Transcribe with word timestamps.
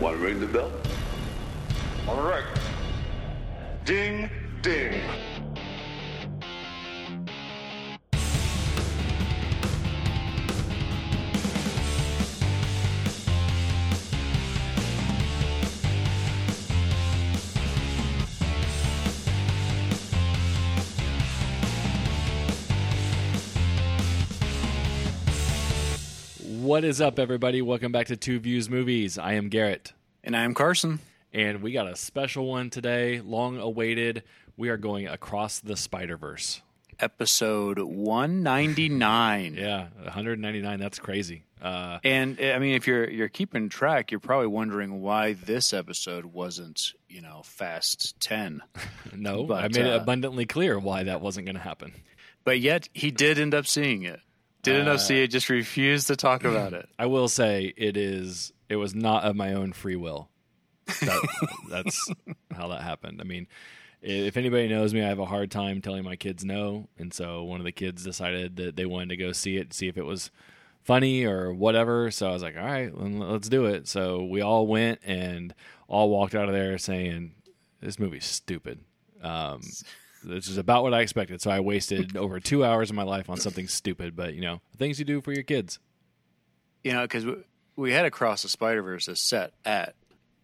Want 0.00 0.16
to 0.16 0.24
ring 0.24 0.40
the 0.40 0.46
bell? 0.46 0.72
All 2.08 2.22
right. 2.22 2.44
Ding, 3.84 4.30
ding. 4.62 4.98
What 26.80 26.86
is 26.86 27.02
up, 27.02 27.18
everybody? 27.18 27.60
Welcome 27.60 27.92
back 27.92 28.06
to 28.06 28.16
Two 28.16 28.38
Views 28.40 28.70
Movies. 28.70 29.18
I 29.18 29.34
am 29.34 29.50
Garrett, 29.50 29.92
And 30.24 30.34
I'm 30.34 30.54
Carson. 30.54 31.00
and 31.30 31.60
we 31.60 31.72
got 31.72 31.86
a 31.86 31.94
special 31.94 32.46
one 32.46 32.70
today, 32.70 33.20
long 33.20 33.58
awaited. 33.58 34.22
We 34.56 34.70
are 34.70 34.78
going 34.78 35.06
across 35.06 35.58
the 35.60 35.76
Spider 35.76 36.16
Verse. 36.16 36.62
Episode 36.98 37.78
199. 37.80 39.54
Yeah, 39.58 39.88
199. 40.04 40.80
That's 40.80 40.98
crazy. 40.98 41.44
Uh, 41.60 41.98
And 42.02 42.40
I 42.40 42.58
mean 42.58 42.74
if 42.76 42.86
you're 42.86 43.10
you're 43.10 43.28
keeping 43.28 43.68
track, 43.68 44.10
you're 44.10 44.18
probably 44.18 44.46
wondering 44.46 45.02
why 45.02 45.34
this 45.34 45.74
episode 45.74 46.24
wasn't, 46.24 46.94
you 47.10 47.20
know, 47.20 47.42
fast 47.44 48.18
10. 48.20 48.62
no, 49.14 49.44
But, 49.44 49.64
I 49.64 49.68
made 49.68 49.84
it 49.84 49.92
uh, 49.92 50.00
abundantly 50.00 50.46
clear 50.46 50.78
why 50.78 51.02
that 51.02 51.20
wasn't 51.20 51.44
going 51.44 51.56
to 51.56 51.62
happen. 51.62 51.92
But 52.42 52.58
yet 52.60 52.88
he 52.94 53.10
did 53.10 53.38
end 53.38 53.52
up 53.52 53.66
seeing 53.66 54.02
it. 54.04 54.20
Did 54.62 54.76
end 54.76 54.88
up 54.88 55.00
seeing 55.00 55.22
it, 55.24 55.28
just 55.28 55.48
refused 55.48 56.08
to 56.08 56.16
talk 56.16 56.44
about 56.44 56.72
it. 56.74 56.88
I 56.98 57.06
will 57.06 57.28
say 57.28 57.72
it 57.76 57.96
is. 57.96 58.52
It 58.68 58.76
was 58.76 58.94
not 58.94 59.24
of 59.24 59.34
my 59.36 59.54
own 59.54 59.72
free 59.72 59.96
will. 59.96 60.28
That, 60.86 61.28
that's 61.70 62.12
how 62.54 62.68
that 62.68 62.82
happened. 62.82 63.20
I 63.20 63.24
mean, 63.24 63.46
if 64.02 64.36
anybody 64.36 64.68
knows 64.68 64.94
me, 64.94 65.02
I 65.02 65.08
have 65.08 65.18
a 65.18 65.26
hard 65.26 65.50
time 65.50 65.80
telling 65.80 66.04
my 66.04 66.16
kids 66.16 66.44
no, 66.44 66.88
and 66.98 67.12
so 67.12 67.42
one 67.44 67.60
of 67.60 67.64
the 67.64 67.72
kids 67.72 68.04
decided 68.04 68.56
that 68.56 68.76
they 68.76 68.86
wanted 68.86 69.10
to 69.10 69.16
go 69.16 69.32
see 69.32 69.56
it, 69.56 69.72
see 69.72 69.88
if 69.88 69.96
it 69.96 70.04
was 70.04 70.30
funny 70.82 71.24
or 71.24 71.52
whatever. 71.52 72.10
So 72.10 72.28
I 72.28 72.32
was 72.32 72.42
like, 72.42 72.56
all 72.56 72.64
right, 72.64 72.92
then 72.96 73.18
let's 73.18 73.48
do 73.48 73.66
it. 73.66 73.88
So 73.88 74.24
we 74.24 74.40
all 74.40 74.66
went 74.66 75.00
and 75.04 75.54
all 75.88 76.10
walked 76.10 76.34
out 76.34 76.48
of 76.48 76.54
there 76.54 76.78
saying, 76.78 77.32
"This 77.80 77.98
movie's 77.98 78.24
stupid." 78.24 78.80
Um, 79.22 79.60
this 80.22 80.48
is 80.48 80.56
about 80.58 80.82
what 80.82 80.94
I 80.94 81.00
expected. 81.00 81.40
So 81.40 81.50
I 81.50 81.60
wasted 81.60 82.16
over 82.16 82.40
two 82.40 82.64
hours 82.64 82.90
of 82.90 82.96
my 82.96 83.02
life 83.02 83.28
on 83.30 83.38
something 83.38 83.66
stupid, 83.68 84.14
but 84.16 84.34
you 84.34 84.40
know, 84.40 84.60
things 84.76 84.98
you 84.98 85.04
do 85.04 85.20
for 85.20 85.32
your 85.32 85.42
kids. 85.42 85.78
You 86.84 86.92
know, 86.92 87.06
cuz 87.06 87.24
we, 87.26 87.34
we 87.76 87.92
had 87.92 88.04
Across 88.04 88.42
the 88.42 88.48
Spider-Verse 88.48 89.08
is 89.08 89.20
set 89.20 89.52
at 89.64 89.94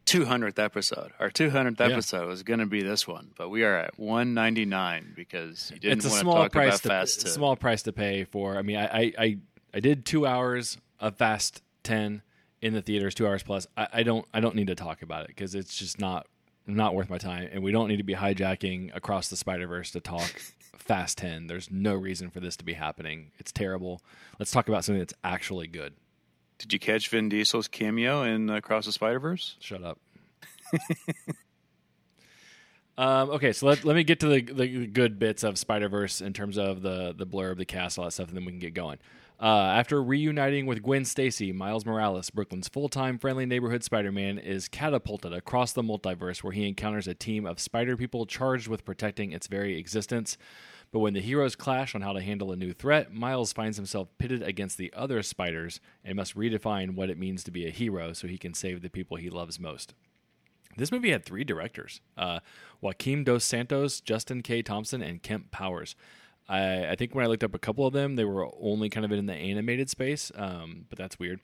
200th 0.07 0.59
episode. 0.59 1.13
Our 1.19 1.31
200th 1.31 1.81
Yeah. 1.81 1.87
episode 1.87 2.29
was 2.29 2.43
going 2.43 2.61
to 2.61 2.67
be 2.67 2.83
this 2.83 3.09
one, 3.09 3.33
but 3.37 3.49
we 3.49 3.65
are 3.65 3.77
at 3.77 3.99
199 3.99 5.15
because 5.17 5.71
you 5.75 5.81
didn't 5.81 5.99
it's 5.99 6.07
a 6.07 6.09
want 6.09 6.19
to 6.19 6.21
small 6.21 6.35
talk 6.45 6.53
price 6.53 6.69
about 6.75 6.83
to 6.83 6.89
fast 6.89 7.21
10. 7.23 7.33
small 7.33 7.57
price 7.57 7.83
to 7.83 7.93
pay 7.93 8.25
for. 8.25 8.57
I 8.57 8.63
mean, 8.63 8.77
I, 8.77 8.87
I 8.87 9.13
I 9.19 9.39
I 9.75 9.81
did 9.81 10.05
two 10.07 10.27
hours 10.27 10.79
of 11.01 11.17
Fast 11.17 11.63
Ten 11.83 12.23
in 12.63 12.73
the 12.73 12.81
theaters, 12.83 13.15
two 13.15 13.27
hours 13.27 13.43
plus. 13.43 13.67
I, 13.77 13.89
I 13.95 14.03
don't 14.05 14.25
I 14.33 14.41
don't 14.41 14.55
need 14.55 14.69
to 14.69 14.75
talk 14.75 15.03
about 15.03 15.23
it 15.23 15.29
because 15.29 15.55
it's 15.55 15.77
just 15.77 15.99
not 16.01 16.27
not 16.67 16.95
worth 16.95 17.09
my 17.09 17.19
time, 17.19 17.49
and 17.53 17.63
we 17.63 17.73
don't 17.73 17.89
need 17.89 17.99
to 17.99 18.03
be 18.03 18.15
hijacking 18.15 18.95
across 18.95 19.29
the 19.29 19.37
Spider 19.37 19.67
Verse 19.67 19.91
to 19.93 20.01
talk 20.01 20.29
Fast 20.77 21.19
Ten. 21.19 21.47
There's 21.47 21.71
no 21.71 21.95
reason 21.95 22.31
for 22.31 22.41
this 22.41 22.57
to 22.57 22.65
be 22.65 22.75
happening. 22.75 23.31
It's 23.39 23.53
terrible. 23.53 24.03
Let's 24.39 24.51
talk 24.51 24.69
about 24.69 24.85
something 24.85 25.01
that's 25.01 25.15
actually 25.25 25.67
good. 25.67 25.95
Did 26.59 26.73
you 26.73 26.79
catch 26.79 27.09
Vin 27.09 27.29
Diesel's 27.29 27.69
cameo 27.69 28.23
in 28.23 28.49
Across 28.49 28.87
the 28.87 28.93
Spider-Verse? 28.93 29.57
Shut 29.61 29.83
up. 29.83 29.99
um, 32.99 33.31
okay, 33.31 33.53
so 33.53 33.67
let, 33.67 33.85
let 33.85 33.95
me 33.95 34.05
get 34.05 34.21
to 34.21 34.29
the, 34.29 34.41
the 34.41 34.87
good 34.87 35.19
bits 35.19 35.45
of 35.45 35.59
Spider 35.59 35.89
Verse 35.89 36.21
in 36.21 36.33
terms 36.33 36.59
of 36.59 36.83
the 36.83 37.15
the 37.17 37.27
blurb, 37.27 37.59
the 37.59 37.65
cast, 37.65 37.99
all 37.99 38.05
that 38.07 38.13
stuff, 38.13 38.29
and 38.29 38.37
then 38.37 38.45
we 38.45 38.53
can 38.53 38.59
get 38.59 38.75
going. 38.75 38.99
Uh, 39.39 39.45
after 39.47 40.03
reuniting 40.03 40.65
with 40.65 40.83
Gwen 40.83 41.05
Stacy, 41.05 41.53
Miles 41.53 41.85
Morales, 41.85 42.31
Brooklyn's 42.31 42.69
full 42.69 42.89
time 42.89 43.19
friendly 43.19 43.45
neighborhood 43.45 43.85
Spider 43.85 44.11
Man, 44.11 44.39
is 44.39 44.67
catapulted 44.67 45.35
across 45.35 45.73
the 45.73 45.83
multiverse 45.83 46.43
where 46.43 46.55
he 46.55 46.67
encounters 46.67 47.07
a 47.07 47.15
team 47.15 47.45
of 47.45 47.61
spider 47.61 47.99
people 47.99 48.25
charged 48.25 48.67
with 48.67 48.87
protecting 48.87 49.33
its 49.33 49.47
very 49.47 49.79
existence. 49.79 50.39
But 50.91 51.01
when 51.01 51.13
the 51.13 51.21
heroes 51.21 51.55
clash 51.55 51.95
on 51.95 52.01
how 52.01 52.15
to 52.15 52.23
handle 52.23 52.51
a 52.51 52.57
new 52.57 52.73
threat, 52.73 53.13
Miles 53.13 53.53
finds 53.53 53.77
himself 53.77 54.09
pitted 54.17 54.43
against 54.43 54.79
the 54.79 54.93
other 54.97 55.23
spiders 55.23 55.81
and 56.03 56.17
must 56.17 56.37
redefine 56.37 56.95
what 56.95 57.11
it 57.11 57.19
means 57.19 57.45
to 57.45 57.51
be 57.51 57.67
a 57.67 57.71
hero 57.71 58.15
so 58.15 58.27
he 58.27 58.39
can 58.39 58.55
save 58.55 58.81
the 58.81 58.89
people 58.89 59.19
he 59.19 59.29
loves 59.29 59.61
most. 59.61 59.93
This 60.79 60.93
movie 60.93 61.11
had 61.11 61.25
three 61.25 61.45
directors 61.45 62.01
uh, 62.17 62.41
Joaquim 62.81 63.25
Dos 63.25 63.45
Santos, 63.45 64.01
Justin 64.01 64.43
K. 64.43 64.63
Thompson, 64.63 65.03
and 65.03 65.23
Kemp 65.23 65.51
Powers. 65.51 65.95
I, 66.49 66.91
I 66.91 66.95
think 66.97 67.15
when 67.15 67.25
I 67.25 67.29
looked 67.29 67.45
up 67.45 67.55
a 67.55 67.59
couple 67.59 67.87
of 67.87 67.93
them, 67.93 68.17
they 68.17 68.25
were 68.25 68.49
only 68.61 68.89
kind 68.89 69.05
of 69.05 69.13
in 69.13 69.27
the 69.27 69.35
animated 69.35 69.91
space, 69.91 70.31
um, 70.35 70.87
but 70.89 70.99
that's 70.99 71.19
weird. 71.19 71.41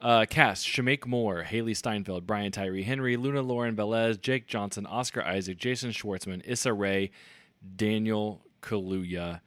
Uh, 0.00 0.26
cast 0.30 0.66
Shameik 0.66 1.06
Moore, 1.06 1.44
Hailee 1.48 1.76
Steinfeld, 1.76 2.24
Brian 2.24 2.52
Tyree 2.52 2.84
Henry, 2.84 3.16
Luna 3.16 3.42
Lauren 3.42 3.74
Velez, 3.74 4.20
Jake 4.20 4.46
Johnson, 4.46 4.86
Oscar 4.86 5.22
Isaac, 5.22 5.58
Jason 5.58 5.90
Schwartzman, 5.90 6.40
Issa 6.44 6.72
Rae, 6.72 7.10
Daniel 7.76 8.40
Kaluuya, 8.62 9.40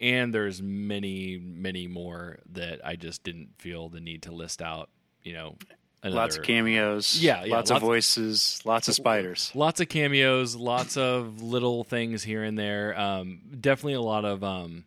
and 0.00 0.32
there's 0.32 0.62
many, 0.62 1.38
many 1.38 1.86
more 1.86 2.38
that 2.52 2.80
I 2.86 2.96
just 2.96 3.22
didn't 3.22 3.50
feel 3.58 3.88
the 3.88 4.00
need 4.00 4.22
to 4.22 4.32
list 4.32 4.62
out. 4.62 4.88
You 5.22 5.34
know, 5.34 5.56
Lots 6.04 6.36
of 6.36 6.44
cameos. 6.44 7.20
Yeah, 7.20 7.44
yeah, 7.44 7.54
Lots, 7.56 7.70
lots- 7.70 7.82
of 7.82 7.86
voices. 7.86 8.60
Lots 8.64 8.88
of 8.88 8.94
spiders. 8.94 9.50
lots 9.54 9.80
of 9.80 9.88
cameos, 9.88 10.54
lots 10.54 10.96
of 10.96 11.42
little 11.42 11.82
things 11.84 12.22
here 12.22 12.44
and 12.44 12.56
there. 12.58 12.98
Um, 12.98 13.40
definitely 13.60 13.94
a 13.94 14.00
lot 14.00 14.24
of 14.24 14.44
um, 14.44 14.84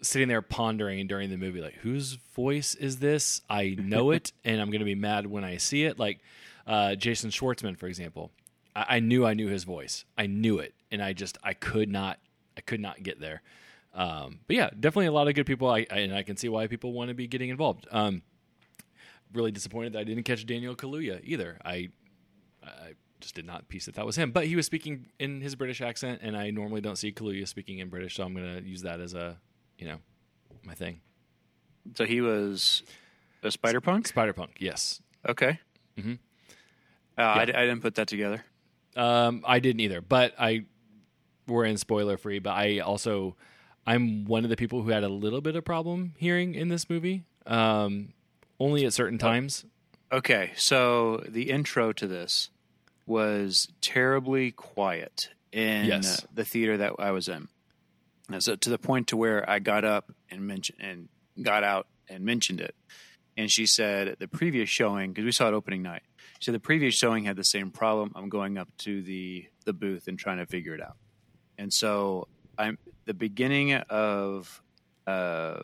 sitting 0.00 0.28
there 0.28 0.42
pondering 0.42 1.06
during 1.06 1.30
the 1.30 1.36
movie, 1.36 1.60
like 1.60 1.74
whose 1.74 2.14
voice 2.34 2.74
is 2.74 2.98
this? 2.98 3.42
I 3.50 3.76
know 3.78 4.10
it, 4.12 4.32
and 4.44 4.60
I'm 4.60 4.70
going 4.70 4.80
to 4.80 4.84
be 4.86 4.94
mad 4.94 5.26
when 5.26 5.44
I 5.44 5.58
see 5.58 5.84
it. 5.84 5.98
Like 5.98 6.20
uh, 6.66 6.94
Jason 6.94 7.30
Schwartzman, 7.30 7.76
for 7.76 7.86
example, 7.86 8.30
I-, 8.74 8.96
I 8.96 9.00
knew 9.00 9.26
I 9.26 9.34
knew 9.34 9.48
his 9.48 9.64
voice. 9.64 10.04
I 10.16 10.26
knew 10.26 10.58
it, 10.58 10.74
and 10.90 11.02
I 11.02 11.12
just 11.12 11.36
I 11.42 11.52
could 11.52 11.90
not 11.90 12.18
I 12.56 12.60
could 12.62 12.80
not 12.80 13.02
get 13.02 13.20
there. 13.20 13.42
Um, 13.94 14.40
but 14.46 14.56
yeah, 14.56 14.70
definitely 14.78 15.06
a 15.06 15.12
lot 15.12 15.28
of 15.28 15.34
good 15.34 15.46
people, 15.46 15.68
I, 15.68 15.86
I, 15.90 15.98
and 16.00 16.14
I 16.14 16.22
can 16.22 16.36
see 16.36 16.48
why 16.48 16.66
people 16.66 16.92
want 16.92 17.08
to 17.08 17.14
be 17.14 17.26
getting 17.26 17.48
involved. 17.48 17.86
Um, 17.90 18.22
really 19.32 19.50
disappointed 19.52 19.92
that 19.92 20.00
I 20.00 20.04
didn't 20.04 20.24
catch 20.24 20.44
Daniel 20.46 20.74
Kaluuya 20.74 21.20
either. 21.24 21.58
I 21.64 21.88
I 22.62 22.94
just 23.20 23.34
did 23.34 23.44
not 23.46 23.68
piece 23.68 23.86
that 23.86 23.94
that 23.96 24.06
was 24.06 24.16
him. 24.16 24.30
But 24.30 24.46
he 24.46 24.56
was 24.56 24.66
speaking 24.66 25.06
in 25.18 25.40
his 25.40 25.54
British 25.54 25.80
accent, 25.80 26.20
and 26.22 26.36
I 26.36 26.50
normally 26.50 26.80
don't 26.80 26.96
see 26.96 27.12
Kaluuya 27.12 27.46
speaking 27.48 27.78
in 27.78 27.88
British, 27.88 28.14
so 28.16 28.22
I'm 28.24 28.34
going 28.34 28.62
to 28.62 28.68
use 28.68 28.82
that 28.82 29.00
as 29.00 29.14
a, 29.14 29.36
you 29.78 29.86
know, 29.86 29.96
my 30.64 30.74
thing. 30.74 31.00
So 31.96 32.04
he 32.04 32.20
was 32.20 32.82
a 33.42 33.50
spider 33.50 33.80
punk. 33.80 34.06
Spider 34.06 34.32
Punk, 34.32 34.56
yes. 34.58 35.00
Okay. 35.28 35.58
Mhm. 35.96 36.18
Uh, 37.16 37.22
I, 37.22 37.42
I 37.42 37.44
didn't 37.46 37.80
put 37.80 37.96
that 37.96 38.06
together. 38.08 38.44
Um, 38.94 39.42
I 39.46 39.58
didn't 39.58 39.80
either, 39.80 40.00
but 40.00 40.34
I 40.38 40.66
we're 41.46 41.64
in 41.64 41.76
spoiler 41.76 42.16
free. 42.18 42.38
But 42.38 42.50
I 42.50 42.78
also 42.80 43.36
I'm 43.86 44.26
one 44.26 44.44
of 44.44 44.50
the 44.50 44.56
people 44.56 44.82
who 44.82 44.90
had 44.90 45.02
a 45.02 45.08
little 45.08 45.40
bit 45.40 45.56
of 45.56 45.64
problem 45.64 46.14
hearing 46.18 46.54
in 46.54 46.68
this 46.68 46.88
movie, 46.90 47.24
um, 47.46 48.12
only 48.60 48.84
at 48.84 48.92
certain 48.92 49.18
times. 49.18 49.64
Okay, 50.10 50.52
so 50.56 51.22
the 51.28 51.50
intro 51.50 51.92
to 51.92 52.06
this 52.06 52.50
was 53.06 53.68
terribly 53.80 54.50
quiet 54.52 55.30
in 55.52 55.86
Yes. 55.86 56.26
the 56.32 56.44
theater 56.44 56.76
that 56.78 56.92
I 56.98 57.10
was 57.10 57.28
in. 57.28 57.48
And 58.30 58.42
so 58.42 58.56
to 58.56 58.70
the 58.70 58.78
point 58.78 59.08
to 59.08 59.16
where 59.16 59.48
I 59.48 59.58
got 59.58 59.84
up 59.84 60.12
and 60.30 60.46
mentioned 60.46 60.78
and 60.80 61.08
got 61.42 61.64
out 61.64 61.86
and 62.08 62.24
mentioned 62.24 62.60
it. 62.60 62.74
And 63.36 63.50
she 63.50 63.66
said 63.66 64.16
the 64.18 64.28
previous 64.28 64.68
showing 64.68 65.10
because 65.12 65.24
we 65.24 65.32
saw 65.32 65.48
it 65.48 65.54
opening 65.54 65.82
night. 65.82 66.02
She 66.38 66.46
said 66.46 66.54
the 66.54 66.60
previous 66.60 66.94
showing 66.94 67.24
had 67.24 67.36
the 67.36 67.44
same 67.44 67.70
problem. 67.70 68.12
I'm 68.14 68.28
going 68.28 68.58
up 68.58 68.68
to 68.78 69.02
the 69.02 69.46
the 69.64 69.72
booth 69.72 70.08
and 70.08 70.18
trying 70.18 70.38
to 70.38 70.46
figure 70.46 70.74
it 70.74 70.82
out. 70.82 70.96
And 71.56 71.72
so 71.72 72.28
I'm 72.58 72.78
the 73.06 73.14
beginning 73.14 73.72
of 73.74 74.62
uh, 75.06 75.60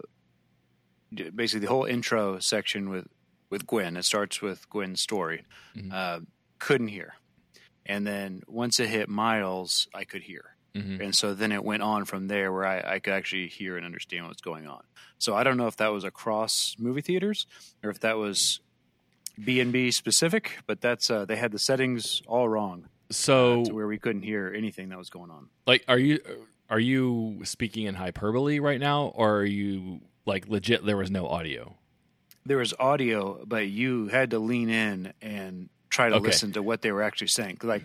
basically 1.13 1.61
the 1.67 1.73
whole 1.73 1.85
intro 1.85 2.39
section 2.41 2.89
with 2.91 3.07
with 3.51 3.67
Gwen. 3.67 3.97
It 3.97 4.05
starts 4.05 4.41
with 4.43 4.69
Gwen's 4.71 5.01
story. 5.03 5.45
Uh, 5.93 6.21
couldn't 6.59 6.89
hear, 6.89 7.15
and 7.87 8.07
then 8.07 8.43
once 8.47 8.81
it 8.81 8.89
hit 8.89 9.09
Miles, 9.09 9.87
I 9.95 10.05
could 10.05 10.23
hear, 10.23 10.57
Mhm. 10.75 11.01
and 11.01 11.15
so 11.15 11.35
then 11.35 11.53
it 11.53 11.63
went 11.63 11.83
on 11.83 12.05
from 12.05 12.27
there 12.29 12.53
where 12.53 12.65
I, 12.65 12.95
I 12.95 12.99
could 12.99 13.13
actually 13.13 13.49
hear 13.49 13.77
and 13.77 13.85
understand 13.85 14.27
what's 14.27 14.41
going 14.43 14.67
on. 14.67 14.83
So 15.19 15.35
I 15.37 15.45
don't 15.45 15.57
know 15.57 15.67
if 15.69 15.77
that 15.77 15.89
was 15.93 16.05
across 16.05 16.75
movie 16.79 17.01
theaters 17.03 17.47
or 17.83 17.91
if 17.91 18.01
that 18.01 18.17
was 18.19 18.61
B 19.43 19.61
and 19.61 19.73
B 19.73 19.91
specific, 19.91 20.59
but 20.67 20.81
that's 20.81 21.11
uh, 21.11 21.25
they 21.25 21.37
had 21.37 21.53
the 21.53 21.59
settings 21.59 22.23
all 22.27 22.49
wrong 22.49 22.89
So, 23.11 23.65
to 23.65 23.73
where 23.75 23.87
we 23.87 23.99
couldn't 23.99 24.23
hear 24.23 24.53
anything 24.57 24.89
that 24.89 24.99
was 24.99 25.11
going 25.11 25.31
on. 25.31 25.49
like, 25.67 25.85
are 25.87 25.99
you 25.99 26.21
are 26.71 26.81
you 26.81 27.41
speaking 27.45 27.85
in 27.87 27.95
hyperbole 27.95 28.59
right 28.59 28.81
now, 28.81 29.07
or 29.15 29.37
are 29.39 29.45
you 29.45 30.01
like 30.27 30.49
legit? 30.49 30.85
There 30.85 30.97
was 30.97 31.11
no 31.11 31.27
audio. 31.27 31.77
There 32.47 32.59
was 32.59 32.75
audio, 32.79 33.43
but 33.47 33.69
you 33.69 34.09
had 34.09 34.31
to 34.31 34.39
lean 34.39 34.69
in 34.69 35.13
and 35.23 35.69
try 35.89 36.09
to 36.11 36.17
Okay. 36.17 36.27
listen 36.27 36.53
to 36.53 36.63
what 36.63 36.83
they 36.83 36.93
were 36.93 37.03
actually 37.03 37.29
saying. 37.29 37.59
Like 37.63 37.83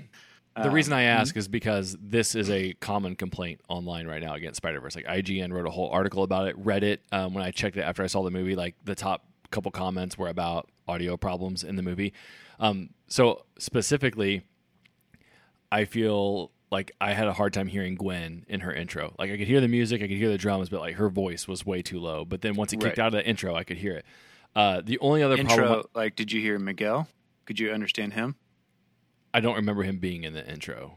The 0.55 0.63
um, 0.67 0.73
reason 0.73 0.91
I 0.93 1.03
ask 1.03 1.37
is 1.37 1.47
because 1.47 1.95
this 2.01 2.35
is 2.35 2.49
a 2.49 2.73
common 2.73 3.15
complaint 3.15 3.61
online 3.69 4.07
right 4.07 4.21
now 4.21 4.33
against 4.33 4.57
Spider 4.57 4.81
Verse. 4.81 4.95
Like 4.95 5.05
IGN 5.05 5.53
wrote 5.53 5.65
a 5.67 5.69
whole 5.69 5.89
article 5.89 6.23
about 6.23 6.47
it. 6.47 6.61
Reddit, 6.61 6.97
um, 7.11 7.33
when 7.33 7.43
I 7.43 7.51
checked 7.51 7.77
it 7.77 7.81
after 7.81 8.03
I 8.03 8.07
saw 8.07 8.23
the 8.23 8.31
movie, 8.31 8.55
like 8.55 8.75
the 8.83 8.95
top 8.95 9.25
couple 9.51 9.71
comments 9.71 10.17
were 10.17 10.27
about 10.27 10.69
audio 10.87 11.15
problems 11.17 11.63
in 11.63 11.75
the 11.75 11.81
movie. 11.83 12.13
Um, 12.59 12.89
so 13.07 13.45
specifically, 13.57 14.43
I 15.71 15.85
feel 15.85 16.51
like 16.71 16.91
I 17.01 17.13
had 17.13 17.27
a 17.27 17.33
hard 17.33 17.53
time 17.53 17.67
hearing 17.67 17.95
Gwen 17.95 18.45
in 18.47 18.59
her 18.61 18.73
intro. 18.73 19.13
Like 19.17 19.31
I 19.31 19.37
could 19.37 19.47
hear 19.47 19.61
the 19.61 19.67
music, 19.67 20.01
I 20.01 20.07
could 20.07 20.17
hear 20.17 20.29
the 20.29 20.37
drums, 20.37 20.69
but 20.69 20.79
like 20.79 20.95
her 20.95 21.09
voice 21.09 21.47
was 21.47 21.65
way 21.65 21.81
too 21.81 21.99
low. 21.99 22.25
But 22.25 22.41
then 22.41 22.55
once 22.55 22.73
it 22.73 22.77
kicked 22.79 22.97
Right. 22.97 23.05
out 23.05 23.07
of 23.07 23.13
the 23.13 23.25
intro, 23.27 23.55
I 23.55 23.63
could 23.63 23.77
hear 23.77 23.93
it. 23.95 24.05
Uh, 24.55 24.81
the 24.83 24.97
only 24.99 25.21
other 25.23 25.35
intro. 25.35 25.55
problem 25.57 25.83
Like, 25.93 26.15
did 26.15 26.31
you 26.31 26.41
hear 26.41 26.57
Miguel? 26.59 27.07
Could 27.45 27.59
you 27.59 27.71
understand 27.71 28.13
him? 28.13 28.35
I 29.33 29.39
don't 29.41 29.55
remember 29.55 29.83
him 29.83 29.97
being 29.99 30.23
in 30.23 30.33
the 30.33 30.47
intro. 30.51 30.93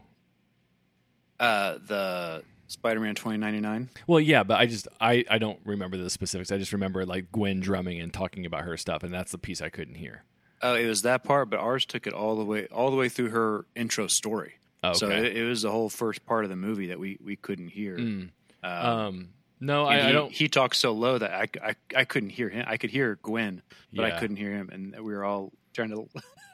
Uh, 1.39 1.77
the 1.85 2.43
Spider-Man 2.67 3.15
2099. 3.15 3.89
Well, 4.07 4.19
yeah, 4.19 4.43
but 4.43 4.59
I 4.59 4.65
just 4.65 4.87
I 5.01 5.25
I 5.29 5.37
don't 5.37 5.59
remember 5.65 5.97
the 5.97 6.09
specifics. 6.09 6.51
I 6.51 6.57
just 6.57 6.73
remember 6.73 7.05
like 7.05 7.31
Gwen 7.31 7.59
drumming 7.59 7.99
and 7.99 8.13
talking 8.13 8.45
about 8.45 8.61
her 8.63 8.77
stuff, 8.77 9.03
and 9.03 9.13
that's 9.13 9.31
the 9.31 9.37
piece 9.37 9.61
I 9.61 9.69
couldn't 9.69 9.95
hear. 9.95 10.23
Oh, 10.61 10.75
it 10.75 10.87
was 10.87 11.01
that 11.01 11.23
part, 11.23 11.49
but 11.49 11.59
ours 11.59 11.85
took 11.85 12.07
it 12.07 12.13
all 12.13 12.35
the 12.37 12.45
way 12.45 12.67
all 12.67 12.89
the 12.89 12.95
way 12.97 13.09
through 13.09 13.29
her 13.29 13.65
intro 13.75 14.07
story. 14.07 14.53
Oh, 14.83 14.93
So 14.93 15.09
it, 15.09 15.37
it 15.37 15.43
was 15.45 15.61
the 15.61 15.71
whole 15.71 15.89
first 15.89 16.25
part 16.25 16.43
of 16.43 16.49
the 16.49 16.55
movie 16.55 16.87
that 16.87 16.99
we, 16.99 17.17
we 17.23 17.35
couldn't 17.35 17.69
hear. 17.69 17.97
Mm. 17.97 18.29
Um, 18.63 18.71
Um, 18.87 19.29
no, 19.59 19.85
I, 19.85 20.01
he, 20.01 20.07
I 20.07 20.11
don't. 20.11 20.31
He 20.31 20.47
talked 20.49 20.75
so 20.75 20.91
low 20.91 21.17
that 21.17 21.31
I, 21.31 21.47
I, 21.69 21.75
I 21.95 22.03
couldn't 22.03 22.31
hear 22.31 22.49
him. 22.49 22.65
I 22.67 22.75
could 22.77 22.89
hear 22.89 23.17
Gwen, 23.21 23.61
but 23.93 24.07
Yeah. 24.07 24.15
I 24.15 24.19
couldn't 24.19 24.35
hear 24.35 24.51
him, 24.51 24.69
and 24.73 24.91
we 24.99 25.13
were 25.13 25.23
all 25.23 25.53
trying 25.73 25.89
to 25.91 26.07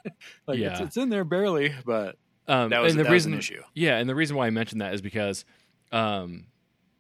like 0.48 0.60
Yeah. 0.60 0.72
it's, 0.74 0.80
it's 0.82 0.98
in 0.98 1.10
there 1.10 1.24
barely, 1.24 1.74
but 1.86 2.18
Um, 2.48 2.70
that 2.70 2.82
was, 2.82 2.94
and 2.96 3.04
the 3.04 3.10
reason, 3.10 3.34
an 3.34 3.40
issue. 3.40 3.64
Yeah, 3.74 3.98
and 3.98 4.08
the 4.08 4.14
reason 4.16 4.36
why 4.38 4.46
I 4.46 4.52
mentioned 4.52 4.82
that 4.82 4.94
is 4.94 5.02
because 5.02 5.44
um, 5.92 6.46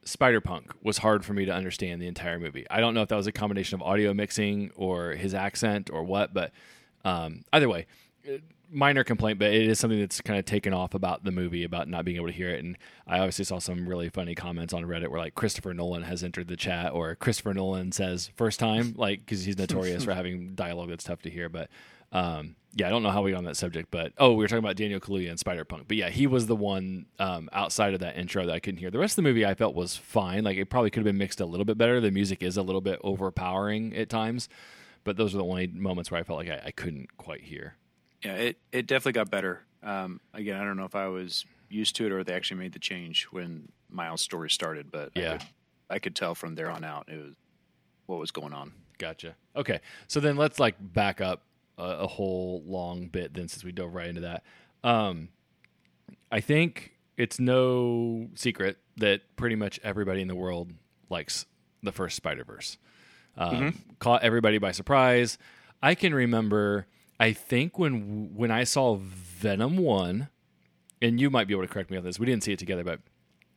Spider 0.03 0.41
Punk 0.41 0.71
was 0.81 0.97
hard 0.97 1.23
for 1.23 1.33
me 1.33 1.45
to 1.45 1.53
understand 1.53 2.01
the 2.01 2.07
entire 2.07 2.39
movie. 2.39 2.65
I 2.71 2.79
don't 2.79 2.95
know 2.95 3.03
if 3.03 3.09
that 3.09 3.15
was 3.15 3.27
a 3.27 3.31
combination 3.31 3.75
of 3.75 3.83
audio 3.83 4.11
mixing 4.15 4.71
or 4.75 5.11
his 5.11 5.35
accent 5.35 5.91
or 5.91 6.03
what, 6.03 6.33
but 6.33 6.51
um, 7.05 7.43
either 7.53 7.69
way, 7.69 7.85
minor 8.71 9.03
complaint, 9.03 9.39
but 9.39 9.51
it 9.51 9.67
is 9.67 9.79
something 9.79 9.99
that's 9.99 10.21
kind 10.21 10.39
of 10.39 10.45
taken 10.45 10.73
off 10.73 10.93
about 10.93 11.23
the 11.23 11.31
movie 11.31 11.63
about 11.63 11.87
not 11.87 12.05
being 12.05 12.17
able 12.17 12.27
to 12.27 12.33
hear 12.33 12.49
it. 12.49 12.63
And 12.63 12.77
I 13.07 13.19
obviously 13.19 13.45
saw 13.45 13.59
some 13.59 13.87
really 13.87 14.09
funny 14.09 14.35
comments 14.35 14.73
on 14.73 14.83
Reddit 14.83 15.09
where 15.09 15.19
like 15.19 15.35
Christopher 15.35 15.73
Nolan 15.73 16.03
has 16.03 16.23
entered 16.23 16.47
the 16.47 16.57
chat 16.57 16.93
or 16.93 17.15
Christopher 17.15 17.53
Nolan 17.53 17.91
says 17.91 18.31
first 18.35 18.59
time, 18.59 18.93
like 18.97 19.19
because 19.19 19.43
he's 19.43 19.57
notorious 19.57 20.05
for 20.05 20.13
having 20.15 20.55
dialogue 20.55 20.89
that's 20.89 21.03
tough 21.03 21.21
to 21.23 21.29
hear, 21.29 21.49
but. 21.49 21.69
Um, 22.11 22.55
yeah, 22.73 22.87
I 22.87 22.89
don't 22.89 23.03
know 23.03 23.11
how 23.11 23.21
we 23.21 23.31
got 23.31 23.39
on 23.39 23.43
that 23.45 23.57
subject, 23.57 23.89
but 23.89 24.13
oh, 24.17 24.31
we 24.31 24.43
were 24.43 24.47
talking 24.47 24.63
about 24.63 24.75
Daniel 24.75 24.99
Kaluuya 24.99 25.29
and 25.29 25.39
Spider 25.39 25.65
Punk. 25.65 25.87
But 25.87 25.97
yeah, 25.97 26.09
he 26.09 26.27
was 26.27 26.47
the 26.47 26.55
one 26.55 27.07
um, 27.17 27.49
outside 27.51 27.93
of 27.93 27.99
that 28.01 28.17
intro 28.17 28.45
that 28.45 28.51
I 28.53 28.59
couldn't 28.59 28.79
hear. 28.79 28.91
The 28.91 28.99
rest 28.99 29.13
of 29.13 29.23
the 29.23 29.29
movie 29.29 29.45
I 29.45 29.55
felt 29.55 29.75
was 29.75 29.95
fine. 29.95 30.43
Like 30.43 30.57
it 30.57 30.69
probably 30.69 30.91
could 30.91 30.99
have 30.99 31.05
been 31.05 31.17
mixed 31.17 31.39
a 31.39 31.45
little 31.45 31.65
bit 31.65 31.77
better. 31.77 31.99
The 31.99 32.11
music 32.11 32.43
is 32.43 32.57
a 32.57 32.61
little 32.61 32.81
bit 32.81 32.99
overpowering 33.03 33.95
at 33.95 34.09
times, 34.09 34.49
but 35.03 35.17
those 35.17 35.33
are 35.33 35.37
the 35.37 35.43
only 35.43 35.67
moments 35.67 36.11
where 36.11 36.19
I 36.19 36.23
felt 36.23 36.39
like 36.39 36.49
I, 36.49 36.61
I 36.65 36.71
couldn't 36.71 37.17
quite 37.17 37.41
hear. 37.41 37.75
Yeah, 38.23 38.33
it, 38.33 38.57
it 38.71 38.87
definitely 38.87 39.13
got 39.13 39.29
better. 39.31 39.61
Um, 39.83 40.19
again, 40.33 40.59
I 40.59 40.63
don't 40.65 40.75
know 40.77 40.85
if 40.85 40.95
I 40.95 41.07
was 41.07 41.45
used 41.69 41.95
to 41.97 42.05
it 42.05 42.11
or 42.11 42.23
they 42.23 42.33
actually 42.33 42.59
made 42.59 42.73
the 42.73 42.79
change 42.79 43.25
when 43.31 43.69
Miles' 43.89 44.21
story 44.21 44.49
started, 44.49 44.91
but 44.91 45.11
I 45.15 45.19
Yeah. 45.19 45.37
could, 45.37 45.47
I 45.89 45.99
could 45.99 46.15
tell 46.15 46.35
from 46.35 46.55
there 46.55 46.69
on 46.69 46.83
out 46.83 47.07
it 47.09 47.17
was 47.17 47.35
what 48.07 48.19
was 48.19 48.31
going 48.31 48.53
on. 48.53 48.73
Gotcha. 48.97 49.35
Okay, 49.55 49.79
so 50.07 50.19
then 50.19 50.35
let's 50.35 50.59
like 50.59 50.75
back 50.79 51.21
up 51.21 51.43
a, 51.77 51.83
a 51.83 52.07
whole 52.07 52.61
long 52.65 53.07
bit 53.07 53.33
then, 53.33 53.47
since 53.47 53.63
we 53.63 53.71
dove 53.71 53.93
right 53.93 54.07
into 54.07 54.21
that. 54.21 54.43
Um, 54.83 55.29
I 56.31 56.41
think 56.41 56.93
it's 57.17 57.39
no 57.39 58.27
secret 58.35 58.77
that 58.97 59.21
pretty 59.37 59.55
much 59.55 59.79
everybody 59.83 60.21
in 60.21 60.27
the 60.27 60.35
world 60.35 60.71
likes 61.09 61.45
the 61.81 61.91
first 61.93 62.15
Spider 62.17 62.43
Verse. 62.43 62.77
Um, 63.37 63.79
Caught 63.99 64.23
everybody 64.23 64.57
by 64.57 64.71
surprise. 64.73 65.37
I 65.81 65.95
can 65.95 66.13
remember. 66.13 66.87
I 67.19 67.33
think 67.33 67.77
when 67.77 68.35
when 68.35 68.51
I 68.51 68.63
saw 68.63 68.95
Venom 68.95 69.77
one, 69.77 70.29
and 71.01 71.19
you 71.19 71.29
might 71.29 71.47
be 71.47 71.53
able 71.53 71.63
to 71.63 71.71
correct 71.71 71.91
me 71.91 71.97
on 71.97 72.03
this. 72.03 72.19
We 72.19 72.25
didn't 72.25 72.43
see 72.43 72.53
it 72.53 72.59
together, 72.59 72.83
but 72.83 72.99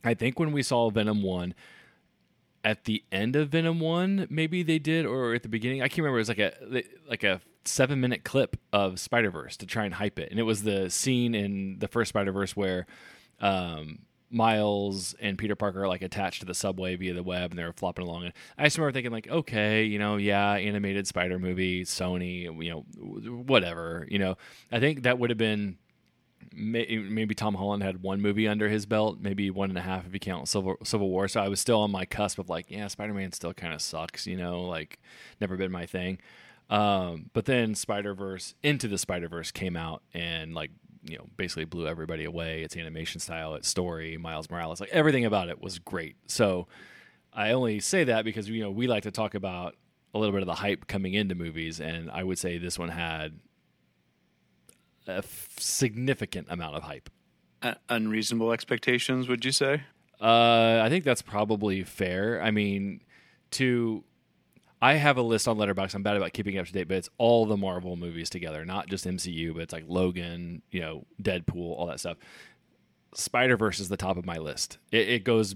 I 0.05 0.14
think 0.14 0.38
when 0.38 0.53
we 0.53 0.62
saw 0.62 0.91
Venom 0.91 1.23
one, 1.23 1.55
at 2.64 2.85
the 2.85 3.03
end 3.11 3.37
of 3.37 3.50
Venom 3.50 3.81
One, 3.81 4.26
maybe 4.31 4.62
they 4.62 4.79
did, 4.79 5.06
or 5.06 5.35
at 5.35 5.43
the 5.43 5.49
beginning. 5.49 5.82
I 5.82 5.88
can't 5.88 5.99
remember. 5.99 6.19
It 6.19 6.23
was 6.23 6.29
like 6.29 6.38
a 6.38 6.53
like 7.09 7.25
a 7.25 7.41
seven 7.64 8.00
minute 8.00 8.25
clip 8.25 8.56
of 8.73 9.00
Spider 9.00 9.31
Verse 9.31 9.56
to 9.59 9.67
try 9.67 9.85
and 9.85 9.94
hype 9.94 10.19
it, 10.19 10.31
and 10.31 10.38
it 10.38 10.44
was 10.44 10.62
the 10.62 10.91
scene 10.91 11.35
in 11.35 11.79
the 11.79 11.88
first 11.88 12.11
Spider 12.11 12.32
Verse 12.32 12.56
where 12.56 12.87
um, 13.41 14.00
Miles 14.32 15.14
and 15.20 15.37
Peter 15.38 15.55
Parker 15.55 15.84
are 15.84 15.88
like 15.88 16.02
attached 16.02 16.40
to 16.40 16.46
the 16.46 16.55
subway 16.55 16.96
via 16.96 17.14
the 17.14 17.23
web, 17.23 17.50
and 17.50 17.58
they're 17.58 17.73
flopping 17.73 18.06
along. 18.06 18.25
And 18.25 18.32
I 18.56 18.64
just 18.64 18.79
remember 18.79 18.93
thinking 18.93 19.12
like, 19.12 19.29
okay, 19.29 19.84
you 19.84 19.99
know, 19.99 20.17
yeah, 20.17 20.52
animated 20.52 21.06
Spider 21.06 21.38
movie, 21.38 21.84
Sony, 21.84 22.43
you 22.62 22.70
know, 22.70 22.81
whatever. 23.31 24.06
You 24.11 24.19
know, 24.19 24.37
I 24.70 24.81
think 24.81 25.02
that 25.02 25.19
would 25.19 25.31
have 25.31 25.38
been 25.38 25.79
maybe 26.55 27.34
Tom 27.34 27.55
Holland 27.55 27.82
had 27.82 28.02
one 28.02 28.20
movie 28.20 28.49
under 28.49 28.69
his 28.69 28.87
belt, 28.87 29.19
maybe 29.20 29.50
one 29.50 29.70
and 29.70 29.79
a 29.79 29.82
half 29.82 30.06
if 30.06 30.12
you 30.12 30.20
count 30.20 30.49
Civil 30.49 30.76
Civil 30.85 31.08
War. 31.08 31.28
So 31.28 31.40
I 31.40 31.49
was 31.49 31.61
still 31.61 31.81
on 31.81 31.90
my 31.90 32.05
cusp 32.05 32.38
of 32.38 32.49
like, 32.49 32.67
yeah, 32.69 32.88
Spider 32.88 33.14
Man 33.14 33.32
still 33.32 33.55
kind 33.55 33.75
of 33.75 33.81
sucks, 33.81 34.26
you 34.26 34.37
know, 34.37 34.62
like 34.62 34.99
never 35.40 35.56
been 35.56 35.73
my 35.73 35.87
thing. 35.87 36.19
Um, 36.70 37.31
but 37.32 37.44
then 37.44 37.75
Spider 37.75 38.14
Verse 38.14 38.55
Into 38.62 38.88
the 38.88 38.99
Spider 38.99 39.28
Verse 39.28 39.50
came 39.50 39.76
out 39.76 40.02
and 40.14 40.55
like 40.55 40.70
you 41.04 41.19
know 41.19 41.26
basically 41.37 41.64
blew 41.64 41.87
everybody 41.87 42.25
away. 42.25 42.62
Its 42.62 42.76
animation 42.76 43.20
style, 43.20 43.54
its 43.54 43.69
story, 43.69 44.16
Miles 44.16 44.50
Morales, 44.50 44.81
like 44.81 44.90
everything 44.90 45.25
about 45.25 45.49
it 45.49 45.60
was 45.60 45.78
great. 45.78 46.16
So 46.26 46.69
I 47.32 47.52
only 47.52 47.81
say 47.81 48.04
that 48.04 48.25
because 48.25 48.49
you 48.49 48.62
know 48.62 48.70
we 48.70 48.87
like 48.87 49.04
to 49.04 49.10
talk 49.10 49.34
about 49.34 49.76
a 50.14 50.19
little 50.19 50.32
bit 50.32 50.43
of 50.43 50.46
the 50.46 50.54
hype 50.54 50.87
coming 50.87 51.14
into 51.14 51.34
movies, 51.34 51.81
and 51.81 52.10
I 52.10 52.22
would 52.22 52.38
say 52.38 52.58
this 52.58 52.78
one 52.78 52.90
had 52.90 53.40
a 55.06 55.19
f- 55.19 55.56
significant 55.58 56.46
amount 56.50 56.76
of 56.76 56.82
hype. 56.82 57.10
Uh, 57.62 57.75
unreasonable 57.88 58.52
expectations, 58.52 59.28
would 59.28 59.44
you 59.44 59.52
say? 59.52 59.82
Uh, 60.20 60.81
I 60.84 60.88
think 60.88 61.04
that's 61.04 61.22
probably 61.22 61.82
fair. 61.82 62.40
I 62.43 62.50
mean, 62.50 63.00
to 63.52 64.04
I 64.82 64.94
have 64.94 65.17
a 65.17 65.23
list 65.23 65.46
on 65.46 65.56
Letterboxd. 65.58 65.94
I'm 65.94 66.02
bad 66.02 66.17
about 66.17 66.32
keeping 66.32 66.58
up 66.58 66.67
to 66.67 66.73
date, 66.73 66.88
but 66.88 66.96
it's 66.96 67.08
all 67.17 67.46
the 67.46 67.56
Marvel 67.56 67.94
movies 67.94 68.29
together, 68.29 68.64
not 68.64 68.88
just 68.88 69.06
MCU, 69.06 69.54
but 69.54 69.62
it's 69.62 69.73
like 69.73 69.85
Logan, 69.87 70.61
you 70.73 70.80
know, 70.80 71.06
Deadpool, 71.23 71.78
all 71.78 71.87
that 71.87 72.00
stuff. 72.00 72.16
Spider 73.14 73.56
Verse 73.56 73.78
is 73.78 73.88
the 73.88 73.97
top 73.97 74.16
of 74.16 74.26
my 74.26 74.38
list. 74.38 74.78
It, 74.90 75.09
it 75.09 75.25
goes 75.25 75.54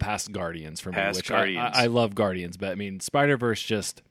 past 0.00 0.32
Guardians 0.32 0.80
for 0.80 0.90
me, 0.90 0.96
Past 0.96 1.18
which 1.18 1.30
I- 1.30 1.34
Guardians. 1.36 1.76
I, 1.76 1.86
love 1.86 2.16
Guardians, 2.16 2.56
but 2.56 2.70
I 2.70 2.74
mean, 2.74 2.98
Spider 3.00 3.36
Verse 3.36 3.62
just. 3.62 4.02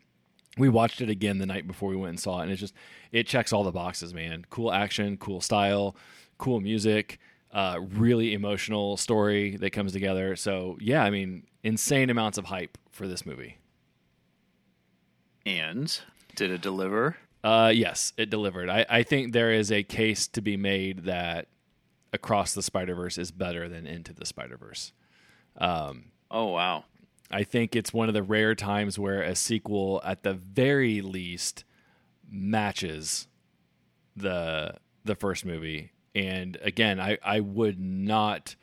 We 0.56 0.70
watched 0.70 1.02
it 1.02 1.10
again 1.10 1.40
the 1.40 1.48
night 1.48 1.66
before 1.66 1.90
we 1.90 1.96
went 1.96 2.12
and 2.12 2.20
saw 2.20 2.40
it, 2.40 2.44
and 2.44 2.52
it 2.52 2.58
just 2.58 2.76
it 3.12 3.26
checks 3.26 3.52
all 3.52 3.64
the 3.64 3.72
boxes, 3.72 4.14
man. 4.14 4.46
Cool 4.52 4.72
action, 4.72 5.18
cool 5.18 5.42
style, 5.42 5.96
cool 6.38 6.62
music, 6.62 7.18
uh, 7.52 7.80
really 7.82 8.34
emotional 8.36 8.96
story 8.96 9.58
that 9.58 9.72
comes 9.72 9.92
together. 9.94 10.36
So 10.36 10.78
yeah, 10.80 11.04
I 11.04 11.10
mean, 11.10 11.48
insane 11.64 12.12
amounts 12.12 12.38
of 12.38 12.46
hype 12.46 12.78
for 12.92 13.08
this 13.08 13.26
movie. 13.26 13.58
And 15.46 16.00
did 16.36 16.52
it 16.52 16.62
deliver? 16.62 17.18
Uh, 17.44 17.72
yes, 17.74 18.14
it 18.18 18.30
delivered. 18.30 18.70
I, 18.70 18.86
I 18.90 19.04
think 19.04 19.34
there 19.34 19.52
is 19.52 19.72
a 19.72 19.84
case 19.84 20.28
to 20.28 20.42
be 20.42 20.56
made 20.58 21.06
that 21.06 21.48
Across 22.14 22.54
the 22.54 22.62
Spider 22.62 22.96
Verse 22.96 23.18
is 23.18 23.32
better 23.32 23.68
than 23.68 23.88
Into 23.88 24.14
the 24.14 24.26
Spider 24.26 24.56
Verse. 24.56 24.94
Oh 26.32 26.48
wow. 26.48 26.86
I 27.32 27.44
think 27.44 27.76
it's 27.76 27.92
one 27.92 28.08
of 28.08 28.14
the 28.14 28.24
rare 28.24 28.54
times 28.54 29.00
where 29.00 29.22
a 29.22 29.36
sequel, 29.36 30.02
at 30.06 30.24
the 30.24 30.34
very 30.34 31.02
least, 31.02 31.64
matches 32.30 33.28
the 34.16 34.76
the 35.04 35.16
first 35.16 35.44
movie. 35.44 35.92
And 36.16 36.58
again, 36.62 37.00
I, 37.00 37.18
I 37.24 37.40
would 37.40 37.80
not, 37.80 38.56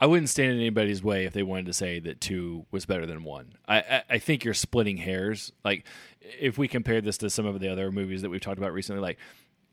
I 0.00 0.06
wouldn't 0.06 0.30
stand 0.30 0.52
in 0.52 0.58
anybody's 0.58 1.02
way 1.02 1.26
if 1.26 1.34
they 1.34 1.42
wanted 1.42 1.66
to 1.66 1.74
say 1.74 2.00
that 2.00 2.20
two 2.20 2.64
was 2.70 2.86
better 2.86 3.04
than 3.04 3.22
one. 3.22 3.52
I, 3.68 3.78
I, 3.80 4.02
I 4.10 4.18
think 4.18 4.44
you're 4.44 4.54
splitting 4.54 4.96
hairs. 4.96 5.52
Like 5.62 5.84
if 6.20 6.56
we 6.56 6.68
compare 6.68 7.02
this 7.02 7.18
to 7.18 7.28
some 7.28 7.44
of 7.44 7.60
the 7.60 7.68
other 7.68 7.92
movies 7.92 8.22
that 8.22 8.30
we've 8.30 8.40
talked 8.40 8.58
about 8.58 8.72
recently, 8.72 9.02
like 9.02 9.18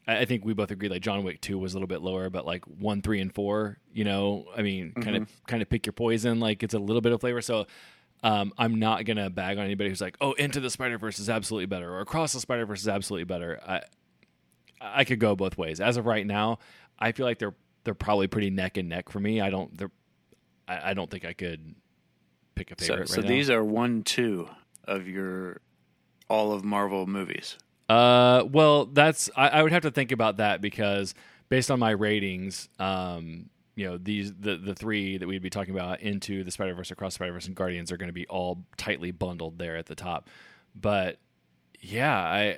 I 0.05 0.19
I 0.19 0.25
think 0.25 0.43
we 0.43 0.53
both 0.53 0.71
agree 0.71 0.89
like 0.89 1.01
John 1.01 1.23
Wick 1.23 1.39
two 1.39 1.57
was 1.57 1.73
a 1.73 1.77
little 1.77 1.87
bit 1.87 2.01
lower, 2.01 2.29
but 2.29 2.45
like 2.45 2.65
one, 2.65 3.01
three, 3.01 3.21
and 3.21 3.33
four, 3.33 3.77
you 3.93 4.03
know, 4.03 4.45
I 4.55 4.63
mean, 4.63 4.91
kind 4.93 5.15
of 5.15 5.29
kind 5.47 5.61
of 5.61 5.69
pick 5.69 5.85
your 5.85 5.93
poison. 5.93 6.39
Like 6.39 6.61
it's 6.61 6.73
a 6.73 6.79
little 6.79 7.01
bit 7.01 7.13
of 7.13 7.21
flavor. 7.21 7.41
So 7.41 7.65
um, 8.21 8.51
I'm 8.57 8.79
not 8.79 9.05
gonna 9.05 9.29
bag 9.29 9.57
on 9.57 9.63
anybody 9.63 9.89
who's 9.89 10.01
like, 10.01 10.17
oh, 10.19 10.33
Into 10.33 10.59
the 10.59 10.69
Spider 10.69 10.97
Verse 10.97 11.19
is 11.19 11.29
absolutely 11.29 11.67
better, 11.67 11.89
or 11.89 12.01
Across 12.01 12.33
the 12.33 12.41
Spider 12.41 12.65
Verse 12.65 12.81
is 12.81 12.87
absolutely 12.89 13.25
better. 13.25 13.61
I 13.65 13.81
I 14.81 15.03
could 15.05 15.19
go 15.19 15.37
both 15.37 15.57
ways. 15.57 15.79
As 15.79 15.95
of 15.95 16.05
right 16.05 16.25
now, 16.25 16.59
I 16.99 17.13
feel 17.13 17.25
like 17.25 17.39
they're 17.39 17.55
they're 17.83 17.93
probably 17.93 18.27
pretty 18.27 18.49
neck 18.49 18.75
and 18.75 18.89
neck 18.89 19.09
for 19.09 19.19
me. 19.19 19.39
I 19.39 19.49
don't 19.49 19.77
they're 19.77 19.91
I, 20.67 20.91
I 20.91 20.93
don't 20.93 21.09
think 21.09 21.25
I 21.25 21.33
could 21.33 21.75
pick 22.55 22.71
a 22.71 22.75
So, 22.83 22.93
favorite. 22.93 23.09
so 23.09 23.15
right 23.17 23.23
now. 23.23 23.29
these 23.29 23.49
are 23.49 23.63
one, 23.63 24.03
two 24.03 24.49
of 24.85 25.07
your 25.07 25.61
all 26.29 26.51
of 26.51 26.63
Marvel 26.63 27.07
movies. 27.07 27.57
Uh, 27.89 28.43
well, 28.51 28.85
that's 28.85 29.29
I, 29.35 29.47
I 29.49 29.63
would 29.63 29.71
have 29.71 29.83
to 29.83 29.91
think 29.91 30.11
about 30.11 30.37
that 30.37 30.59
because 30.61 31.13
based 31.49 31.71
on 31.71 31.79
my 31.79 31.91
ratings, 31.91 32.67
um, 32.79 33.49
you 33.75 33.87
know, 33.87 33.97
these 33.97 34.33
the 34.33 34.57
the 34.57 34.75
three 34.75 35.17
that 35.17 35.27
we'd 35.27 35.41
be 35.41 35.49
talking 35.49 35.73
about 35.73 36.01
into 36.01 36.43
the 36.43 36.51
Spider 36.51 36.73
Verse, 36.73 36.91
across 36.91 37.13
Spider 37.15 37.31
Verse, 37.33 37.47
and 37.47 37.55
Guardians 37.55 37.91
are 37.91 37.97
going 37.97 38.09
to 38.09 38.13
be 38.13 38.27
all 38.27 38.63
tightly 38.75 39.11
bundled 39.11 39.57
there 39.59 39.77
at 39.77 39.85
the 39.85 39.95
top. 39.95 40.29
But 40.75 41.17
yeah, 41.79 42.15
I. 42.17 42.57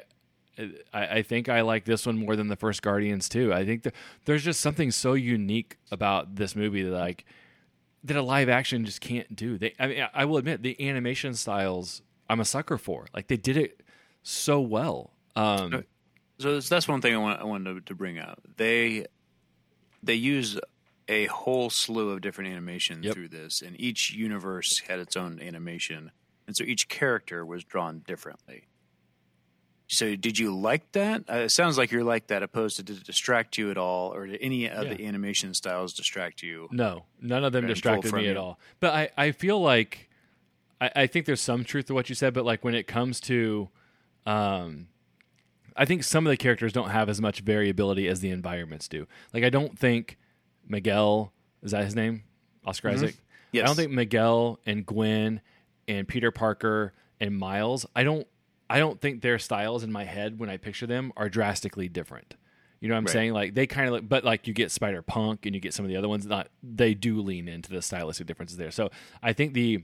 I, 0.93 1.07
I 1.07 1.21
think 1.21 1.47
I 1.47 1.61
like 1.61 1.85
this 1.85 2.05
one 2.05 2.17
more 2.17 2.35
than 2.35 2.49
the 2.49 2.57
first 2.57 2.81
Guardians 2.81 3.29
too. 3.29 3.53
I 3.53 3.63
think 3.65 3.83
that 3.83 3.93
there's 4.25 4.43
just 4.43 4.59
something 4.59 4.91
so 4.91 5.13
unique 5.13 5.77
about 5.89 6.35
this 6.35 6.53
movie 6.53 6.83
that 6.83 6.91
like 6.91 7.23
that 8.03 8.15
a 8.17 8.21
live 8.21 8.49
action 8.49 8.85
just 8.85 9.01
can't 9.01 9.35
do. 9.35 9.57
They, 9.57 9.73
I 9.79 9.87
mean, 9.87 10.07
I 10.13 10.25
will 10.25 10.37
admit 10.37 10.61
the 10.63 10.87
animation 10.87 11.33
styles 11.33 12.01
I'm 12.29 12.39
a 12.39 12.45
sucker 12.45 12.77
for. 12.77 13.07
Like 13.13 13.27
they 13.27 13.37
did 13.37 13.57
it 13.57 13.81
so 14.23 14.61
well. 14.61 15.11
Um, 15.35 15.83
So 16.39 16.59
that's- 16.59 16.87
one 16.87 17.01
thing 17.01 17.13
I 17.13 17.17
want 17.17 17.41
I 17.41 17.43
wanted 17.43 17.73
to, 17.75 17.81
to 17.81 17.95
bring 17.95 18.17
up. 18.19 18.41
They 18.57 19.05
they 20.01 20.13
use 20.15 20.57
a 21.09 21.25
whole 21.25 21.69
slew 21.69 22.11
of 22.11 22.21
different 22.21 22.51
animation 22.51 23.03
Yep. 23.03 23.13
through 23.13 23.27
this, 23.29 23.61
and 23.61 23.77
each 23.79 24.13
universe 24.13 24.79
had 24.87 24.99
its 24.99 25.17
own 25.17 25.41
animation, 25.41 26.11
and 26.47 26.55
so 26.55 26.63
each 26.63 26.87
character 26.87 27.45
was 27.45 27.63
drawn 27.65 27.99
differently. 28.07 28.67
So, 29.91 30.15
did 30.15 30.37
you 30.37 30.55
like 30.55 30.91
that? 30.91 31.23
Uh, 31.27 31.37
it 31.37 31.49
sounds 31.49 31.75
like 31.75 31.91
you're 31.91 32.03
like 32.03 32.27
that, 32.27 32.43
opposed 32.43 32.77
to 32.77 32.83
did 32.83 32.97
it 32.97 33.03
distract 33.03 33.57
you 33.57 33.71
at 33.71 33.77
all, 33.77 34.13
or 34.13 34.27
did 34.27 34.37
any 34.39 34.69
of 34.69 34.87
the 34.87 35.03
animation 35.05 35.55
styles 35.55 35.93
distract 35.93 36.43
you? 36.43 36.67
No, 36.71 37.05
none 37.19 37.43
of 37.43 37.53
them 37.53 37.65
distracted 37.65 38.13
me 38.13 38.27
at 38.27 38.37
all. 38.37 38.59
But 38.79 38.93
I, 38.93 39.09
I 39.17 39.31
feel 39.31 39.59
like 39.59 40.09
I, 40.79 40.91
I 40.95 41.07
think 41.07 41.25
there's 41.25 41.41
some 41.41 41.63
truth 41.63 41.85
to 41.87 41.95
what 41.95 42.07
you 42.07 42.13
said, 42.13 42.35
but 42.35 42.45
like 42.45 42.63
when 42.63 42.75
it 42.75 42.85
comes 42.87 43.19
to 43.21 43.69
um 44.25 44.87
I 45.75 45.85
think 45.85 46.03
some 46.03 46.27
of 46.27 46.29
the 46.29 46.37
characters 46.37 46.73
don't 46.73 46.89
have 46.89 47.09
as 47.09 47.19
much 47.21 47.39
variability 47.39 48.07
as 48.07 48.19
the 48.19 48.29
environments 48.29 48.87
do. 48.87 49.07
Like 49.33 49.43
I 49.43 49.49
don't 49.49 49.77
think 49.77 50.17
Miguel 50.67 51.33
is 51.63 51.71
that 51.71 51.83
his 51.83 51.95
name? 51.95 52.23
Oscar 52.65 52.89
Isaac? 52.89 53.15
Mm-hmm. 53.15 53.23
Yes. 53.53 53.63
I 53.63 53.65
don't 53.67 53.75
think 53.75 53.91
Miguel 53.91 54.59
and 54.65 54.85
Gwen 54.85 55.41
and 55.87 56.07
Peter 56.07 56.29
Parker 56.31 56.93
and 57.19 57.35
Miles, 57.37 57.85
I 57.95 58.03
don't 58.03 58.27
I 58.69 58.79
don't 58.79 59.01
think 59.01 59.21
their 59.21 59.39
styles 59.39 59.83
in 59.83 59.91
my 59.91 60.03
head 60.05 60.39
when 60.39 60.49
I 60.49 60.57
picture 60.57 60.85
them 60.87 61.11
are 61.17 61.27
drastically 61.29 61.89
different. 61.89 62.35
You 62.79 62.87
know 62.87 62.93
what 62.95 62.99
I'm 62.99 63.05
Right. 63.05 63.11
saying? 63.13 63.33
Like 63.33 63.53
they 63.55 63.67
kind 63.67 63.87
of, 63.87 63.93
like, 63.93 64.07
but 64.07 64.23
like 64.23 64.47
you 64.47 64.53
get 64.53 64.71
Spider 64.71 65.01
Punk 65.01 65.45
and 65.45 65.53
you 65.55 65.59
get 65.59 65.73
some 65.73 65.83
of 65.83 65.89
the 65.89 65.97
other 65.97 66.07
ones. 66.07 66.25
Not 66.25 66.49
they 66.63 66.93
do 66.93 67.19
lean 67.21 67.47
into 67.47 67.69
the 67.71 67.81
stylistic 67.81 68.27
differences 68.27 68.57
there. 68.57 68.71
So 68.71 68.89
I 69.23 69.33
think 69.33 69.53
the, 69.53 69.83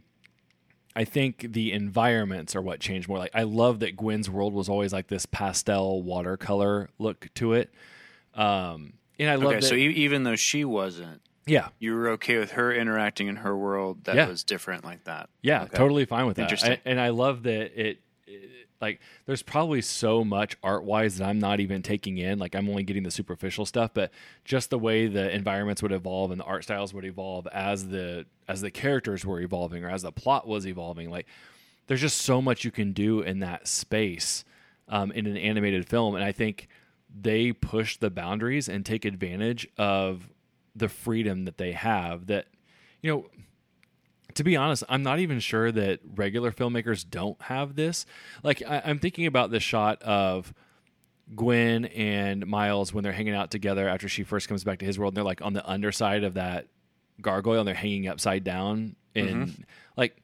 I 0.96 1.04
think 1.04 1.48
the 1.52 1.74
environments 1.74 2.56
are 2.56 2.62
what 2.62 2.80
changed 2.80 3.10
more. 3.10 3.18
Like 3.18 3.32
I 3.34 3.44
love 3.44 3.80
that 3.80 3.98
Gwen's 3.98 4.30
world 4.30 4.54
was 4.54 4.70
always 4.70 4.94
like 4.94 5.08
this 5.08 5.26
pastel 5.26 6.04
watercolor 6.04 6.90
look 7.00 7.28
to 7.36 7.54
it. 7.54 7.74
Um, 8.34 8.94
and 9.20 9.30
I 9.30 9.36
love 9.36 9.48
Okay, 9.48 9.56
that. 9.60 9.64
so 9.66 9.76
even 9.76 10.24
though 10.24 10.36
she 10.36 10.64
wasn't, 10.66 11.22
yeah, 11.46 11.70
you 11.80 11.94
were 11.96 12.10
okay 12.12 12.38
with 12.38 12.52
her 12.52 12.74
interacting 12.74 13.28
in 13.28 13.38
her 13.38 13.58
world 13.58 14.06
that 14.06 14.16
Yeah. 14.16 14.28
was 14.28 14.44
different 14.44 14.84
like 14.86 15.04
that. 15.04 15.30
Yeah, 15.42 15.64
Okay. 15.64 15.76
totally 15.78 16.06
fine 16.06 16.26
with 16.28 16.38
that. 16.38 16.44
Interesting. 16.44 16.74
I, 16.74 16.82
and 16.86 17.00
I 17.00 17.10
love 17.10 17.44
that 17.44 17.80
it, 17.80 18.00
it- 18.26 18.50
like 18.82 19.00
there's 19.26 19.42
probably 19.42 19.82
so 19.82 20.24
much 20.24 20.58
art 20.62 20.84
wise 20.84 21.18
that 21.18 21.28
I'm 21.28 21.40
not 21.40 21.60
even 21.60 21.82
taking 21.82 22.18
in. 22.18 22.40
Like 22.40 22.56
I'm 22.56 22.70
only 22.70 22.84
getting 22.84 23.04
the 23.04 23.12
superficial 23.12 23.66
stuff, 23.66 23.92
but 23.94 24.12
just 24.44 24.70
the 24.70 24.80
way 24.80 25.08
the 25.08 25.34
environments 25.34 25.82
would 25.82 25.92
evolve 25.92 26.32
and 26.32 26.40
the 26.40 26.46
art 26.46 26.64
styles 26.64 26.94
would 26.94 27.06
evolve 27.06 27.48
as 27.48 27.88
the 27.88 28.26
as 28.48 28.62
the 28.62 28.72
characters 28.72 29.26
were 29.26 29.40
evolving 29.40 29.84
or 29.84 29.90
as 29.90 30.02
the 30.02 30.12
plot 30.12 30.48
was 30.48 30.68
evolving. 30.68 31.10
Like 31.10 31.28
there's 31.88 32.02
just 32.02 32.22
so 32.22 32.42
much 32.42 32.66
you 32.66 32.72
can 32.72 32.92
do 32.92 33.22
in 33.22 33.40
that 33.40 33.68
space 33.68 34.44
um, 34.88 35.12
in 35.12 35.26
an 35.26 35.38
animated 35.38 35.88
film, 35.88 36.16
and 36.16 36.24
I 36.24 36.32
think 36.32 36.68
they 37.22 37.54
push 37.54 37.98
the 37.98 38.10
boundaries 38.10 38.68
and 38.68 38.86
take 38.86 39.06
advantage 39.06 39.68
of 39.78 40.30
the 40.76 40.90
freedom 40.90 41.46
that 41.46 41.58
they 41.58 41.72
have. 41.72 42.28
That 42.28 42.48
you 43.02 43.12
know 43.12 43.26
to 44.36 44.44
be 44.44 44.56
honest, 44.56 44.84
I'm 44.88 45.04
not 45.04 45.20
even 45.20 45.40
sure 45.40 45.72
that 45.72 46.00
regular 46.16 46.52
filmmakers 46.52 47.10
don't 47.10 47.42
have 47.44 47.76
this. 47.76 48.06
Like, 48.44 48.62
I, 48.62 48.82
I'm 48.86 49.00
thinking 49.00 49.26
about 49.26 49.50
the 49.50 49.60
shot 49.60 50.02
of 50.04 50.54
Gwen 51.36 51.86
and 51.86 52.46
Miles 52.46 52.94
when 52.94 53.04
they're 53.04 53.14
hanging 53.14 53.34
out 53.34 53.50
together 53.50 53.88
after 53.88 54.08
she 54.08 54.24
first 54.24 54.48
comes 54.48 54.64
back 54.64 54.80
to 54.80 54.86
his 54.86 55.00
world, 55.00 55.12
and 55.14 55.18
they're 55.18 55.24
like 55.24 55.42
on 55.42 55.54
the 55.54 55.68
underside 55.68 56.24
of 56.24 56.36
that 56.36 56.68
gargoyle 57.22 57.60
and 57.60 57.68
they're 57.68 57.76
hanging 57.76 58.08
upside 58.08 58.44
down. 58.44 58.96
And 59.16 59.48
mm-hmm. 59.48 59.62
like, 59.96 60.22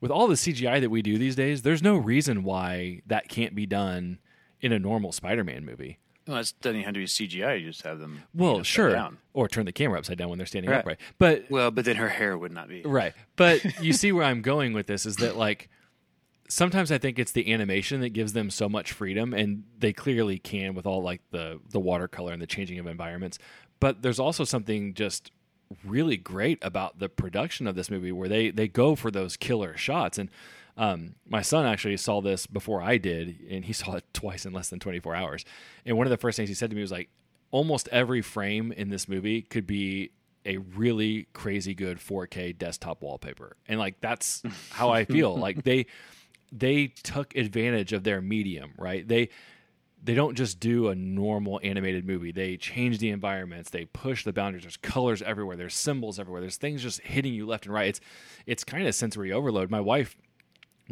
with 0.00 0.10
all 0.10 0.26
the 0.26 0.34
CGI 0.34 0.80
that 0.80 0.90
we 0.90 1.02
do 1.02 1.18
these 1.18 1.36
days, 1.36 1.62
there's 1.62 1.82
no 1.82 1.96
reason 1.96 2.42
why 2.42 3.02
that 3.06 3.28
can't 3.28 3.54
be 3.54 3.66
done 3.66 4.18
in 4.60 4.72
a 4.72 4.78
normal 4.78 5.12
Spider 5.12 5.44
Man 5.44 5.64
movie. 5.64 5.98
Well, 6.26 6.38
it 6.38 6.52
doesn't 6.60 6.82
have 6.82 6.94
to 6.94 7.00
be 7.00 7.06
CGI. 7.06 7.60
You 7.60 7.68
just 7.68 7.82
have 7.82 7.98
them. 7.98 8.22
Well, 8.34 8.62
sure. 8.62 8.90
down. 8.92 9.18
Or 9.34 9.48
turn 9.48 9.66
the 9.66 9.72
camera 9.72 9.98
upside 9.98 10.18
down 10.18 10.28
when 10.28 10.38
they're 10.38 10.46
standing 10.46 10.70
Right. 10.70 10.78
upright. 10.80 11.00
But 11.18 11.50
Well, 11.50 11.70
but 11.70 11.84
then 11.84 11.96
her 11.96 12.08
hair 12.08 12.38
would 12.38 12.52
not 12.52 12.68
be. 12.68 12.82
Right. 12.82 13.12
But 13.36 13.64
you 13.80 13.92
see 13.92 14.12
where 14.12 14.24
I'm 14.24 14.42
going 14.42 14.72
with 14.72 14.86
this 14.86 15.04
is 15.06 15.16
that 15.16 15.36
like 15.36 15.68
sometimes 16.48 16.92
I 16.92 16.98
think 16.98 17.18
it's 17.18 17.32
the 17.32 17.52
animation 17.52 18.00
that 18.02 18.10
gives 18.10 18.34
them 18.34 18.50
so 18.50 18.68
much 18.68 18.92
freedom 18.92 19.32
and 19.34 19.64
they 19.78 19.92
clearly 19.92 20.38
can 20.38 20.74
with 20.74 20.86
all 20.86 21.02
like 21.02 21.22
the 21.30 21.60
the 21.70 21.80
watercolor 21.80 22.32
and 22.32 22.40
the 22.42 22.46
changing 22.46 22.78
of 22.78 22.86
environments. 22.86 23.38
But 23.80 24.02
there's 24.02 24.20
also 24.20 24.44
something 24.44 24.94
just 24.94 25.32
really 25.84 26.18
great 26.18 26.58
about 26.62 26.98
the 26.98 27.08
production 27.08 27.66
of 27.66 27.74
this 27.74 27.90
movie 27.90 28.12
where 28.12 28.28
they 28.28 28.50
they 28.50 28.68
go 28.68 28.94
for 28.94 29.10
those 29.10 29.36
killer 29.36 29.76
shots 29.76 30.18
and 30.18 30.30
um, 30.76 31.14
my 31.28 31.42
son 31.42 31.66
actually 31.66 31.96
saw 31.96 32.20
this 32.20 32.46
before 32.46 32.80
I 32.80 32.98
did, 32.98 33.36
and 33.50 33.64
he 33.64 33.72
saw 33.72 33.94
it 33.94 34.04
twice 34.12 34.46
in 34.46 34.52
less 34.52 34.68
than 34.68 34.80
24 34.80 35.14
hours. 35.14 35.44
And 35.84 35.96
one 35.96 36.06
of 36.06 36.10
the 36.10 36.16
first 36.16 36.36
things 36.36 36.48
he 36.48 36.54
said 36.54 36.70
to 36.70 36.76
me 36.76 36.82
was 36.82 36.92
like, 36.92 37.08
almost 37.50 37.88
every 37.88 38.22
frame 38.22 38.72
in 38.72 38.88
this 38.88 39.08
movie 39.08 39.42
could 39.42 39.66
be 39.66 40.10
a 40.44 40.56
really 40.56 41.28
crazy 41.32 41.74
good 41.74 41.98
4K 41.98 42.56
desktop 42.56 43.02
wallpaper. 43.02 43.56
And 43.68 43.78
like 43.78 44.00
that's 44.00 44.42
how 44.70 44.90
I 44.90 45.04
feel. 45.04 45.36
like 45.36 45.62
they 45.62 45.86
they 46.50 46.88
took 46.88 47.36
advantage 47.36 47.92
of 47.92 48.04
their 48.04 48.20
medium, 48.20 48.72
right? 48.76 49.06
They 49.06 49.28
they 50.04 50.14
don't 50.14 50.34
just 50.34 50.58
do 50.58 50.88
a 50.88 50.96
normal 50.96 51.60
animated 51.62 52.04
movie. 52.04 52.32
They 52.32 52.56
change 52.56 52.98
the 52.98 53.10
environments. 53.10 53.70
They 53.70 53.84
push 53.84 54.24
the 54.24 54.32
boundaries. 54.32 54.64
There's 54.64 54.76
colors 54.76 55.22
everywhere. 55.22 55.56
There's 55.56 55.74
symbols 55.74 56.18
everywhere. 56.18 56.40
There's 56.40 56.56
things 56.56 56.82
just 56.82 57.00
hitting 57.02 57.32
you 57.32 57.46
left 57.46 57.66
and 57.66 57.74
right. 57.74 57.88
It's 57.88 58.00
it's 58.46 58.64
kind 58.64 58.86
of 58.86 58.94
sensory 58.94 59.32
overload. 59.32 59.70
My 59.70 59.80
wife 59.80 60.16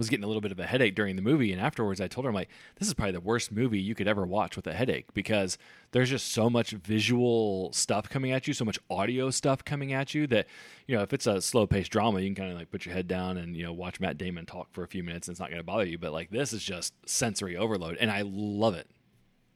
was 0.01 0.09
getting 0.09 0.25
a 0.25 0.27
little 0.27 0.41
bit 0.41 0.51
of 0.51 0.59
a 0.59 0.65
headache 0.65 0.95
during 0.95 1.15
the 1.15 1.21
movie 1.21 1.53
and 1.53 1.61
afterwards 1.61 2.01
I 2.01 2.09
told 2.09 2.25
her 2.25 2.31
I'm 2.31 2.35
like 2.35 2.49
this 2.77 2.89
is 2.89 2.95
probably 2.95 3.13
the 3.13 3.21
worst 3.21 3.53
movie 3.53 3.79
you 3.79 3.95
could 3.95 4.09
ever 4.09 4.25
watch 4.25 4.57
with 4.57 4.67
a 4.67 4.73
headache 4.73 5.13
because 5.13 5.59
there's 5.93 6.09
just 6.09 6.33
so 6.33 6.49
much 6.49 6.71
visual 6.71 7.71
stuff 7.75 8.09
coming 8.09 8.33
at 8.33 8.49
you 8.49 8.55
so 8.55 8.65
much 8.65 8.79
audio 8.89 9.29
stuff 9.29 9.63
coming 9.63 9.93
at 9.93 10.15
you 10.15 10.27
that 10.29 10.47
you 10.87 10.97
know 10.97 11.03
if 11.03 11.13
it's 11.13 11.27
a 11.27 11.43
slow 11.43 11.67
paced 11.67 11.93
drama 11.93 12.19
you 12.19 12.29
can 12.29 12.35
kind 12.35 12.51
of 12.51 12.57
like 12.57 12.71
put 12.71 12.87
your 12.87 12.95
head 12.95 13.07
down 13.07 13.37
and 13.37 13.55
you 13.55 13.63
know 13.63 13.75
watch 13.75 14.01
Matt 14.01 14.17
Damon 14.17 14.47
talk 14.47 14.73
for 14.73 14.83
a 14.83 14.89
few 14.89 15.05
minutes 15.05 15.29
and 15.29 15.35
it's 15.35 15.41
not 15.41 15.51
going 15.51 15.61
to 15.61 15.65
bother 15.65 15.85
you 15.85 15.99
but 15.99 16.13
like 16.13 16.31
this 16.31 16.55
is 16.55 16.65
just 16.65 16.95
sensory 17.07 17.55
overload 17.55 17.99
and 18.01 18.11
I 18.11 18.23
love 18.25 18.75
it 18.75 18.89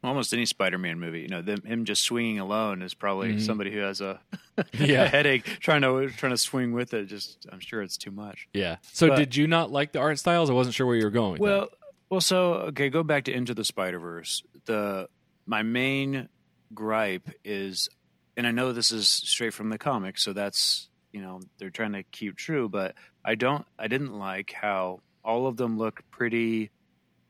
Almost 0.04 0.32
any 0.34 0.44
Spider-Man 0.46 1.00
movie, 1.00 1.20
you 1.23 1.28
know, 1.28 1.40
them, 1.42 1.62
him 1.62 1.84
just 1.84 2.02
swinging 2.02 2.38
alone 2.38 2.82
is 2.82 2.92
probably 2.94 3.30
Mm-hmm. 3.30 3.38
somebody 3.40 3.73
who 3.73 3.78
has 3.80 4.00
a, 4.00 4.20
Yeah. 4.75 5.04
a 5.04 5.08
headache 5.08 5.44
trying 5.61 5.82
to 5.82 6.08
trying 6.11 6.32
to 6.32 6.37
swing 6.38 6.73
with 6.73 6.92
it. 6.94 7.06
Just, 7.06 7.46
I'm 7.50 7.61
sure 7.61 7.80
it's 7.82 7.96
too 7.96 8.11
much. 8.11 8.46
yeah 8.52 8.76
so 8.92 9.08
But- 9.08 9.16
did 9.16 9.37
you 9.37 9.46
not 9.46 9.70
like 9.73 9.92
the 9.92 10.00
art 10.00 10.18
styles 10.18 10.50
I 10.50 10.52
wasn't 10.52 10.75
sure 10.75 10.87
where 10.87 10.96
you 10.96 11.04
were 11.04 11.11
going 11.11 11.34
that. 11.37 11.40
Well, 11.42 11.68
well, 12.11 12.20
so 12.20 12.54
okay, 12.70 12.90
go 12.90 13.02
back 13.02 13.25
to 13.25 13.32
Into 13.32 13.54
the 13.54 13.64
Spider 13.64 13.99
Verse. 13.99 14.42
The 14.66 15.08
my 15.46 15.62
main 15.62 16.28
gripe 16.75 17.28
is, 17.44 17.88
and 18.37 18.46
I 18.46 18.50
know 18.50 18.73
this 18.73 18.92
is 18.92 19.08
straight 19.08 19.54
from 19.54 19.70
the 19.70 19.78
comic, 19.78 20.18
so 20.18 20.32
that's 20.32 20.88
you 21.12 21.23
know 21.23 21.40
they're 21.58 21.70
trying 21.70 21.92
to 21.92 22.02
keep 22.02 22.37
true, 22.37 22.68
but 22.68 22.94
I 23.25 23.34
don't, 23.37 23.64
I 23.78 23.88
didn't 23.88 24.12
like 24.18 24.52
how 24.52 25.00
all 25.25 25.46
of 25.46 25.56
them 25.56 25.78
look 25.78 26.02
pretty 26.11 26.70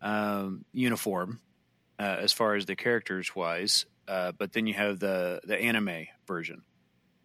um, 0.03 0.65
uniform 0.73 1.39
uh, 2.05 2.19
as 2.21 2.35
far 2.35 2.55
as 2.55 2.67
the 2.67 2.77
characters 2.77 3.35
wise, 3.35 3.87
uh, 4.07 4.33
but 4.33 4.53
then 4.53 4.67
you 4.67 4.75
have 4.75 4.99
the 4.99 5.41
the 5.45 5.59
anime 5.59 6.07
version, 6.27 6.63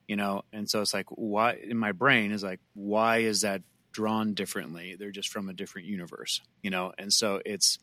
you 0.08 0.16
know, 0.16 0.44
and 0.54 0.70
so 0.70 0.82
it's 0.82 0.94
like 0.94 1.08
why 1.10 1.56
in 1.56 1.78
my 1.78 1.92
brain 1.92 2.32
is 2.32 2.44
like 2.44 2.62
why 2.74 3.18
is 3.18 3.42
that 3.42 3.62
drawn 3.92 4.34
differently? 4.34 4.96
They're 4.98 5.12
just 5.12 5.28
from 5.28 5.50
a 5.50 5.54
different 5.54 5.88
universe, 5.88 6.40
you 6.64 6.70
know, 6.70 6.94
and 6.98 7.12
so 7.12 7.42
it's 7.46 7.78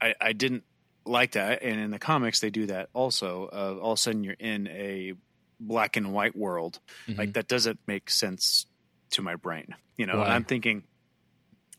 I, 0.00 0.14
I 0.18 0.32
didn't 0.32 0.64
like 1.04 1.32
that, 1.32 1.62
and 1.62 1.78
in 1.78 1.90
the 1.90 1.98
comics 1.98 2.40
they 2.40 2.50
do 2.50 2.66
that 2.66 2.88
also. 2.94 3.50
Uh, 3.52 3.78
all 3.82 3.92
of 3.92 3.98
a 3.98 4.00
sudden 4.00 4.24
you're 4.24 4.34
in 4.38 4.68
a 4.68 5.12
black 5.60 5.98
and 5.98 6.14
white 6.14 6.34
world, 6.34 6.80
like 7.18 7.34
that 7.34 7.46
doesn't 7.46 7.78
make 7.86 8.08
sense 8.08 8.64
to 9.10 9.22
my 9.22 9.36
brain, 9.36 9.74
you 9.98 10.06
know. 10.06 10.22
I'm 10.22 10.44
thinking. 10.44 10.84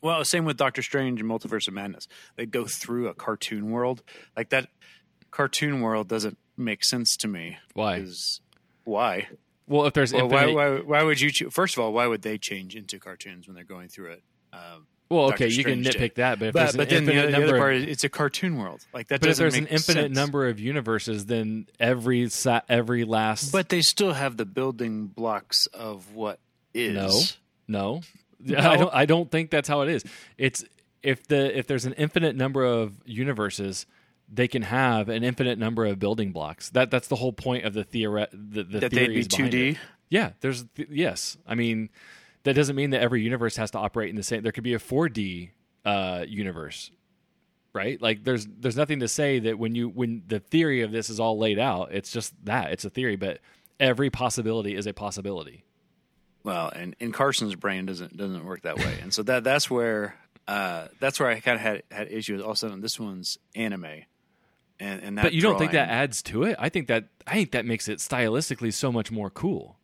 Well, 0.01 0.23
same 0.25 0.45
with 0.45 0.57
Doctor 0.57 0.81
Strange 0.81 1.19
and 1.21 1.29
Multiverse 1.29 1.67
of 1.67 1.73
Madness. 1.73 2.07
They 2.35 2.45
go 2.45 2.65
through 2.65 3.07
a 3.07 3.13
cartoon 3.13 3.69
world. 3.71 4.01
Like 4.35 4.49
that 4.49 4.69
cartoon 5.29 5.81
world 5.81 6.07
doesn't 6.07 6.37
make 6.57 6.83
sense 6.83 7.15
to 7.17 7.27
me. 7.27 7.57
Why? 7.73 8.05
Why? 8.83 9.27
well 9.67 9.85
if 9.85 9.93
there's 9.93 10.11
Well, 10.13 10.27
why, 10.27 10.47
infinite 10.47 10.87
why? 10.87 10.97
Why 10.99 11.03
would 11.03 11.21
you? 11.21 11.49
First 11.49 11.77
of 11.77 11.83
all, 11.83 11.93
why 11.93 12.07
would 12.07 12.21
they 12.23 12.37
change 12.37 12.75
into 12.75 12.99
cartoons 12.99 13.47
when 13.47 13.55
they're 13.55 13.63
going 13.63 13.87
through 13.89 14.11
it? 14.13 14.23
Um, 14.51 14.87
Well, 15.09 15.29
Doctor 15.29 15.45
okay, 15.45 15.53
you 15.53 15.63
can 15.63 15.83
Strange 15.83 15.95
nitpick 15.95 15.99
did. 15.99 16.15
that, 16.15 16.39
but 16.39 16.47
if 16.49 16.53
But, 16.53 16.59
there's 16.59 16.73
an 16.73 16.77
but 16.79 16.89
then 16.89 17.05
the, 17.05 17.11
infinite 17.13 17.19
other- 17.23 17.31
the 17.31 17.31
number, 17.39 17.47
other 17.55 17.57
part 17.59 17.75
of, 17.75 17.83
it's 17.87 18.03
a 18.03 18.09
cartoon 18.09 18.57
world. 18.57 18.85
Like 18.93 19.07
that 19.09 19.21
but 19.21 19.29
if 19.29 19.37
there's 19.37 19.55
an 19.55 19.67
infinite 19.67 20.01
sense. 20.01 20.15
number 20.15 20.47
of 20.49 20.59
universes, 20.59 21.27
then 21.27 21.67
every 21.79 22.27
every 22.67 23.03
last 23.05 23.51
But 23.51 23.69
they 23.69 23.81
still 23.81 24.13
have 24.13 24.35
the 24.37 24.45
building 24.45 25.07
blocks 25.07 25.67
of 25.67 26.15
what 26.15 26.39
is. 26.73 26.93
No, 26.95 27.19
no, 27.67 28.01
I 28.57 28.77
don't. 28.77 28.93
I 28.93 29.05
don't 29.05 29.29
think 29.31 29.51
that's 29.51 29.67
how 29.67 29.81
it 29.81 29.89
is. 29.89 30.03
It's 30.37 30.63
if 31.03 31.27
the 31.27 31.57
if 31.57 31.67
there's 31.67 31.85
an 31.85 31.93
infinite 31.93 32.35
number 32.35 32.63
of 32.63 32.93
universes, 33.05 33.85
they 34.31 34.47
can 34.47 34.61
have 34.63 35.09
an 35.09 35.23
infinite 35.23 35.57
number 35.59 35.85
of 35.85 35.99
building 35.99 36.31
blocks. 36.31 36.69
That 36.71 36.91
that's 36.91 37.07
the 37.07 37.15
whole 37.17 37.33
point 37.33 37.65
of 37.65 37.73
the 37.73 37.83
theory. 37.83 38.27
The, 38.31 38.63
the 38.63 38.79
That 38.79 38.91
they'd 38.91 39.07
be 39.07 39.23
2D? 39.25 39.77
Yeah, 40.09 40.31
there's 40.41 40.65
th- 40.75 40.89
yes. 40.91 41.37
I 41.47 41.55
mean, 41.55 41.89
that 42.43 42.53
doesn't 42.53 42.75
mean 42.75 42.91
that 42.91 43.01
every 43.01 43.21
universe 43.21 43.55
has 43.57 43.71
to 43.71 43.77
operate 43.77 44.09
in 44.09 44.15
the 44.15 44.23
same. 44.23 44.43
There 44.43 44.51
could 44.51 44.63
be 44.63 44.73
a 44.73 44.79
4D 44.79 45.51
uh, 45.85 46.25
universe, 46.27 46.91
right? 47.73 48.01
Like 48.01 48.23
there's 48.23 48.47
there's 48.47 48.75
nothing 48.77 48.99
to 48.99 49.07
say 49.07 49.39
that 49.39 49.57
when 49.57 49.75
you 49.75 49.89
when 49.89 50.23
the 50.27 50.39
theory 50.39 50.81
of 50.81 50.91
this 50.91 51.09
is 51.09 51.19
all 51.19 51.37
laid 51.37 51.59
out, 51.59 51.93
it's 51.93 52.11
just 52.11 52.33
that 52.45 52.71
it's 52.71 52.85
a 52.85 52.89
theory, 52.89 53.15
but 53.15 53.39
every 53.79 54.09
possibility 54.09 54.75
is 54.75 54.85
a 54.87 54.93
possibility. 54.93 55.63
Well, 56.43 56.71
and, 56.75 56.95
and 56.99 57.13
Carson's 57.13 57.55
brain 57.55 57.85
doesn't 57.85 58.17
doesn't 58.17 58.45
work 58.45 58.63
that 58.63 58.77
way, 58.77 58.99
and 59.01 59.13
so 59.13 59.23
that 59.23 59.43
that's 59.43 59.69
where 59.69 60.15
uh, 60.47 60.87
that's 60.99 61.19
where 61.19 61.29
I 61.29 61.39
kind 61.39 61.55
of 61.55 61.61
had 61.61 61.83
had 61.91 62.11
issues. 62.11 62.41
All 62.41 62.51
of 62.51 62.55
a 62.55 62.57
sudden, 62.57 62.81
this 62.81 62.99
one's 62.99 63.37
anime, 63.55 64.05
and 64.79 65.03
and 65.03 65.17
that 65.17 65.23
But 65.23 65.33
you 65.33 65.41
don't 65.41 65.57
think 65.57 65.73
that 65.73 65.89
adds 65.89 66.21
to 66.23 66.43
it? 66.43 66.55
I 66.59 66.69
think 66.69 66.87
that 66.87 67.05
I 67.27 67.33
think 67.33 67.51
that 67.51 67.65
makes 67.65 67.87
it 67.87 67.99
stylistically 67.99 68.73
so 68.73 68.91
much 68.91 69.11
more 69.11 69.29
cool. 69.29 69.77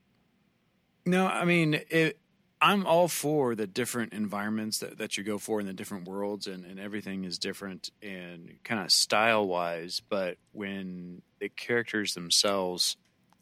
No, 1.06 1.28
I 1.28 1.46
mean, 1.46 1.80
it, 1.90 2.20
I'm 2.60 2.86
all 2.86 3.08
for 3.08 3.56
the 3.56 3.68
different 3.68 4.14
environments 4.14 4.80
that, 4.80 4.98
that 4.98 5.18
you 5.18 5.24
go 5.24 5.38
for 5.38 5.60
in 5.60 5.68
the 5.68 5.74
different 5.74 6.08
worlds, 6.08 6.48
and, 6.48 6.66
and 6.66 6.80
everything 6.80 7.24
is 7.24 7.38
different 7.38 7.92
and 8.02 8.56
kind 8.64 8.82
of 8.84 8.92
style 8.92 9.48
wise. 9.48 10.02
But 10.10 10.38
when 10.54 11.22
the 11.40 11.50
characters 11.50 12.14
themselves, 12.14 12.98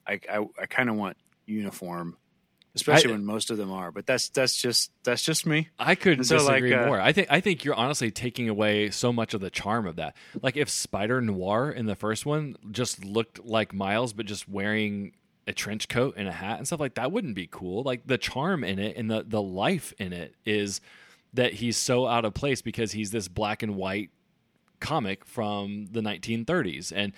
I, 0.05 0.19
I, 0.29 0.45
I 0.59 0.65
kind 0.65 0.89
of 0.89 0.95
want 0.95 1.17
uniform, 1.45 2.17
especially 2.75 3.09
I- 3.09 3.13
when 3.13 3.25
most 3.25 3.49
of 3.49 3.57
them 3.57 3.71
are. 3.71 3.91
But 3.91 4.05
that's 4.05 4.29
that's 4.29 4.61
just 4.61 4.91
that's 5.03 5.23
just 5.23 5.45
me. 5.45 5.69
I 5.79 5.95
couldn't 5.95 6.25
So, 6.25 6.35
like, 6.37 6.61
disagree 6.63 6.73
uh, 6.73 6.85
more. 6.87 7.01
I 7.01 7.11
think 7.13 7.27
I 7.31 7.39
think 7.41 7.63
you're 7.63 7.75
honestly 7.75 8.11
taking 8.11 8.49
away 8.49 8.89
so 8.91 9.11
much 9.13 9.33
of 9.33 9.41
the 9.41 9.49
charm 9.49 9.87
of 9.87 9.95
that. 9.95 10.15
Like 10.41 10.57
if 10.57 10.69
Spider 10.69 11.21
Noir 11.21 11.71
in 11.71 11.85
the 11.85 11.95
first 11.95 12.25
one 12.25 12.55
just 12.71 13.03
looked 13.05 13.43
like 13.45 13.73
Miles, 13.73 14.13
but 14.13 14.25
just 14.25 14.47
wearing 14.49 15.13
a 15.47 15.53
trench 15.53 15.87
coat 15.87 16.15
and 16.17 16.27
a 16.27 16.31
hat 16.31 16.57
and 16.57 16.65
stuff 16.67 16.79
like 16.79 16.95
that 16.95 17.11
wouldn't 17.11 17.35
be 17.35 17.47
cool. 17.49 17.83
Like 17.83 18.07
the 18.07 18.17
charm 18.17 18.63
in 18.63 18.79
it 18.79 18.97
and 18.97 19.09
the 19.09 19.23
the 19.27 19.41
life 19.41 19.93
in 19.99 20.11
it 20.13 20.35
is 20.45 20.81
that 21.33 21.53
he's 21.53 21.77
so 21.77 22.07
out 22.07 22.25
of 22.25 22.33
place 22.33 22.61
because 22.61 22.91
he's 22.93 23.11
this 23.11 23.27
black 23.27 23.61
and 23.61 23.75
white 23.75 24.09
comic 24.79 25.25
from 25.25 25.87
the 25.91 26.01
1930s 26.01 26.91
and 26.95 27.13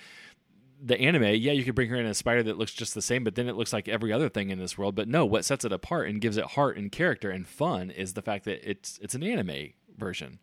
the 0.80 0.98
anime, 1.00 1.24
yeah, 1.24 1.52
you 1.52 1.64
could 1.64 1.74
bring 1.74 1.88
her 1.90 1.96
in 1.96 2.06
a 2.06 2.14
spider 2.14 2.42
that 2.44 2.56
looks 2.58 2.72
just 2.72 2.94
the 2.94 3.02
same, 3.02 3.24
but 3.24 3.34
then 3.34 3.48
it 3.48 3.56
looks 3.56 3.72
like 3.72 3.88
every 3.88 4.12
other 4.12 4.28
thing 4.28 4.50
in 4.50 4.58
this 4.58 4.78
world. 4.78 4.94
But 4.94 5.08
no, 5.08 5.26
what 5.26 5.44
sets 5.44 5.64
it 5.64 5.72
apart 5.72 6.08
and 6.08 6.20
gives 6.20 6.36
it 6.36 6.44
heart 6.44 6.76
and 6.76 6.90
character 6.92 7.30
and 7.30 7.46
fun 7.46 7.90
is 7.90 8.14
the 8.14 8.22
fact 8.22 8.44
that 8.44 8.68
it's 8.68 8.98
it's 9.02 9.14
an 9.14 9.22
anime 9.22 9.70
version. 9.96 10.38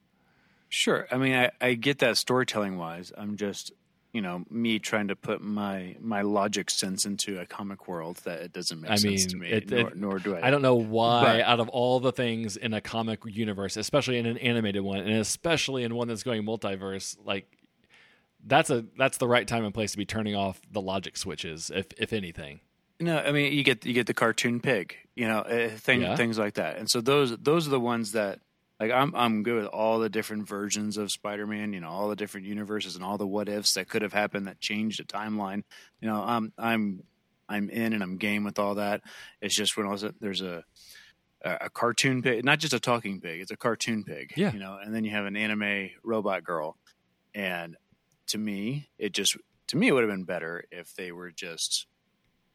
Sure, 0.70 1.08
I 1.12 1.18
mean, 1.18 1.34
I, 1.34 1.52
I 1.62 1.74
get 1.76 2.00
that 2.00 2.18
storytelling 2.18 2.78
wise. 2.78 3.14
I'm 3.18 3.38
just 3.38 3.72
you 4.12 4.22
know 4.22 4.46
me 4.50 4.80
trying 4.80 5.10
to 5.10 5.16
put 5.16 5.42
my 5.42 5.96
my 6.02 6.22
logic 6.22 6.70
sense 6.70 7.06
into 7.06 7.40
a 7.40 7.46
comic 7.46 7.88
world 7.88 8.18
that 8.26 8.40
it 8.42 8.54
doesn't 8.54 8.82
make 8.82 8.92
I 8.92 8.96
sense 8.96 9.26
to 9.28 9.38
me. 9.38 9.50
it- 9.50 9.70
nor, 9.70 9.80
it- 9.90 9.96
nor 9.98 10.20
do 10.20 10.36
I. 10.36 10.48
I 10.48 10.52
don't 10.52 10.62
know 10.62 10.76
why, 10.76 11.24
But- 11.38 11.42
out 11.42 11.60
of 11.60 11.70
all 11.70 12.00
the 12.00 12.12
things 12.12 12.58
in 12.58 12.74
a 12.74 12.82
comic 12.82 13.20
universe, 13.26 13.78
especially 13.78 14.18
in 14.18 14.26
an 14.26 14.38
animated 14.40 14.82
one, 14.84 15.00
and 15.00 15.12
especially 15.20 15.84
in 15.84 15.96
one 15.96 16.08
that's 16.08 16.24
going 16.24 16.44
multiverse, 16.44 17.16
like 17.24 17.46
that's 18.46 18.70
a 18.70 18.86
that's 18.98 19.18
the 19.18 19.28
right 19.28 19.48
time 19.48 19.66
and 19.66 19.74
place 19.74 19.92
to 19.92 19.98
be 19.98 20.06
turning 20.06 20.36
off 20.36 20.62
the 20.72 20.82
logic 20.82 21.18
switches, 21.18 21.72
if 21.74 21.88
if 21.98 22.14
anything. 22.14 22.60
No, 23.00 23.18
I 23.18 23.32
mean 23.32 23.52
you 23.54 23.64
get 23.64 23.86
you 23.86 23.94
get 23.94 24.08
the 24.08 24.14
cartoon 24.14 24.60
pig, 24.62 24.96
you 25.16 25.28
know, 25.28 25.40
uh, 25.40 25.70
thing, 25.70 26.02
Yeah. 26.02 26.16
things 26.16 26.38
like 26.38 26.54
that. 26.56 26.78
And 26.78 26.90
so 26.90 27.02
those 27.02 27.36
those 27.38 27.68
are 27.68 27.72
the 27.72 27.80
ones 27.80 28.14
that 28.14 28.40
like 28.80 28.92
I'm 28.92 29.14
I'm 29.16 29.44
good 29.44 29.56
with 29.64 29.66
all 29.68 30.00
the 30.00 30.10
different 30.10 30.48
versions 30.48 30.98
of 30.98 31.12
Spider-Man, 31.12 31.74
you 31.74 31.80
know, 31.82 31.90
all 31.90 32.08
the 32.10 32.16
different 32.16 32.46
universes 32.48 32.96
and 32.96 33.04
all 33.04 33.18
the 33.18 33.28
what 33.28 33.50
ifs 33.50 33.74
that 33.74 33.90
could 33.90 34.02
have 34.02 34.14
happened 34.14 34.48
that 34.48 34.60
changed 34.62 35.00
the 35.00 35.04
timeline. 35.04 35.64
You 36.00 36.08
know, 36.08 36.22
I'm 36.24 36.54
I'm 36.58 37.04
I'm 37.50 37.70
in 37.70 37.94
and 37.94 38.02
I'm 38.04 38.18
game 38.18 38.44
with 38.44 38.60
all 38.60 38.76
that. 38.76 39.02
It's 39.42 39.56
just 39.56 39.76
when 39.78 39.88
I 39.88 39.92
was 39.92 40.06
there's 40.22 40.42
a 40.42 40.64
a 41.44 41.58
a 41.62 41.70
cartoon 41.70 42.22
pig, 42.22 42.44
not 42.46 42.60
just 42.60 42.74
a 42.74 42.80
talking 42.80 43.20
pig, 43.22 43.42
it's 43.42 43.52
a 43.52 43.58
cartoon 43.58 44.04
pig. 44.04 44.34
Yeah. 44.38 44.52
You 44.54 44.60
know, 44.60 44.78
and 44.82 44.94
then 44.96 45.04
you 45.04 45.12
have 45.12 45.26
an 45.26 45.36
anime 45.36 45.90
robot 46.04 46.44
girl. 46.44 46.78
And 47.34 47.76
to 48.28 48.38
me, 48.38 48.90
it 48.98 49.14
just 49.14 49.38
to 49.68 49.78
me 49.78 49.88
it 49.88 49.92
would 49.94 50.04
have 50.04 50.12
been 50.12 50.24
better 50.26 50.64
if 50.72 50.94
they 50.96 51.12
were 51.12 51.32
just 51.32 51.88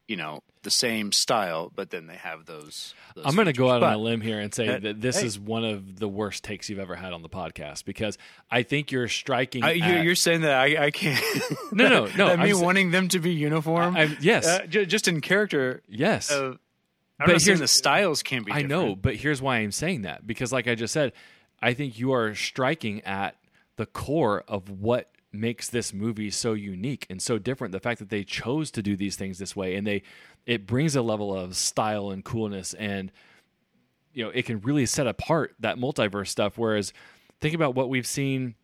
you 0.07 0.17
know 0.17 0.41
the 0.63 0.69
same 0.71 1.11
style, 1.11 1.71
but 1.73 1.89
then 1.89 2.05
they 2.07 2.15
have 2.15 2.45
those. 2.45 2.93
those 3.15 3.25
I'm 3.25 3.33
going 3.35 3.45
to 3.47 3.53
go 3.53 3.69
out 3.71 3.81
on 3.81 3.93
a 3.93 3.97
limb 3.97 4.19
here 4.21 4.39
and 4.39 4.53
say 4.53 4.67
Uh, 4.67 4.79
that 4.79 4.99
this 5.01 5.21
hey. 5.21 5.25
is 5.25 5.39
one 5.39 5.63
of 5.63 5.97
the 5.99 6.07
worst 6.07 6.43
takes 6.43 6.69
you've 6.69 6.79
ever 6.79 6.95
had 6.95 7.13
on 7.13 7.21
the 7.21 7.29
podcast 7.29 7.85
because 7.85 8.17
I 8.49 8.63
think 8.63 8.91
you're 8.91 9.07
striking. 9.07 9.63
I, 9.63 9.71
you're, 9.71 9.85
at- 9.99 10.03
you're 10.03 10.15
saying 10.15 10.41
that 10.41 10.53
I, 10.55 10.85
I 10.85 10.91
can't. 10.91 11.23
No, 11.71 11.87
no, 11.87 12.05
no, 12.17 12.27
that 12.27 12.39
I'm 12.39 12.45
me 12.45 12.53
wanting 12.53 12.91
them 12.91 13.07
to 13.09 13.19
be 13.19 13.31
uniform. 13.31 13.95
I- 13.95 14.15
yes. 14.19 14.45
uh, 14.45 14.65
ju- 14.67 14.85
just 14.85 15.07
in 15.07 15.21
character. 15.21 15.81
yes. 15.87 16.29
Uh, 16.31 16.55
I'm 17.19 17.27
But 17.27 17.41
here's- 17.41 17.59
the 17.59 17.67
styles 17.67 18.21
can't 18.21 18.45
be. 18.45 18.51
I 18.51 18.63
Different. 18.63 18.69
know, 18.89 18.95
but 18.95 19.15
here's 19.15 19.41
why 19.41 19.57
I'm 19.57 19.71
saying 19.71 20.01
that 20.01 20.27
because, 20.27 20.51
like 20.51 20.67
I 20.67 20.75
just 20.75 20.91
said, 20.93 21.13
I 21.61 21.73
think 21.73 21.97
you 21.97 22.11
are 22.13 22.35
striking 22.35 23.01
at 23.01 23.37
the 23.77 23.85
core 23.85 24.43
of 24.47 24.69
what 24.69 25.09
makes 25.33 25.69
this 25.69 25.93
movie 25.93 26.29
so 26.29 26.53
unique 26.53 27.05
and 27.09 27.21
so 27.21 27.37
different. 27.37 27.71
The 27.71 27.79
fact 27.79 27.99
that 27.99 28.09
they 28.09 28.23
chose 28.23 28.71
to 28.71 28.81
do 28.81 28.95
these 28.95 29.15
things 29.15 29.37
this 29.37 29.55
way, 29.55 29.75
and 29.75 29.85
they 29.85 30.03
it 30.45 30.65
brings 30.65 30.95
a 30.95 31.01
level 31.01 31.35
of 31.37 31.55
style 31.55 32.09
and 32.09 32.23
coolness, 32.23 32.73
and 32.73 33.11
you 34.13 34.23
know 34.23 34.31
it 34.31 34.45
can 34.45 34.59
really 34.61 34.85
set 34.85 35.07
apart 35.07 35.55
that 35.59 35.77
multiverse 35.77 36.27
stuff. 36.27 36.57
Whereas, 36.57 36.93
think 37.39 37.55
about 37.55 37.75
what 37.75 37.89
we've 37.89 38.07
seen 38.07 38.55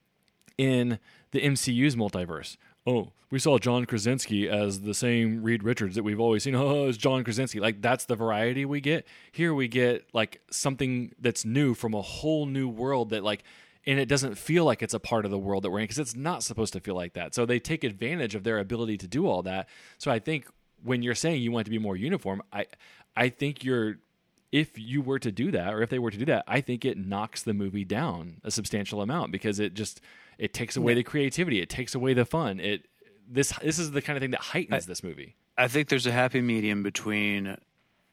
in 0.57 0.99
the 1.31 1.41
MCU's 1.41 1.95
multiverse. 1.95 2.57
Oh, 2.85 3.11
we 3.29 3.39
saw 3.39 3.57
John 3.57 3.85
Krasinski 3.85 4.47
as 4.47 4.81
the 4.81 4.93
same 4.93 5.43
Reed 5.43 5.61
Richards 5.61 5.95
that 5.95 6.03
we've 6.03 6.19
always 6.19 6.43
seen. 6.43 6.55
Oh, 6.67 6.87
it's 6.87 6.97
John 6.97 7.23
Krasinski. 7.23 7.59
Like 7.59 7.81
that's 7.81 8.05
the 8.05 8.15
variety 8.15 8.65
we 8.65 8.81
get. 8.81 9.05
Here 9.31 9.53
we 9.53 9.67
get 9.67 10.05
like 10.13 10.41
something 10.49 11.13
that's 11.19 11.45
new 11.45 11.73
from 11.73 11.93
a 11.93 12.01
whole 12.01 12.45
new 12.45 12.69
world 12.69 13.09
that 13.09 13.23
like 13.23 13.43
and 13.87 13.99
it 13.99 14.07
doesn't 14.07 14.37
feel 14.37 14.65
like 14.65 14.83
it's 14.83 14.93
a 14.93 14.99
part 14.99 15.25
of 15.25 15.31
the 15.31 15.39
world 15.39 15.63
that 15.63 15.71
we're 15.71 15.79
in 15.79 15.85
because 15.85 15.97
it's 15.97 16.15
not 16.15 16.43
supposed 16.43 16.73
to 16.73 16.79
feel 16.79 16.95
like 16.95 17.13
that. 17.13 17.33
So 17.33 17.45
they 17.45 17.59
take 17.59 17.83
advantage 17.83 18.35
of 18.35 18.43
their 18.43 18.59
ability 18.59 18.97
to 18.97 19.07
do 19.07 19.25
all 19.25 19.41
that. 19.43 19.67
So 19.97 20.11
I 20.11 20.19
think 20.19 20.47
when 20.83 21.01
you're 21.01 21.15
saying 21.15 21.41
you 21.41 21.51
want 21.51 21.65
to 21.65 21.71
be 21.71 21.79
more 21.79 21.95
uniform, 21.95 22.43
I 22.53 22.67
I 23.15 23.29
think 23.29 23.63
you're 23.63 23.95
if 24.51 24.77
you 24.77 25.01
were 25.01 25.19
to 25.19 25.31
do 25.31 25.51
that 25.51 25.73
or 25.73 25.81
if 25.81 25.89
they 25.89 25.99
were 25.99 26.09
to 26.09 26.17
do 26.17 26.23
that 26.23 26.41
i 26.47 26.61
think 26.61 26.85
it 26.85 26.97
knocks 26.97 27.43
the 27.43 27.53
movie 27.53 27.83
down 27.83 28.39
a 28.45 28.49
substantial 28.49 29.01
amount 29.01 29.29
because 29.29 29.59
it 29.59 29.73
just 29.73 29.99
it 30.37 30.53
takes 30.53 30.77
away 30.77 30.93
the 30.93 31.03
creativity 31.03 31.61
it 31.61 31.69
takes 31.69 31.93
away 31.93 32.13
the 32.13 32.23
fun 32.23 32.57
it 32.61 32.85
this 33.29 33.51
this 33.61 33.77
is 33.77 33.91
the 33.91 34.01
kind 34.01 34.15
of 34.15 34.21
thing 34.21 34.31
that 34.31 34.39
heightens 34.39 34.85
this 34.85 35.03
movie 35.03 35.35
I 35.57 35.67
think 35.67 35.89
there's 35.89 36.05
a 36.05 36.11
happy 36.11 36.39
medium 36.39 36.83
between 36.83 37.57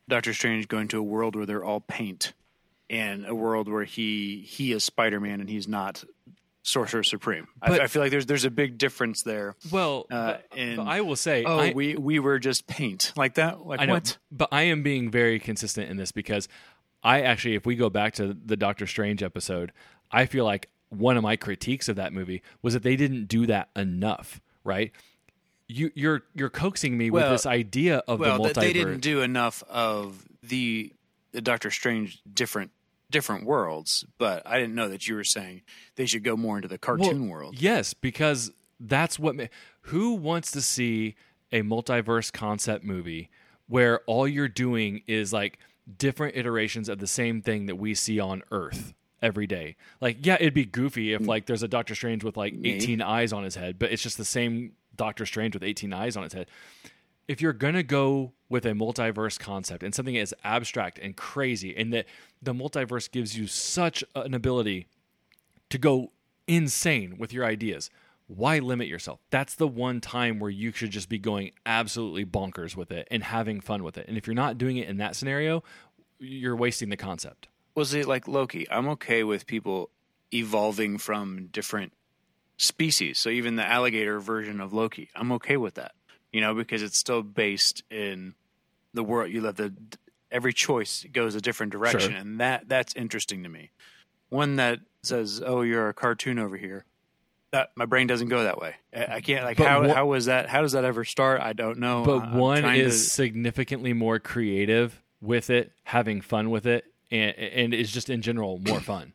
Doctor 0.09 0.33
Strange 0.33 0.67
going 0.67 0.89
to 0.89 0.99
a 0.99 1.03
world 1.03 1.37
where 1.37 1.45
they're 1.45 1.65
all 1.65 1.81
paint, 1.81 2.33
and 2.91 3.27
a 3.27 3.35
world 3.35 3.69
where 3.69 3.85
he 3.85 4.41
he 4.47 4.73
is 4.73 4.85
Spider 4.85 5.21
Man 5.21 5.41
and 5.41 5.49
he's 5.49 5.67
not 5.69 6.05
Sorcerer 6.63 7.03
Supreme. 7.03 7.47
But- 7.61 7.81
I, 7.81 7.85
I 7.85 7.87
feel 7.89 8.03
like 8.03 8.11
there's 8.11 8.27
there's 8.27 8.45
a 8.45 8.51
big 8.51 8.79
difference 8.79 9.23
there. 9.23 9.55
well 9.71 10.07
Uh, 10.11 10.37
and- 10.57 10.81
i 10.81 11.01
will 11.03 11.17
say 11.17 11.45
Oh, 11.45 11.59
I, 11.59 11.73
we 11.73 11.97
we 11.97 12.19
were 12.19 12.39
just 12.39 12.67
paint 12.67 13.13
like 13.17 13.35
that. 13.35 13.67
Like 13.67 13.81
I 13.81 13.87
know, 13.87 13.95
what? 13.95 14.19
but 14.33 14.49
I 14.53 14.63
am 14.63 14.83
being 14.83 15.11
very 15.11 15.39
consistent 15.39 15.91
in 15.91 15.97
this 15.97 16.13
because 16.13 16.49
I 17.03 17.21
actually, 17.21 17.55
if 17.55 17.67
we 17.67 17.77
go 17.77 17.91
back 17.91 18.15
to 18.15 18.35
the 18.47 18.57
Doctor 18.57 18.87
Strange 18.87 19.23
episode, 19.23 19.73
I 20.11 20.25
feel 20.25 20.47
like 20.47 20.71
one 20.89 21.19
of 21.19 21.23
my 21.23 21.37
critiques 21.37 21.87
of 21.91 21.97
that 21.97 22.15
movie 22.15 22.43
was 22.63 22.73
that 22.73 22.83
they 22.83 22.97
didn't 22.97 23.27
do 23.27 23.45
that 23.47 23.69
enough. 23.77 24.41
Right? 24.65 24.93
You, 25.69 25.91
you're 25.95 26.23
you're 26.35 26.49
coaxing 26.51 26.97
me 26.97 27.11
with 27.11 27.29
this 27.29 27.45
idea 27.47 27.99
of 28.09 28.21
Well, 28.21 28.39
the 28.39 28.45
th- 28.45 28.57
multiverse. 28.57 28.61
they 28.61 28.73
didn't 28.73 29.01
do 29.01 29.21
enough 29.23 29.63
of 29.69 30.25
the 30.43 30.93
the 31.33 31.41
Doctor 31.43 31.71
Strange 31.71 32.23
different 32.33 32.71
different 33.15 33.47
worlds, 33.47 34.05
but 34.19 34.43
I 34.45 34.59
didn't 34.59 34.75
know 34.75 34.89
that 34.91 35.09
you 35.09 35.15
were 35.15 35.25
saying 35.25 35.63
they 35.97 36.05
should 36.05 36.23
go 36.25 36.37
more 36.37 36.57
into 36.57 36.69
the 36.69 36.77
cartoon 36.79 37.23
Well, 37.29 37.31
world. 37.39 37.55
Yes, 37.59 37.95
because 37.95 38.51
that's 38.79 39.19
what. 39.19 39.35
Ma- 39.37 39.45
who 39.89 40.15
wants 40.15 40.51
to 40.51 40.61
see 40.61 41.15
a 41.53 41.63
multiverse 41.63 42.33
concept 42.33 42.85
movie 42.85 43.31
where 43.69 44.01
all 44.07 44.27
you're 44.27 44.49
doing 44.49 45.03
is 45.07 45.33
like 45.33 45.59
different 45.99 46.37
iterations 46.37 46.89
of 46.89 46.99
the 46.99 47.07
same 47.07 47.41
thing 47.43 47.67
that 47.67 47.77
we 47.77 47.95
see 47.95 48.19
on 48.19 48.43
Earth 48.51 48.93
every 49.23 49.47
day? 49.47 49.77
Like, 50.01 50.27
yeah, 50.27 50.35
it'd 50.41 50.55
be 50.55 50.65
goofy 50.65 51.09
Mm. 51.11 51.21
if 51.21 51.27
like 51.27 51.47
there's 51.47 51.63
a 51.63 51.69
Doctor 51.69 51.95
Strange 51.95 52.25
with 52.25 52.37
like 52.37 52.55
18 52.65 53.01
eyes 53.01 53.33
on 53.33 53.45
his 53.45 53.55
head, 53.55 53.79
but 53.79 53.93
it's 53.93 54.03
just 54.03 54.17
the 54.19 54.25
same 54.25 54.73
Doctor 54.97 55.25
Strange 55.27 55.55
with 55.55 55.63
18 55.63 55.93
eyes 55.93 56.17
on 56.17 56.23
his 56.25 56.33
head. 56.33 56.47
If 57.29 57.41
you're 57.41 57.53
gonna 57.53 57.83
go 57.83 58.33
with 58.49 58.67
a 58.67 58.73
multiverse 58.73 59.39
concept 59.39 59.83
and 59.83 59.95
something 59.95 60.17
as 60.17 60.35
abstract 60.45 60.99
and 60.99 61.17
crazy, 61.17 61.77
and 61.77 61.93
that 61.93 62.07
the 62.43 62.53
multiverse 62.53 63.11
gives 63.11 63.37
you 63.37 63.47
such 63.47 64.05
an 64.15 64.35
ability 64.35 64.87
to 65.71 65.79
go 65.79 66.13
insane 66.47 67.17
with 67.19 67.33
your 67.33 67.45
ideas, 67.45 67.91
why 68.27 68.59
limit 68.59 68.89
yourself? 68.89 69.21
That's 69.31 69.55
the 69.55 69.69
one 69.69 70.01
time 70.01 70.39
where 70.39 70.51
you 70.51 70.73
should 70.73 70.91
just 70.91 71.09
be 71.09 71.19
going 71.19 71.53
absolutely 71.67 72.25
bonkers 72.25 72.77
with 72.77 72.91
it 72.91 73.07
and 73.11 73.23
having 73.23 73.61
fun 73.61 73.83
with 73.83 73.99
it. 73.99 74.09
And 74.09 74.17
if 74.17 74.27
you're 74.27 74.35
not 74.35 74.57
doing 74.57 74.77
it 74.77 74.89
in 74.89 74.99
that 74.99 75.17
scenario, 75.17 75.63
you're 76.19 76.57
wasting 76.57 76.89
the 76.89 76.97
concept. 76.97 77.49
Was 77.75 77.93
it 77.93 78.07
like 78.07 78.29
Loki? 78.29 78.71
I'm 78.71 78.89
okay 78.89 79.25
with 79.25 79.47
people 79.47 79.91
evolving 80.33 80.99
from 80.99 81.49
different 81.53 81.93
species. 82.57 83.19
So 83.19 83.29
even 83.31 83.57
the 83.57 83.67
alligator 83.67 84.21
version 84.21 84.61
of 84.61 84.73
Loki, 84.73 85.11
I'm 85.15 85.33
okay 85.33 85.57
with 85.57 85.75
that. 85.75 85.93
You 86.35 86.41
know, 86.41 86.53
because 86.53 86.83
it's 86.83 86.99
still 86.99 87.23
based 87.23 87.85
in 87.91 88.35
the 88.93 89.05
world. 89.05 89.31
You 89.31 89.41
let 89.41 89.57
the 89.57 89.73
every 90.33 90.53
choice 90.53 91.07
goes 91.13 91.37
a 91.37 91.41
different 91.41 91.71
direction, 91.71 92.11
Sure. 92.11 92.19
and 92.21 92.41
that 92.41 92.69
that's 92.69 92.93
interesting 92.97 93.45
to 93.45 93.49
me. 93.49 93.71
One 94.31 94.57
that 94.57 94.81
says, 95.03 95.41
"Oh, 95.47 95.63
you're 95.63 95.89
a 95.89 95.95
cartoon 95.95 96.39
over 96.41 96.57
here." 96.57 96.85
That 97.53 97.71
my 97.77 97.87
brain 97.87 98.09
doesn't 98.09 98.31
go 98.31 98.43
that 98.43 98.59
way. 98.61 98.75
I 98.93 99.21
can't 99.21 99.45
like 99.45 99.59
But 99.59 99.69
how 99.69 99.83
wha- 99.83 99.95
how 99.95 100.07
was 100.07 100.25
that? 100.27 100.49
How 100.49 100.61
does 100.63 100.73
that 100.73 100.85
ever 100.85 101.05
start? 101.05 101.41
I 101.41 101.53
don't 101.53 101.79
know. 101.79 102.03
But 102.05 102.23
I'm 102.23 102.35
one 102.37 102.65
is 102.75 103.01
to- 103.05 103.11
significantly 103.11 103.93
more 103.93 104.19
creative 104.19 105.01
with 105.21 105.51
it, 105.51 105.71
having 105.85 106.21
fun 106.21 106.51
with 106.51 106.67
it, 106.67 106.85
and, 107.13 107.37
and 107.39 107.73
is 107.75 107.93
just 107.93 108.11
in 108.11 108.23
general 108.23 108.59
more 108.59 108.81
fun. 108.81 109.13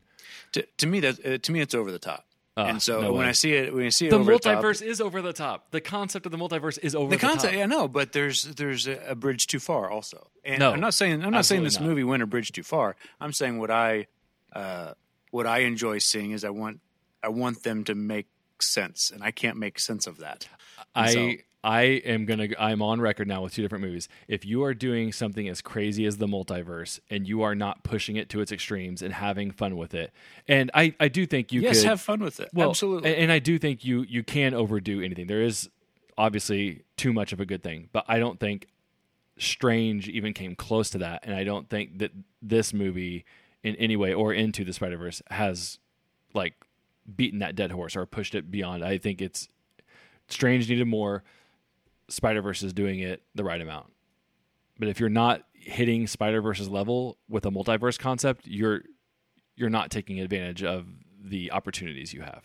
to, 0.52 0.64
to 0.78 0.86
me 0.86 1.00
that 1.00 1.26
uh, 1.26 1.36
to 1.36 1.52
me 1.52 1.60
it's 1.60 1.74
over 1.74 1.92
the 1.92 1.98
top. 1.98 2.24
Ah, 2.64 2.68
and 2.68 2.82
so 2.82 3.00
no 3.00 3.12
when 3.12 3.22
way. 3.22 3.28
I 3.28 3.32
see 3.32 3.52
it, 3.52 3.72
when 3.74 3.86
I 3.86 3.88
see 3.90 4.06
it 4.06 4.10
The 4.10 4.16
over 4.18 4.32
the 4.32 4.38
top, 4.38 4.62
multiverse 4.62 4.82
is 4.82 5.00
over 5.00 5.20
the 5.22 5.32
top. 5.32 5.70
The 5.70 5.80
concept 5.80 6.26
of 6.26 6.32
the 6.32 6.38
multiverse 6.38 6.78
is 6.82 6.94
over 6.94 7.10
the 7.10 7.16
the, 7.16 7.20
concept, 7.20 7.52
top. 7.52 7.58
yeah, 7.58 7.66
no, 7.66 7.88
but 7.88 8.12
there's 8.12 8.42
there's 8.42 8.86
a, 8.86 8.96
a 9.08 9.14
bridge 9.14 9.46
too 9.46 9.58
far 9.60 9.90
also. 9.90 10.28
And 10.44 10.58
No, 10.60 10.72
I'm 10.72 10.80
not 10.80 10.94
saying 10.94 11.24
I'm 11.24 11.30
not 11.32 11.44
saying 11.46 11.64
this 11.64 11.78
not. 11.80 11.88
movie 11.88 12.04
went 12.04 12.22
a 12.22 12.26
bridge 12.26 12.52
too 12.52 12.62
far. 12.62 12.96
I'm 13.20 13.32
saying 13.32 13.58
what 13.58 13.70
I 13.70 14.06
uh, 14.52 14.92
what 15.30 15.46
I 15.46 15.58
enjoy 15.60 15.98
seeing 15.98 16.32
is 16.32 16.44
I 16.44 16.50
want 16.50 16.80
I 17.22 17.28
want 17.28 17.62
them 17.62 17.84
to 17.84 17.94
make 17.94 18.26
sense, 18.60 19.10
and 19.10 19.22
I 19.22 19.30
can't 19.30 19.56
make 19.56 19.78
sense 19.78 20.06
of 20.06 20.18
that. 20.18 20.48
I 20.94 21.12
So- 21.12 21.32
I 21.62 21.82
am 21.82 22.24
gonna 22.24 22.48
I'm 22.58 22.80
on 22.80 23.00
record 23.00 23.28
now 23.28 23.42
with 23.42 23.52
two 23.52 23.60
different 23.62 23.84
movies. 23.84 24.08
If 24.28 24.44
you 24.46 24.62
are 24.64 24.72
doing 24.72 25.12
something 25.12 25.46
as 25.48 25.60
crazy 25.60 26.06
as 26.06 26.16
the 26.16 26.26
multiverse 26.26 27.00
and 27.10 27.28
you 27.28 27.42
are 27.42 27.54
not 27.54 27.82
pushing 27.84 28.16
it 28.16 28.30
to 28.30 28.40
its 28.40 28.50
extremes 28.50 29.02
and 29.02 29.12
having 29.12 29.50
fun 29.50 29.76
with 29.76 29.92
it, 29.94 30.12
and 30.48 30.70
I 30.72 30.94
I 30.98 31.08
do 31.08 31.26
think 31.26 31.52
you 31.52 31.60
yes, 31.60 31.80
could 31.80 31.88
have 31.88 32.00
fun 32.00 32.20
with 32.20 32.40
it. 32.40 32.48
well, 32.54 32.70
Absolutely. 32.70 33.10
a- 33.10 33.16
and 33.16 33.30
I 33.30 33.40
do 33.40 33.58
think 33.58 33.84
you 33.84 34.02
you 34.02 34.22
can 34.22 34.54
overdo 34.54 35.02
anything. 35.02 35.26
There 35.26 35.42
is 35.42 35.68
obviously 36.16 36.82
too 36.96 37.12
much 37.12 37.32
of 37.32 37.40
a 37.40 37.46
good 37.46 37.62
thing, 37.62 37.88
but 37.92 38.04
I 38.08 38.18
don't 38.18 38.40
think 38.40 38.66
Strange 39.38 40.08
even 40.08 40.32
came 40.32 40.54
close 40.54 40.90
to 40.90 40.98
that, 40.98 41.20
and 41.24 41.34
I 41.34 41.44
don't 41.44 41.68
think 41.68 41.98
that 41.98 42.12
this 42.42 42.72
movie 42.72 43.24
in 43.62 43.76
any 43.76 43.96
way 43.96 44.14
or 44.14 44.32
into 44.32 44.64
the 44.64 44.72
Spider 44.72 44.96
Verse 44.96 45.20
has 45.30 45.78
like 46.32 46.54
beaten 47.16 47.38
that 47.40 47.54
dead 47.54 47.70
horse 47.72 47.96
or 47.96 48.06
pushed 48.06 48.34
it 48.34 48.50
beyond. 48.50 48.82
I 48.84 48.96
think 48.98 49.20
it's 49.20 49.48
Strange 50.28 50.68
needed 50.70 50.86
more. 50.86 51.22
Spider 52.10 52.42
Verse 52.42 52.62
is 52.62 52.72
doing 52.72 53.00
it 53.00 53.22
the 53.34 53.44
right 53.44 53.60
amount. 53.60 53.92
But 54.78 54.88
if 54.88 54.98
you're 55.00 55.08
not 55.08 55.42
hitting 55.52 56.06
Spider 56.06 56.40
Verse's 56.40 56.68
level 56.68 57.18
with 57.28 57.46
a 57.46 57.50
multiverse 57.50 57.98
concept, 57.98 58.46
you're 58.46 58.82
you're 59.56 59.70
not 59.70 59.90
taking 59.90 60.20
advantage 60.20 60.62
of 60.62 60.86
the 61.22 61.52
opportunities 61.52 62.14
you 62.14 62.22
have. 62.22 62.42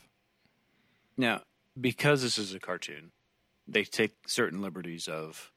Now, 1.18 1.42
because 1.80 2.22
this 2.22 2.38
is 2.38 2.54
a 2.54 2.60
cartoon, 2.60 3.12
they 3.68 3.84
take 3.84 4.16
certain 4.28 4.62
liberties 4.62 5.08
of 5.08 5.52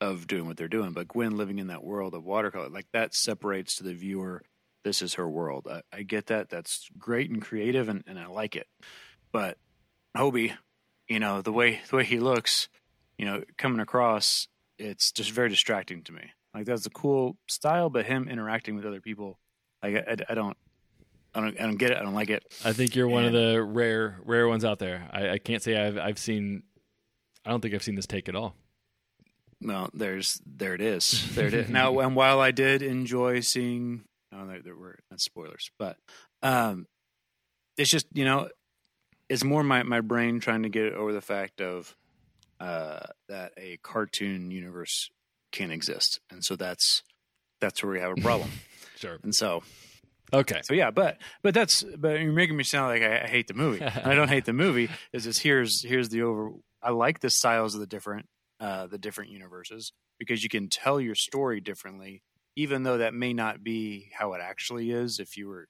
of 0.00 0.26
doing 0.26 0.46
what 0.46 0.56
they're 0.56 0.68
doing. 0.68 0.92
But 0.92 1.08
Gwen 1.08 1.36
living 1.36 1.58
in 1.58 1.68
that 1.68 1.84
world 1.84 2.14
of 2.14 2.24
watercolor, 2.24 2.68
like 2.68 2.86
that 2.92 3.14
separates 3.14 3.76
to 3.76 3.84
the 3.84 3.94
viewer. 3.94 4.42
This 4.84 5.00
is 5.00 5.14
her 5.14 5.28
world. 5.28 5.68
I, 5.70 5.82
I 5.92 6.02
get 6.02 6.26
that. 6.26 6.48
That's 6.48 6.88
great 6.98 7.30
and 7.30 7.40
creative, 7.40 7.88
and, 7.88 8.02
and 8.06 8.18
I 8.18 8.26
like 8.26 8.56
it. 8.56 8.66
But 9.30 9.58
Hobie, 10.16 10.54
you 11.08 11.20
know 11.20 11.40
the 11.40 11.52
way 11.52 11.80
the 11.88 11.96
way 11.96 12.04
he 12.04 12.18
looks, 12.18 12.68
you 13.22 13.28
know, 13.28 13.44
coming 13.56 13.78
across, 13.78 14.48
it's 14.80 15.12
just 15.12 15.30
very 15.30 15.48
distracting 15.48 16.02
to 16.02 16.12
me. 16.12 16.32
Like 16.52 16.66
that's 16.66 16.86
a 16.86 16.90
cool 16.90 17.36
style, 17.48 17.88
but 17.88 18.04
him 18.04 18.28
interacting 18.28 18.74
with 18.74 18.84
other 18.84 19.00
people, 19.00 19.38
like 19.80 19.94
I, 19.94 19.98
I, 20.10 20.16
I 20.30 20.34
don't, 20.34 20.56
I 21.32 21.40
don't, 21.40 21.60
I 21.60 21.62
don't 21.62 21.76
get 21.76 21.92
it. 21.92 21.98
I 21.98 22.02
don't 22.02 22.14
like 22.14 22.30
it. 22.30 22.42
I 22.64 22.72
think 22.72 22.96
you're 22.96 23.06
one 23.06 23.24
of 23.24 23.32
the 23.32 23.62
rare 23.62 24.18
rare 24.24 24.48
ones 24.48 24.64
out 24.64 24.80
there. 24.80 25.08
I, 25.12 25.30
I 25.30 25.38
can't 25.38 25.62
say 25.62 25.80
I've 25.80 25.98
I've 25.98 26.18
seen. 26.18 26.64
I 27.46 27.50
don't 27.50 27.60
think 27.60 27.74
I've 27.74 27.84
seen 27.84 27.94
this 27.94 28.08
take 28.08 28.28
at 28.28 28.34
all. 28.34 28.56
Well, 29.60 29.88
there's 29.94 30.42
there 30.44 30.74
it 30.74 30.80
is. 30.80 31.24
There 31.36 31.46
it 31.46 31.54
is. 31.54 31.68
now, 31.70 32.00
and 32.00 32.16
while 32.16 32.40
I 32.40 32.50
did 32.50 32.82
enjoy 32.82 33.38
seeing, 33.38 34.02
oh, 34.34 34.48
there, 34.48 34.62
there 34.62 34.74
were 34.74 34.98
not 35.12 35.20
spoilers, 35.20 35.70
but 35.78 35.96
um, 36.42 36.88
it's 37.76 37.88
just 37.88 38.06
you 38.14 38.24
know, 38.24 38.48
it's 39.28 39.44
more 39.44 39.62
my 39.62 39.84
my 39.84 40.00
brain 40.00 40.40
trying 40.40 40.64
to 40.64 40.68
get 40.68 40.94
over 40.94 41.12
the 41.12 41.20
fact 41.20 41.60
of 41.60 41.96
uh, 42.62 43.00
that 43.28 43.52
a 43.56 43.78
cartoon 43.82 44.50
universe 44.50 45.10
can 45.50 45.70
exist, 45.70 46.20
and 46.30 46.44
so 46.44 46.56
that's 46.56 47.02
that's 47.60 47.82
where 47.82 47.92
we 47.92 48.00
have 48.00 48.12
a 48.18 48.20
problem. 48.20 48.50
Sure. 48.96 49.18
and 49.24 49.34
so 49.34 49.62
Okay. 50.32 50.60
so 50.62 50.74
yeah, 50.74 50.90
but 50.92 51.18
but 51.42 51.54
that's 51.54 51.82
but 51.98 52.20
you're 52.20 52.32
making 52.32 52.56
me 52.56 52.62
sound 52.64 52.88
like 52.88 53.02
I, 53.02 53.24
I 53.24 53.26
hate 53.26 53.48
the 53.48 53.54
movie. 53.54 53.82
I 54.04 54.14
don't 54.14 54.28
hate 54.28 54.44
the 54.44 54.52
movie. 54.52 54.88
Is 55.12 55.24
just 55.24 55.42
here's 55.42 55.82
here's 55.84 56.08
the 56.10 56.22
over. 56.22 56.52
I 56.82 56.90
like 56.90 57.18
the 57.20 57.30
styles 57.30 57.74
of 57.74 57.80
the 57.80 57.86
different 57.86 58.26
uh, 58.60 58.86
the 58.86 58.98
different 58.98 59.30
universes 59.30 59.92
because 60.18 60.42
you 60.44 60.48
can 60.48 60.68
tell 60.68 61.00
your 61.00 61.14
story 61.16 61.60
differently, 61.60 62.22
even 62.54 62.84
though 62.84 62.98
that 62.98 63.12
may 63.12 63.32
not 63.32 63.64
be 63.64 64.10
how 64.16 64.34
it 64.34 64.40
actually 64.42 64.90
is. 64.92 65.18
If 65.18 65.36
you 65.36 65.48
were 65.48 65.66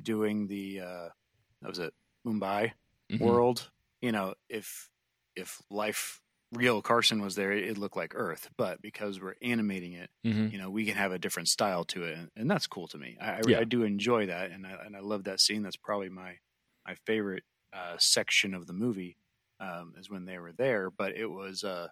doing 0.00 0.46
the 0.48 0.80
uh, 0.80 1.08
that 1.60 1.68
was 1.68 1.78
it 1.78 1.92
Mumbai 2.26 2.72
Mhm. 3.12 3.20
world, 3.20 3.70
you 4.00 4.12
know, 4.12 4.34
if 4.48 4.88
if 5.36 5.60
life 5.70 6.20
real 6.52 6.82
Carson 6.82 7.22
was 7.22 7.34
there, 7.34 7.50
it, 7.52 7.64
it'd 7.64 7.78
look 7.78 7.96
like 7.96 8.12
Earth. 8.14 8.50
But 8.58 8.82
because 8.82 9.20
we're 9.20 9.34
animating 9.42 9.94
it, 9.94 10.10
Mhm. 10.24 10.52
you 10.52 10.58
know 10.58 10.68
we 10.70 10.84
can 10.84 10.94
have 10.96 11.12
a 11.12 11.18
different 11.18 11.48
style 11.48 11.84
to 11.86 12.04
it 12.04 12.16
and, 12.18 12.30
and 12.36 12.50
that's 12.50 12.66
cool 12.66 12.86
to 12.88 12.98
me 12.98 13.16
I, 13.20 13.30
I, 13.32 13.40
Yeah. 13.48 13.58
I 13.60 13.64
do 13.64 13.82
enjoy 13.84 14.26
that 14.26 14.50
and 14.50 14.66
I, 14.66 14.72
and 14.84 14.96
I 14.96 15.00
love 15.00 15.24
that 15.24 15.40
scene 15.40 15.62
that's 15.62 15.76
probably 15.76 16.08
my 16.10 16.38
my 16.86 16.94
favorite 17.06 17.42
uh, 17.72 17.96
section 17.98 18.52
of 18.54 18.66
the 18.66 18.72
movie 18.72 19.16
um, 19.60 19.94
is 19.98 20.10
when 20.10 20.24
they 20.26 20.38
were 20.38 20.52
there 20.52 20.90
but 20.90 21.16
it 21.16 21.26
was 21.26 21.64
uh 21.64 21.88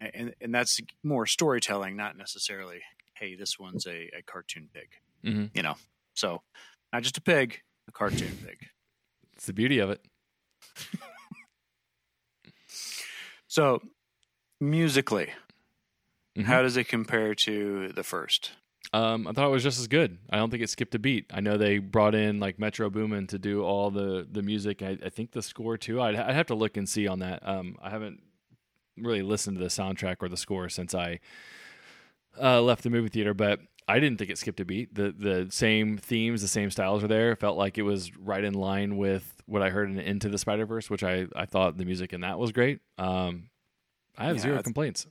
and 0.00 0.34
and 0.40 0.54
that's 0.54 0.78
more 1.02 1.26
storytelling 1.26 1.96
not 1.96 2.16
necessarily 2.16 2.80
hey 3.14 3.34
this 3.34 3.58
one's 3.58 3.86
a, 3.86 4.10
a 4.16 4.22
cartoon 4.26 4.68
pig 4.72 4.88
Mhm. 5.24 5.50
you 5.54 5.62
know 5.62 5.74
so 6.14 6.42
not 6.92 7.02
just 7.02 7.16
a 7.18 7.22
pig 7.22 7.62
a 7.88 7.92
cartoon 7.92 8.36
pig 8.44 8.58
It's 9.34 9.46
the 9.46 9.52
beauty 9.52 9.78
of 9.80 9.90
it. 9.90 10.04
so 13.48 13.82
musically 14.60 15.30
Mhm. 16.36 16.44
how 16.44 16.62
does 16.62 16.76
it 16.76 16.84
compare 16.88 17.34
to 17.34 17.88
the 17.92 18.04
first 18.04 18.52
Um, 18.92 19.26
I 19.26 19.32
thought 19.32 19.46
it 19.46 19.50
was 19.50 19.62
just 19.64 19.78
as 19.80 19.86
good. 19.88 20.16
I 20.30 20.36
don't 20.38 20.48
think 20.50 20.62
it 20.62 20.70
skipped 20.70 20.94
a 20.94 20.98
beat. 20.98 21.26
I 21.30 21.40
know 21.40 21.58
they 21.58 21.76
brought 21.78 22.14
in 22.14 22.40
like 22.40 22.58
Metro 22.58 22.88
Boomin 22.88 23.26
to 23.26 23.38
do 23.38 23.62
all 23.62 23.90
the 23.90 24.26
the 24.30 24.40
music. 24.40 24.80
I, 24.82 24.96
I 25.04 25.10
think 25.10 25.32
the 25.32 25.42
score 25.42 25.76
too. 25.76 26.00
I'd, 26.00 26.14
I'd 26.16 26.34
have 26.34 26.46
to 26.46 26.54
look 26.54 26.76
and 26.78 26.88
see 26.88 27.06
on 27.06 27.18
that. 27.18 27.46
Um, 27.46 27.76
I 27.82 27.90
haven't 27.90 28.22
really 28.96 29.20
listened 29.22 29.58
to 29.58 29.62
the 29.62 29.68
soundtrack 29.68 30.16
or 30.20 30.28
the 30.30 30.38
score 30.38 30.68
since 30.70 30.94
I 30.94 31.20
uh, 32.40 32.62
left 32.62 32.82
the 32.82 32.88
movie 32.90 33.08
theater, 33.10 33.34
but 33.34 33.60
I 33.88 34.00
didn't 34.00 34.18
think 34.18 34.30
it 34.30 34.38
skipped 34.38 34.60
a 34.60 34.64
beat. 34.64 34.94
The 34.94 35.12
the 35.12 35.48
same 35.50 35.96
themes, 35.96 36.42
the 36.42 36.48
same 36.48 36.70
styles 36.70 37.02
are 37.02 37.08
there. 37.08 37.32
It 37.32 37.40
felt 37.40 37.56
like 37.56 37.78
it 37.78 37.82
was 37.82 38.14
right 38.16 38.44
in 38.44 38.54
line 38.54 38.96
with 38.98 39.34
what 39.46 39.62
I 39.62 39.70
heard 39.70 39.88
in 39.90 39.98
Into 39.98 40.28
the 40.28 40.38
Spider 40.38 40.66
Verse, 40.66 40.90
which 40.90 41.02
I 41.02 41.26
I 41.34 41.46
thought 41.46 41.76
the 41.78 41.84
music 41.86 42.12
in 42.12 42.20
that 42.20 42.38
was 42.38 42.52
great. 42.52 42.80
Um, 42.98 43.50
I 44.16 44.26
have 44.26 44.36
Yeah, 44.36 44.42
zero 44.42 44.62
complaints. 44.62 45.06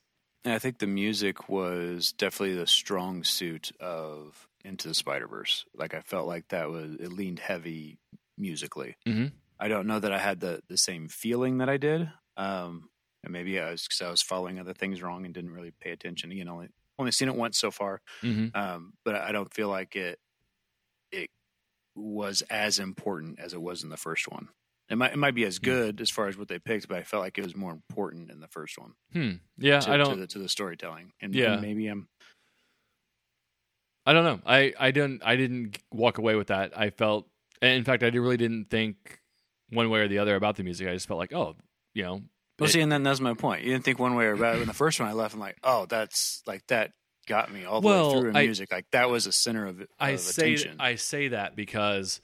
And 0.46 0.54
I 0.54 0.60
think 0.60 0.78
the 0.78 0.88
music 0.88 1.50
was 1.50 2.14
definitely 2.14 2.56
the 2.56 2.68
strong 2.68 3.24
suit 3.24 3.72
of 3.80 4.48
Into 4.64 4.88
the 4.88 4.94
Spider 4.94 5.28
Verse. 5.28 5.66
Like 5.74 5.94
I 5.94 6.02
felt 6.02 6.28
like 6.28 6.50
that 6.50 6.70
was 6.70 6.96
it 6.96 7.12
leaned 7.12 7.40
heavy 7.40 7.98
musically. 8.38 8.96
Mhm. 9.08 9.32
I 9.60 9.68
don't 9.70 9.88
know 9.88 10.00
that 10.00 10.14
I 10.14 10.20
had 10.20 10.40
the 10.40 10.62
the 10.68 10.78
same 10.78 11.08
feeling 11.08 11.58
that 11.58 11.70
I 11.70 11.78
did. 11.78 12.12
Um, 12.38 12.90
and 13.24 13.34
maybe 13.34 13.60
I 13.60 13.72
was 13.72 13.84
because 13.88 14.02
I 14.02 14.12
was 14.12 14.22
following 14.22 14.60
other 14.60 14.74
things 14.76 15.02
wrong 15.02 15.26
and 15.26 15.34
didn't 15.34 15.50
really 15.52 15.72
pay 15.72 15.92
attention. 15.92 16.30
You 16.32 16.46
know, 16.46 16.66
only 17.00 17.12
seen 17.12 17.28
it 17.30 17.36
once 17.36 17.60
so 17.60 17.72
far. 17.72 18.02
hmm 18.22 18.48
Um, 18.54 18.94
but 19.06 19.16
I 19.16 19.32
don't 19.32 19.54
feel 19.54 19.70
like 19.70 19.96
it 19.96 20.20
it 21.12 21.30
was 21.96 22.44
as 22.50 22.80
important 22.80 23.40
as 23.40 23.54
it 23.54 23.62
was 23.62 23.84
in 23.84 23.90
the 23.90 23.98
first 23.98 24.30
one. 24.32 24.50
It 24.90 24.98
might 24.98 25.14
it 25.14 25.18
might 25.18 25.36
be 25.36 25.46
as 25.46 25.60
good 25.60 26.02
as 26.02 26.10
far 26.10 26.28
as 26.28 26.38
what 26.38 26.48
they 26.48 26.60
picked, 26.60 26.88
but 26.88 26.98
I 26.98 27.04
felt 27.04 27.24
like 27.24 27.38
it 27.38 27.44
was 27.44 27.56
more 27.56 27.72
important 27.72 28.32
in 28.32 28.40
the 28.40 28.48
first 28.48 28.78
one 28.78 28.94
Hmm. 29.12 29.32
Yeah, 29.58 29.80
to, 29.82 29.92
I 29.92 29.98
don't. 29.98 30.14
to 30.16 30.22
the 30.22 30.28
to 30.28 30.40
the 30.40 30.50
storytelling. 30.50 31.12
And, 31.22 31.34
Yeah. 31.36 31.60
maybe 31.60 31.88
I'm 31.88 32.08
I 34.06 34.14
don't 34.14 34.24
know. 34.24 34.40
I 34.46 34.74
I 34.80 34.92
didn't 34.92 35.22
I 35.26 35.36
didn't 35.36 35.78
walk 35.92 36.18
away 36.18 36.36
with 36.36 36.48
that. 36.48 36.78
I 36.78 36.90
felt, 36.92 37.28
in 37.62 37.84
fact, 37.84 38.04
I 38.04 38.08
really 38.08 38.38
didn't 38.38 38.70
think 38.70 39.20
one 39.70 39.90
way 39.90 40.00
or 40.00 40.08
the 40.08 40.20
other 40.20 40.36
about 40.36 40.56
the 40.56 40.64
music. 40.64 40.88
I 40.88 40.94
just 40.94 41.08
felt 41.08 41.18
like, 41.20 41.34
oh, 41.34 41.56
you 41.94 42.04
know, 42.04 42.22
Well, 42.60 42.70
It- 42.70 42.74
see, 42.74 42.82
and 42.82 42.92
then 42.92 43.04
that's 43.04 43.20
my 43.20 43.34
point. 43.34 43.64
You 43.64 43.72
didn't 43.72 43.84
think 43.86 44.00
one 44.00 44.16
way 44.16 44.26
or 44.26 44.36
the 44.38 44.46
other. 44.48 44.62
In 44.62 44.68
the 44.68 44.74
first 44.74 45.00
one, 45.00 45.08
I 45.10 45.14
left 45.14 45.34
and 45.34 45.42
I'm 45.44 45.48
like, 45.48 45.58
oh, 45.64 45.86
that's 45.86 46.42
like 46.48 46.66
that 46.68 46.92
got 47.28 47.52
me 47.54 47.66
all 47.66 47.82
the 47.82 47.86
Well, 47.88 48.14
way 48.16 48.20
through 48.22 48.30
in 48.32 48.36
I- 48.38 48.44
music. 48.46 48.72
Like 48.72 48.86
that 48.92 49.10
was 49.10 49.28
a 49.28 49.32
center 49.32 49.66
of, 49.66 49.82
of 49.82 49.88
I 50.00 50.16
say 50.16 50.54
attention. 50.54 50.78
I 50.80 50.96
say 50.96 51.28
that 51.30 51.56
because 51.56 52.22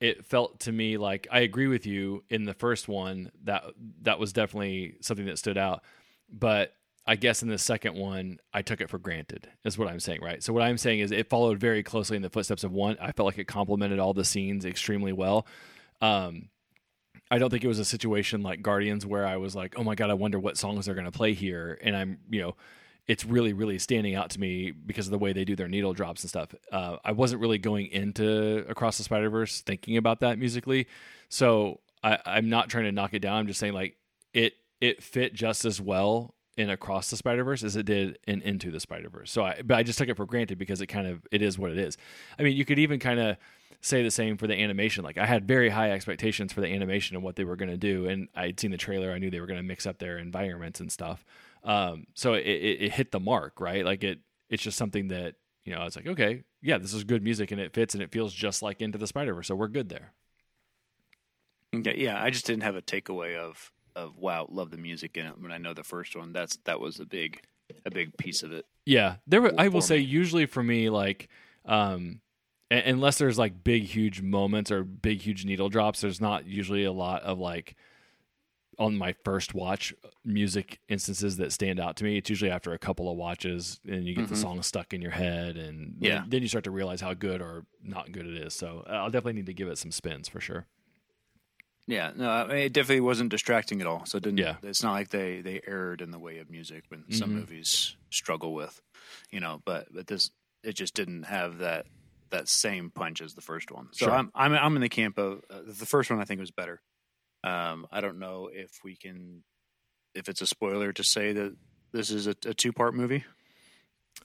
it 0.00 0.24
felt 0.26 0.60
to 0.60 0.72
me 0.72 0.96
like 0.98 1.26
I 1.30 1.40
agree 1.40 1.66
with 1.66 1.86
you 1.86 2.22
in 2.30 2.44
the 2.44 2.54
first 2.54 2.86
one 2.88 3.30
that 3.44 3.64
that 4.02 4.18
was 4.18 4.32
definitely 4.32 4.94
something 5.00 5.26
that 5.26 5.38
stood 5.38 5.56
out, 5.58 5.82
but 6.30 6.72
I 7.06 7.16
guess 7.16 7.42
in 7.42 7.48
the 7.48 7.56
second 7.58 7.94
one 7.96 8.38
I 8.52 8.62
took 8.62 8.80
it 8.80 8.90
for 8.90 8.98
granted. 8.98 9.48
Is 9.64 9.78
what 9.78 9.88
I'm 9.88 10.00
saying, 10.00 10.20
right? 10.22 10.42
So 10.42 10.52
what 10.52 10.62
I'm 10.62 10.76
saying 10.78 11.00
is 11.00 11.12
it 11.12 11.28
followed 11.30 11.58
very 11.58 11.82
closely 11.82 12.16
in 12.16 12.22
the 12.22 12.30
footsteps 12.30 12.62
of 12.64 12.72
one. 12.72 12.96
I 13.00 13.12
felt 13.12 13.26
like 13.26 13.38
it 13.38 13.46
complemented 13.46 13.98
all 13.98 14.12
the 14.12 14.24
scenes 14.24 14.64
extremely 14.64 15.12
well. 15.12 15.46
Um, 16.00 16.48
I 17.30 17.38
don't 17.38 17.50
think 17.50 17.64
it 17.64 17.68
was 17.68 17.78
a 17.78 17.84
situation 17.84 18.42
like 18.42 18.62
Guardians 18.62 19.04
where 19.04 19.26
I 19.26 19.36
was 19.36 19.54
like, 19.54 19.74
"Oh 19.76 19.82
my 19.82 19.94
god, 19.94 20.10
I 20.10 20.14
wonder 20.14 20.38
what 20.38 20.56
songs 20.56 20.86
they're 20.86 20.94
going 20.94 21.06
to 21.06 21.10
play 21.10 21.34
here," 21.34 21.78
and 21.82 21.96
I'm, 21.96 22.18
you 22.30 22.40
know, 22.40 22.56
it's 23.06 23.24
really, 23.24 23.52
really 23.52 23.78
standing 23.78 24.14
out 24.14 24.30
to 24.30 24.40
me 24.40 24.70
because 24.70 25.06
of 25.06 25.10
the 25.10 25.18
way 25.18 25.32
they 25.32 25.44
do 25.44 25.56
their 25.56 25.68
needle 25.68 25.92
drops 25.92 26.22
and 26.22 26.28
stuff. 26.28 26.54
Uh, 26.70 26.96
I 27.04 27.12
wasn't 27.12 27.40
really 27.40 27.58
going 27.58 27.86
into 27.86 28.64
Across 28.68 28.98
the 28.98 29.04
Spider 29.04 29.30
Verse 29.30 29.60
thinking 29.60 29.96
about 29.96 30.20
that 30.20 30.38
musically, 30.38 30.86
so 31.28 31.80
I, 32.02 32.18
I'm 32.24 32.48
not 32.48 32.68
trying 32.68 32.84
to 32.84 32.92
knock 32.92 33.14
it 33.14 33.20
down. 33.20 33.38
I'm 33.38 33.46
just 33.46 33.60
saying 33.60 33.72
like 33.72 33.96
it 34.32 34.54
it 34.80 35.02
fit 35.02 35.34
just 35.34 35.64
as 35.64 35.80
well 35.80 36.34
in 36.56 36.70
Across 36.70 37.10
the 37.10 37.16
Spider 37.16 37.44
Verse 37.44 37.62
as 37.62 37.76
it 37.76 37.86
did 37.86 38.18
in 38.26 38.40
Into 38.42 38.70
the 38.70 38.80
Spider 38.80 39.08
Verse. 39.08 39.30
So 39.30 39.44
I, 39.44 39.62
but 39.62 39.76
I 39.76 39.82
just 39.82 39.98
took 39.98 40.08
it 40.08 40.16
for 40.16 40.26
granted 40.26 40.58
because 40.58 40.80
it 40.80 40.86
kind 40.86 41.06
of 41.06 41.26
it 41.30 41.42
is 41.42 41.58
what 41.58 41.70
it 41.70 41.78
is. 41.78 41.96
I 42.38 42.42
mean, 42.42 42.56
you 42.56 42.64
could 42.64 42.78
even 42.78 42.98
kind 42.98 43.20
of 43.20 43.36
say 43.80 44.02
the 44.02 44.10
same 44.10 44.36
for 44.36 44.46
the 44.46 44.54
animation. 44.54 45.04
Like 45.04 45.18
I 45.18 45.26
had 45.26 45.46
very 45.46 45.68
high 45.68 45.90
expectations 45.90 46.52
for 46.52 46.60
the 46.60 46.68
animation 46.68 47.16
and 47.16 47.24
what 47.24 47.36
they 47.36 47.44
were 47.44 47.56
going 47.56 47.70
to 47.70 47.76
do, 47.76 48.06
and 48.06 48.28
I'd 48.34 48.58
seen 48.58 48.70
the 48.70 48.76
trailer. 48.76 49.12
I 49.12 49.18
knew 49.18 49.30
they 49.30 49.40
were 49.40 49.46
going 49.46 49.58
to 49.58 49.62
mix 49.62 49.86
up 49.86 49.98
their 49.98 50.18
environments 50.18 50.80
and 50.80 50.90
stuff. 50.90 51.24
Um, 51.64 52.06
so 52.14 52.34
it, 52.34 52.46
it, 52.46 52.82
it 52.82 52.92
hit 52.92 53.12
the 53.12 53.20
mark, 53.20 53.60
right? 53.60 53.84
Like 53.84 54.04
it, 54.04 54.20
it's 54.48 54.62
just 54.62 54.78
something 54.78 55.08
that 55.08 55.34
you 55.64 55.72
know. 55.72 55.80
I 55.80 55.84
was 55.84 55.96
like, 55.96 56.06
okay, 56.06 56.42
yeah, 56.62 56.78
this 56.78 56.94
is 56.94 57.04
good 57.04 57.22
music 57.22 57.50
and 57.50 57.60
it 57.60 57.72
fits 57.72 57.94
and 57.94 58.02
it 58.02 58.12
feels 58.12 58.32
just 58.32 58.62
like 58.62 58.80
Into 58.80 58.98
the 58.98 59.06
Spider 59.06 59.34
Verse, 59.34 59.48
so 59.48 59.54
we're 59.54 59.68
good 59.68 59.88
there. 59.88 60.12
Okay, 61.74 61.96
yeah, 61.98 62.22
I 62.22 62.30
just 62.30 62.46
didn't 62.46 62.62
have 62.62 62.76
a 62.76 62.82
takeaway 62.82 63.36
of 63.36 63.72
of 63.94 64.16
wow, 64.16 64.46
love 64.50 64.70
the 64.70 64.76
music 64.76 65.16
in 65.16 65.26
it. 65.26 65.40
When 65.40 65.50
I 65.50 65.58
know 65.58 65.74
the 65.74 65.82
first 65.82 66.14
one, 66.14 66.32
that's 66.32 66.56
that 66.64 66.80
was 66.80 67.00
a 67.00 67.06
big 67.06 67.40
a 67.84 67.90
big 67.90 68.16
piece 68.16 68.42
of 68.42 68.52
it. 68.52 68.66
Yeah, 68.84 69.16
there. 69.26 69.42
Were, 69.42 69.52
I 69.58 69.68
will 69.68 69.80
say, 69.80 69.98
usually 69.98 70.46
for 70.46 70.62
me, 70.62 70.90
like, 70.90 71.28
um, 71.64 72.20
unless 72.70 73.18
there's 73.18 73.38
like 73.38 73.62
big, 73.64 73.84
huge 73.84 74.20
moments 74.22 74.70
or 74.70 74.84
big, 74.84 75.20
huge 75.20 75.44
needle 75.44 75.68
drops, 75.68 76.00
there's 76.00 76.20
not 76.20 76.46
usually 76.46 76.84
a 76.84 76.92
lot 76.92 77.22
of 77.22 77.38
like 77.38 77.76
on 78.78 78.96
my 78.96 79.14
first 79.24 79.54
watch 79.54 79.94
music 80.24 80.80
instances 80.88 81.38
that 81.38 81.50
stand 81.50 81.80
out 81.80 81.96
to 81.96 82.04
me. 82.04 82.18
It's 82.18 82.28
usually 82.28 82.50
after 82.50 82.72
a 82.74 82.78
couple 82.78 83.10
of 83.10 83.16
watches 83.16 83.80
and 83.88 84.04
you 84.04 84.14
get 84.14 84.28
the 84.28 84.34
Mhm. 84.34 84.38
song 84.42 84.62
stuck 84.62 84.92
in 84.92 85.00
your 85.00 85.12
head, 85.12 85.56
and 85.56 85.96
Yeah. 85.98 86.24
then 86.28 86.42
you 86.42 86.48
start 86.48 86.64
to 86.64 86.70
realize 86.70 87.00
how 87.00 87.14
good 87.14 87.40
or 87.40 87.64
not 87.82 88.12
good 88.12 88.26
it 88.26 88.34
is. 88.36 88.52
So 88.54 88.84
uh, 88.86 88.92
I'll 88.92 89.10
definitely 89.10 89.34
need 89.34 89.46
to 89.46 89.54
give 89.54 89.68
it 89.68 89.78
some 89.78 89.90
spins 89.92 90.28
for 90.28 90.40
sure. 90.40 90.66
Yeah, 91.86 92.12
no, 92.16 92.28
I 92.28 92.46
mean, 92.48 92.56
it 92.58 92.72
definitely 92.72 93.00
wasn't 93.00 93.30
distracting 93.30 93.80
at 93.80 93.86
all. 93.86 94.04
So 94.06 94.18
it 94.18 94.24
didn't. 94.24 94.38
Yeah. 94.40 94.56
it's 94.62 94.82
not 94.82 94.92
like 94.92 95.08
they 95.10 95.40
they 95.40 95.60
erred 95.66 96.02
in 96.02 96.10
the 96.10 96.18
way 96.18 96.38
of 96.38 96.50
music 96.50 96.84
when 96.88 97.10
some 97.12 97.30
Mhm. 97.30 97.34
movies 97.34 97.96
struggle 98.10 98.52
with, 98.54 98.82
you 99.30 99.38
know. 99.40 99.62
But 99.64 99.86
but 99.94 100.08
this 100.08 100.30
it 100.64 100.74
just 100.74 100.94
didn't 100.94 101.22
have 101.24 101.58
that 101.58 101.86
that 102.30 102.48
same 102.48 102.90
punch 102.90 103.20
as 103.22 103.34
the 103.34 103.40
first 103.40 103.70
one. 103.70 103.88
So 103.92 104.06
Sure. 104.06 104.14
I'm 104.14 104.30
I'm 104.34 104.52
I'm 104.54 104.76
in 104.76 104.82
the 104.82 104.88
camp 104.88 105.18
of 105.18 105.42
uh, 105.50 105.60
the 105.66 105.86
first 105.86 106.10
one. 106.10 106.20
I 106.20 106.24
think 106.24 106.40
was 106.40 106.50
better. 106.50 106.80
Um, 107.44 107.86
I 107.92 108.00
don't 108.00 108.18
know 108.18 108.48
if 108.52 108.70
we 108.84 108.96
can 108.96 109.42
if 110.14 110.28
it's 110.28 110.40
a 110.40 110.46
spoiler 110.46 110.92
to 110.92 111.04
say 111.04 111.32
that 111.32 111.54
this 111.92 112.10
is 112.10 112.26
a, 112.26 112.34
a 112.46 112.54
two 112.54 112.72
part 112.72 112.94
movie. 112.94 113.24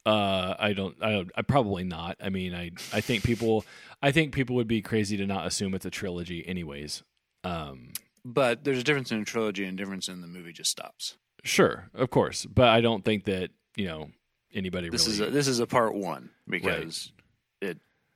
Uh, 0.06 0.56
I 0.58 0.74
don't. 0.74 0.96
I 1.02 1.12
don't. 1.12 1.32
I 1.36 1.42
probably 1.42 1.84
not. 1.84 2.18
I 2.22 2.30
mean, 2.30 2.56
I. 2.56 2.72
I 2.94 3.02
think 3.02 3.24
people. 3.24 3.66
I 4.02 4.12
think 4.12 4.34
people 4.34 4.56
would 4.56 4.68
be 4.68 4.82
crazy 4.82 5.18
to 5.18 5.28
not 5.28 5.46
assume 5.46 5.76
it's 5.76 5.86
a 5.86 5.92
trilogy, 5.92 6.48
anyways. 6.48 7.04
Um, 7.44 7.92
But 8.26 8.64
there's 8.64 8.80
a 8.80 8.84
difference 8.84 9.12
in 9.12 9.20
a 9.22 9.26
trilogy 9.26 9.66
and 9.66 9.78
a 9.80 9.84
difference 9.84 10.08
in 10.08 10.22
the 10.22 10.28
movie 10.28 10.54
just 10.54 10.72
stops. 10.72 11.18
sure, 11.44 11.90
of 11.94 12.10
course, 12.10 12.46
but 12.46 12.68
I 12.70 12.82
don't 12.82 13.04
think 13.06 13.26
that 13.26 13.52
you 13.76 13.86
know 13.86 14.10
anybody 14.54 14.90
This 14.90 15.06
really. 15.08 15.14
is 15.14 15.20
a, 15.22 15.30
this 15.32 15.48
is 15.48 15.60
a 15.60 15.68
part 15.68 15.94
one 15.94 16.30
because 16.48 17.12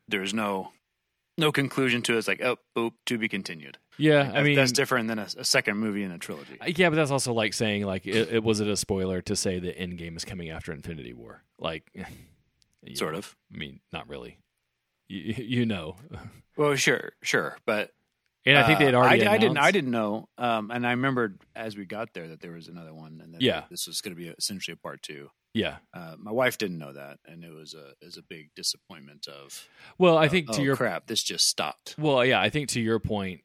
there's 0.08 0.34
no 0.34 0.72
no 1.38 1.52
conclusion 1.52 2.02
to 2.04 2.14
it. 2.16 2.18
It's 2.18 2.28
like 2.28 2.42
oh, 2.42 2.58
boop, 2.78 2.92
to 3.08 3.18
be 3.18 3.28
continued. 3.28 3.78
yeah, 3.98 4.32
I 4.34 4.42
mean, 4.44 4.56
that's 4.56 4.72
different 4.72 5.08
than 5.10 5.20
a, 5.20 5.28
a 5.38 5.44
second 5.44 5.78
movie 5.78 6.04
in 6.04 6.12
a 6.12 6.18
trilogy. 6.18 6.58
yeah, 6.68 6.90
but 6.90 6.96
that's 6.96 7.12
also 7.12 7.34
like 7.34 7.54
saying 7.54 7.86
like 7.86 8.06
it, 8.08 8.30
it 8.34 8.44
was 8.44 8.60
it 8.62 8.68
a 8.68 8.78
spoiler 8.78 9.22
to 9.24 9.36
say 9.36 9.60
that 9.60 9.78
Endgame 9.78 10.16
is 10.16 10.24
coming 10.26 10.50
after 10.50 10.72
Infinity 10.72 11.14
War? 11.14 11.44
Like, 11.60 11.84
Sort 12.94 13.14
know, 13.14 13.20
of. 13.20 13.36
I 13.54 13.58
mean, 13.58 13.80
not 13.92 14.08
really. 14.08 14.38
You, 15.08 15.34
you 15.46 15.66
know, 15.66 15.98
Well, 16.58 16.76
sure, 16.76 17.12
sure, 17.22 17.58
but 17.66 17.92
and 18.46 18.58
I 18.58 18.66
think 18.68 18.80
they 18.80 18.86
had 18.86 18.96
uh, 18.96 19.00
already. 19.00 19.26
I, 19.28 19.34
I 19.34 19.38
didn't. 19.38 19.58
I 19.58 19.72
didn't 19.72 19.92
know, 19.92 20.30
um, 20.38 20.72
and 20.72 20.86
I 20.88 20.92
remembered 20.92 21.42
as 21.56 21.76
we 21.76 21.86
got 21.86 22.14
there 22.14 22.28
that 22.30 22.40
there 22.42 22.52
was 22.52 22.68
another 22.70 22.94
one, 22.94 23.20
and 23.22 23.34
that 23.34 23.42
Yeah. 23.42 23.64
this 23.70 23.88
was 23.88 24.00
going 24.02 24.16
to 24.16 24.22
be 24.22 24.30
essentially 24.30 24.74
a 24.74 24.78
part 24.78 25.02
two. 25.02 25.32
Yeah. 25.56 25.78
Uh, 25.94 26.16
my 26.20 26.32
wife 26.32 26.58
didn't 26.58 26.78
know 26.78 26.92
that, 26.92 27.20
and 27.26 27.44
it 27.44 27.52
was 27.52 27.74
a 27.74 27.94
is 28.06 28.18
a 28.18 28.22
big 28.22 28.50
disappointment. 28.56 29.28
Of 29.28 29.68
Well, 29.98 30.18
I 30.18 30.28
think 30.28 30.48
oh, 30.50 30.54
to 30.54 30.62
your 30.62 30.76
crap, 30.76 31.08
this 31.08 31.24
just 31.24 31.48
stopped. 31.48 31.96
Well, 31.98 32.24
yeah, 32.26 32.42
I 32.42 32.50
think 32.50 32.70
to 32.70 32.82
your 32.82 33.00
point, 33.00 33.42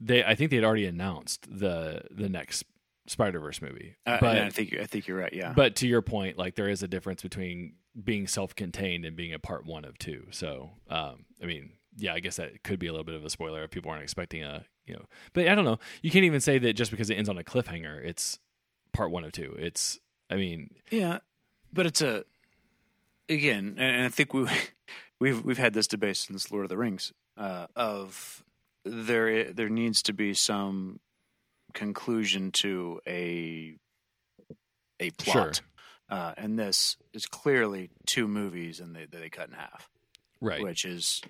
they 0.00 0.24
I 0.24 0.34
think 0.34 0.50
they 0.50 0.56
had 0.56 0.64
already 0.64 0.86
announced 0.86 1.46
the 1.48 2.02
the 2.10 2.28
next 2.28 2.64
Spider 3.06 3.38
Verse 3.38 3.62
movie, 3.62 3.94
Uh, 4.04 4.18
but 4.20 4.36
I 4.36 4.50
think 4.50 4.74
I 4.74 4.86
think 4.86 5.06
you're 5.06 5.16
right. 5.16 5.32
Yeah, 5.32 5.52
but 5.54 5.76
to 5.76 5.86
your 5.86 6.02
point, 6.02 6.38
like 6.38 6.56
there 6.56 6.68
is 6.68 6.82
a 6.82 6.88
difference 6.88 7.22
between 7.22 7.74
being 8.02 8.26
self 8.26 8.56
contained 8.56 9.04
and 9.04 9.16
being 9.16 9.32
a 9.32 9.38
part 9.38 9.64
one 9.64 9.84
of 9.84 9.96
two. 9.96 10.26
So, 10.30 10.70
um, 10.90 11.24
I 11.40 11.46
mean, 11.46 11.70
yeah, 11.96 12.14
I 12.14 12.20
guess 12.20 12.36
that 12.36 12.64
could 12.64 12.80
be 12.80 12.88
a 12.88 12.92
little 12.92 13.04
bit 13.04 13.14
of 13.14 13.24
a 13.24 13.30
spoiler 13.30 13.62
if 13.62 13.70
people 13.70 13.92
aren't 13.92 14.02
expecting 14.02 14.42
a 14.42 14.64
you 14.86 14.94
know, 14.94 15.04
but 15.34 15.46
I 15.46 15.54
don't 15.54 15.64
know. 15.64 15.78
You 16.02 16.10
can't 16.10 16.24
even 16.24 16.40
say 16.40 16.58
that 16.58 16.72
just 16.72 16.90
because 16.90 17.10
it 17.10 17.14
ends 17.14 17.28
on 17.28 17.38
a 17.38 17.44
cliffhanger, 17.44 18.04
it's 18.04 18.40
part 18.92 19.12
one 19.12 19.22
of 19.22 19.30
two. 19.30 19.54
It's 19.56 20.00
I 20.30 20.36
mean, 20.36 20.70
Yeah, 20.90 21.18
but 21.72 21.86
it's 21.86 22.02
a 22.02 22.24
again, 23.28 23.76
and 23.78 24.04
I 24.04 24.08
think 24.08 24.32
we 24.34 24.46
we've 25.20 25.44
we've 25.44 25.58
had 25.58 25.74
this 25.74 25.86
debate 25.86 26.16
since 26.16 26.50
Lord 26.50 26.64
of 26.64 26.68
the 26.68 26.76
Rings 26.76 27.12
uh, 27.36 27.66
of 27.76 28.42
there 28.84 29.52
there 29.52 29.68
needs 29.68 30.02
to 30.04 30.12
be 30.12 30.34
some 30.34 31.00
conclusion 31.74 32.50
to 32.52 33.00
a 33.06 33.74
a 35.00 35.10
plot, 35.10 35.56
Sure. 35.56 35.64
uh, 36.18 36.34
and 36.36 36.58
this 36.58 36.96
is 37.12 37.26
clearly 37.26 37.90
two 38.06 38.26
movies 38.26 38.80
and 38.80 38.94
they 38.96 39.06
that 39.06 39.20
they 39.20 39.28
cut 39.28 39.48
in 39.48 39.54
half, 39.54 39.88
right? 40.40 40.62
which 40.62 40.84
is 40.84 41.22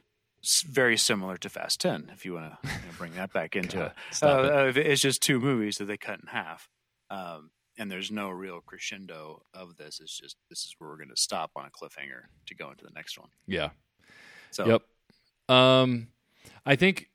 very 0.67 0.97
similar 0.97 1.37
to 1.37 1.49
Fast 1.49 1.81
Ten. 1.81 2.11
If 2.15 2.25
you 2.25 2.35
want 2.35 2.53
to 2.63 2.69
bring 2.97 3.15
that 3.15 3.33
back 3.33 3.57
into 3.57 3.77
God, 3.79 3.87
it, 3.87 3.93
stop 4.15 4.45
it. 4.45 4.51
uh, 4.51 4.55
uh, 4.55 4.73
it's 4.77 5.03
just 5.03 5.21
two 5.21 5.41
movies 5.41 5.77
that 5.79 5.87
they 5.87 5.97
cut 5.97 6.21
in 6.21 6.29
half, 6.29 6.69
um, 7.11 7.51
and 7.79 7.91
there's 7.91 8.11
no 8.11 8.29
real 8.31 8.61
crescendo 8.61 9.43
of 9.55 9.77
this. 9.77 10.01
It's 10.01 10.19
just 10.19 10.37
this 10.49 10.65
is 10.65 10.75
where 10.79 10.91
we're 10.91 10.97
going 10.97 11.11
to 11.11 11.17
stop 11.17 11.53
on 11.57 11.65
a 11.67 11.71
cliffhanger 11.71 12.23
to 12.47 12.55
go 12.55 12.71
into 12.71 12.85
the 12.85 12.91
next 12.95 13.19
one. 13.19 13.29
Yeah. 13.47 13.71
So 14.51 14.67
Yep. 14.67 15.57
Um, 15.57 16.09
I 16.67 16.77
think 16.77 17.09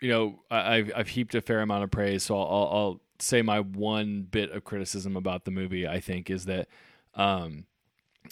you 0.00 0.08
know 0.08 0.42
I, 0.50 0.76
I've 0.76 0.92
I've 0.96 1.08
heaped 1.08 1.34
a 1.34 1.40
fair 1.40 1.60
amount 1.60 1.84
of 1.84 1.90
praise, 1.90 2.24
so 2.24 2.38
I'll, 2.38 2.48
I'll, 2.48 2.78
I'll 2.78 3.00
say 3.20 3.42
my 3.42 3.60
one 3.60 4.22
bit 4.22 4.50
of 4.50 4.64
criticism 4.64 5.16
about 5.16 5.44
the 5.44 5.50
movie. 5.50 5.86
I 5.86 6.00
think 6.00 6.30
is 6.30 6.46
that 6.46 6.68
um, 7.14 7.66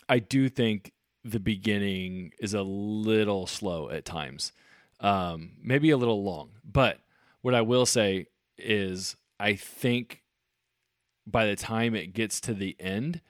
I 0.09 0.19
do 0.19 0.49
think 0.49 0.93
the 1.25 1.41
beginning 1.41 2.33
is 2.41 2.55
a 2.55 2.63
little 2.63 3.47
slow 3.47 3.91
at 3.91 4.05
times, 4.05 4.53
um, 5.01 5.53
maybe 5.63 5.91
a 5.91 5.97
little 5.97 6.25
long. 6.25 6.51
But 6.65 7.01
what 7.43 7.55
I 7.55 7.61
will 7.61 7.87
say 7.87 8.27
is 8.57 9.17
I 9.39 9.55
think 9.55 10.23
by 11.31 11.47
the 11.47 11.57
time 11.57 11.95
it 11.95 12.13
gets 12.13 12.41
to 12.43 12.55
the 12.55 12.77
end, 12.79 13.21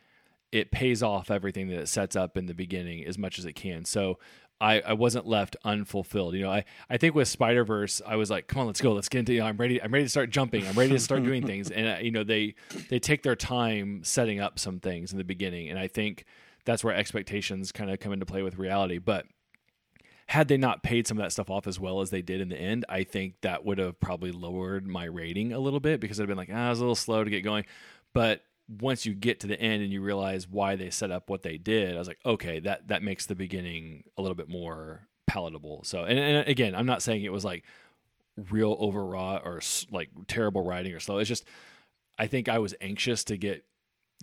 it 0.52 0.70
pays 0.70 1.02
off 1.02 1.30
everything 1.30 1.68
that 1.68 1.78
it 1.78 1.88
sets 1.88 2.16
up 2.16 2.36
in 2.36 2.46
the 2.46 2.54
beginning 2.54 3.04
as 3.04 3.18
much 3.18 3.38
as 3.38 3.44
it 3.44 3.52
can. 3.52 3.84
So 3.84 4.18
I, 4.60 4.80
I 4.80 4.92
wasn't 4.94 5.26
left 5.26 5.56
unfulfilled. 5.64 6.34
You 6.34 6.42
know, 6.42 6.50
I, 6.50 6.64
I 6.90 6.96
think 6.96 7.14
with 7.14 7.28
Spider 7.28 7.64
Verse, 7.64 8.02
I 8.04 8.16
was 8.16 8.30
like, 8.30 8.48
come 8.48 8.60
on, 8.60 8.66
let's 8.66 8.80
go, 8.80 8.92
let's 8.92 9.08
get 9.08 9.20
into. 9.20 9.34
You 9.34 9.40
know, 9.40 9.46
I'm 9.46 9.56
ready. 9.56 9.80
I'm 9.80 9.92
ready 9.92 10.04
to 10.04 10.10
start 10.10 10.30
jumping. 10.30 10.66
I'm 10.66 10.74
ready 10.74 10.90
to 10.90 10.98
start 10.98 11.22
doing 11.22 11.46
things. 11.46 11.70
And 11.70 11.86
uh, 11.86 12.00
you 12.00 12.10
know, 12.10 12.24
they 12.24 12.54
they 12.88 12.98
take 12.98 13.22
their 13.22 13.36
time 13.36 14.02
setting 14.02 14.40
up 14.40 14.58
some 14.58 14.80
things 14.80 15.12
in 15.12 15.18
the 15.18 15.24
beginning, 15.24 15.68
and 15.68 15.78
I 15.78 15.86
think 15.86 16.24
that's 16.64 16.82
where 16.82 16.94
expectations 16.94 17.70
kind 17.72 17.90
of 17.90 18.00
come 18.00 18.12
into 18.12 18.26
play 18.26 18.42
with 18.42 18.58
reality. 18.58 18.98
But 18.98 19.26
had 20.28 20.48
they 20.48 20.58
not 20.58 20.82
paid 20.82 21.06
some 21.06 21.16
of 21.18 21.24
that 21.24 21.32
stuff 21.32 21.48
off 21.48 21.66
as 21.66 21.80
well 21.80 22.02
as 22.02 22.10
they 22.10 22.20
did 22.20 22.42
in 22.42 22.50
the 22.50 22.56
end, 22.56 22.84
I 22.88 23.02
think 23.02 23.40
that 23.40 23.64
would 23.64 23.78
have 23.78 23.98
probably 23.98 24.30
lowered 24.30 24.86
my 24.86 25.04
rating 25.04 25.54
a 25.54 25.58
little 25.58 25.80
bit 25.80 26.00
because 26.00 26.20
I'd 26.20 26.28
been 26.28 26.36
like, 26.36 26.50
ah, 26.52 26.66
it 26.66 26.70
was 26.70 26.80
a 26.80 26.82
little 26.82 26.94
slow 26.94 27.24
to 27.24 27.30
get 27.30 27.42
going. 27.42 27.64
But 28.12 28.42
once 28.68 29.06
you 29.06 29.14
get 29.14 29.40
to 29.40 29.46
the 29.46 29.58
end 29.58 29.82
and 29.82 29.90
you 29.90 30.02
realize 30.02 30.46
why 30.46 30.76
they 30.76 30.90
set 30.90 31.10
up 31.10 31.30
what 31.30 31.42
they 31.42 31.56
did, 31.56 31.96
I 31.96 31.98
was 31.98 32.08
like, 32.08 32.18
okay, 32.26 32.60
that 32.60 32.88
that 32.88 33.02
makes 33.02 33.24
the 33.24 33.34
beginning 33.34 34.04
a 34.18 34.22
little 34.22 34.34
bit 34.34 34.50
more 34.50 35.08
palatable. 35.26 35.84
So, 35.84 36.04
and, 36.04 36.18
and 36.18 36.46
again, 36.46 36.74
I'm 36.74 36.86
not 36.86 37.02
saying 37.02 37.24
it 37.24 37.32
was 37.32 37.44
like 37.44 37.64
real 38.50 38.76
overwrought 38.78 39.42
or 39.46 39.62
like 39.90 40.10
terrible 40.26 40.62
writing 40.62 40.92
or 40.92 41.00
slow. 41.00 41.18
It's 41.18 41.28
just 41.28 41.44
I 42.18 42.26
think 42.26 42.50
I 42.50 42.58
was 42.58 42.74
anxious 42.82 43.24
to 43.24 43.38
get 43.38 43.64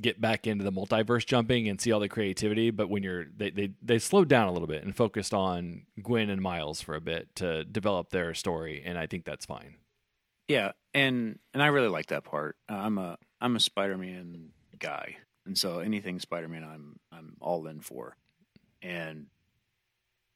get 0.02 0.20
back 0.20 0.46
into 0.46 0.64
the 0.64 0.72
multiverse 0.72 1.26
jumping 1.26 1.70
and 1.70 1.80
see 1.80 1.92
all 1.92 2.00
the 2.00 2.10
creativity. 2.10 2.72
But 2.72 2.90
when 2.90 3.04
you're 3.04 3.26
they 3.36 3.50
they 3.50 3.72
they 3.82 4.00
slowed 4.00 4.28
down 4.28 4.48
a 4.48 4.52
little 4.52 4.68
bit 4.68 4.84
and 4.84 4.96
focused 4.96 5.34
on 5.34 5.84
Gwen 6.02 6.30
and 6.30 6.42
Miles 6.42 6.82
for 6.82 6.96
a 6.96 7.02
bit 7.02 7.36
to 7.36 7.64
develop 7.64 8.10
their 8.10 8.34
story, 8.34 8.84
and 8.86 8.98
I 8.98 9.08
think 9.08 9.26
that's 9.26 9.46
fine. 9.46 9.76
Yeah, 10.48 10.74
and 10.94 11.40
and 11.54 11.64
I 11.64 11.68
really 11.68 11.88
like 11.88 12.08
that 12.08 12.24
part. 12.24 12.58
Uh, 12.70 12.76
I'm 12.76 12.98
a 12.98 13.18
I'm 13.42 13.56
a 13.56 13.60
Spider-Man 13.60 14.50
guy, 14.78 15.18
and 15.46 15.58
so 15.58 15.80
anything 15.80 16.20
Spider-Man, 16.20 16.64
I'm 16.64 17.00
I'm 17.12 17.38
all 17.40 17.68
in 17.68 17.82
for. 17.82 18.16
And 18.82 19.28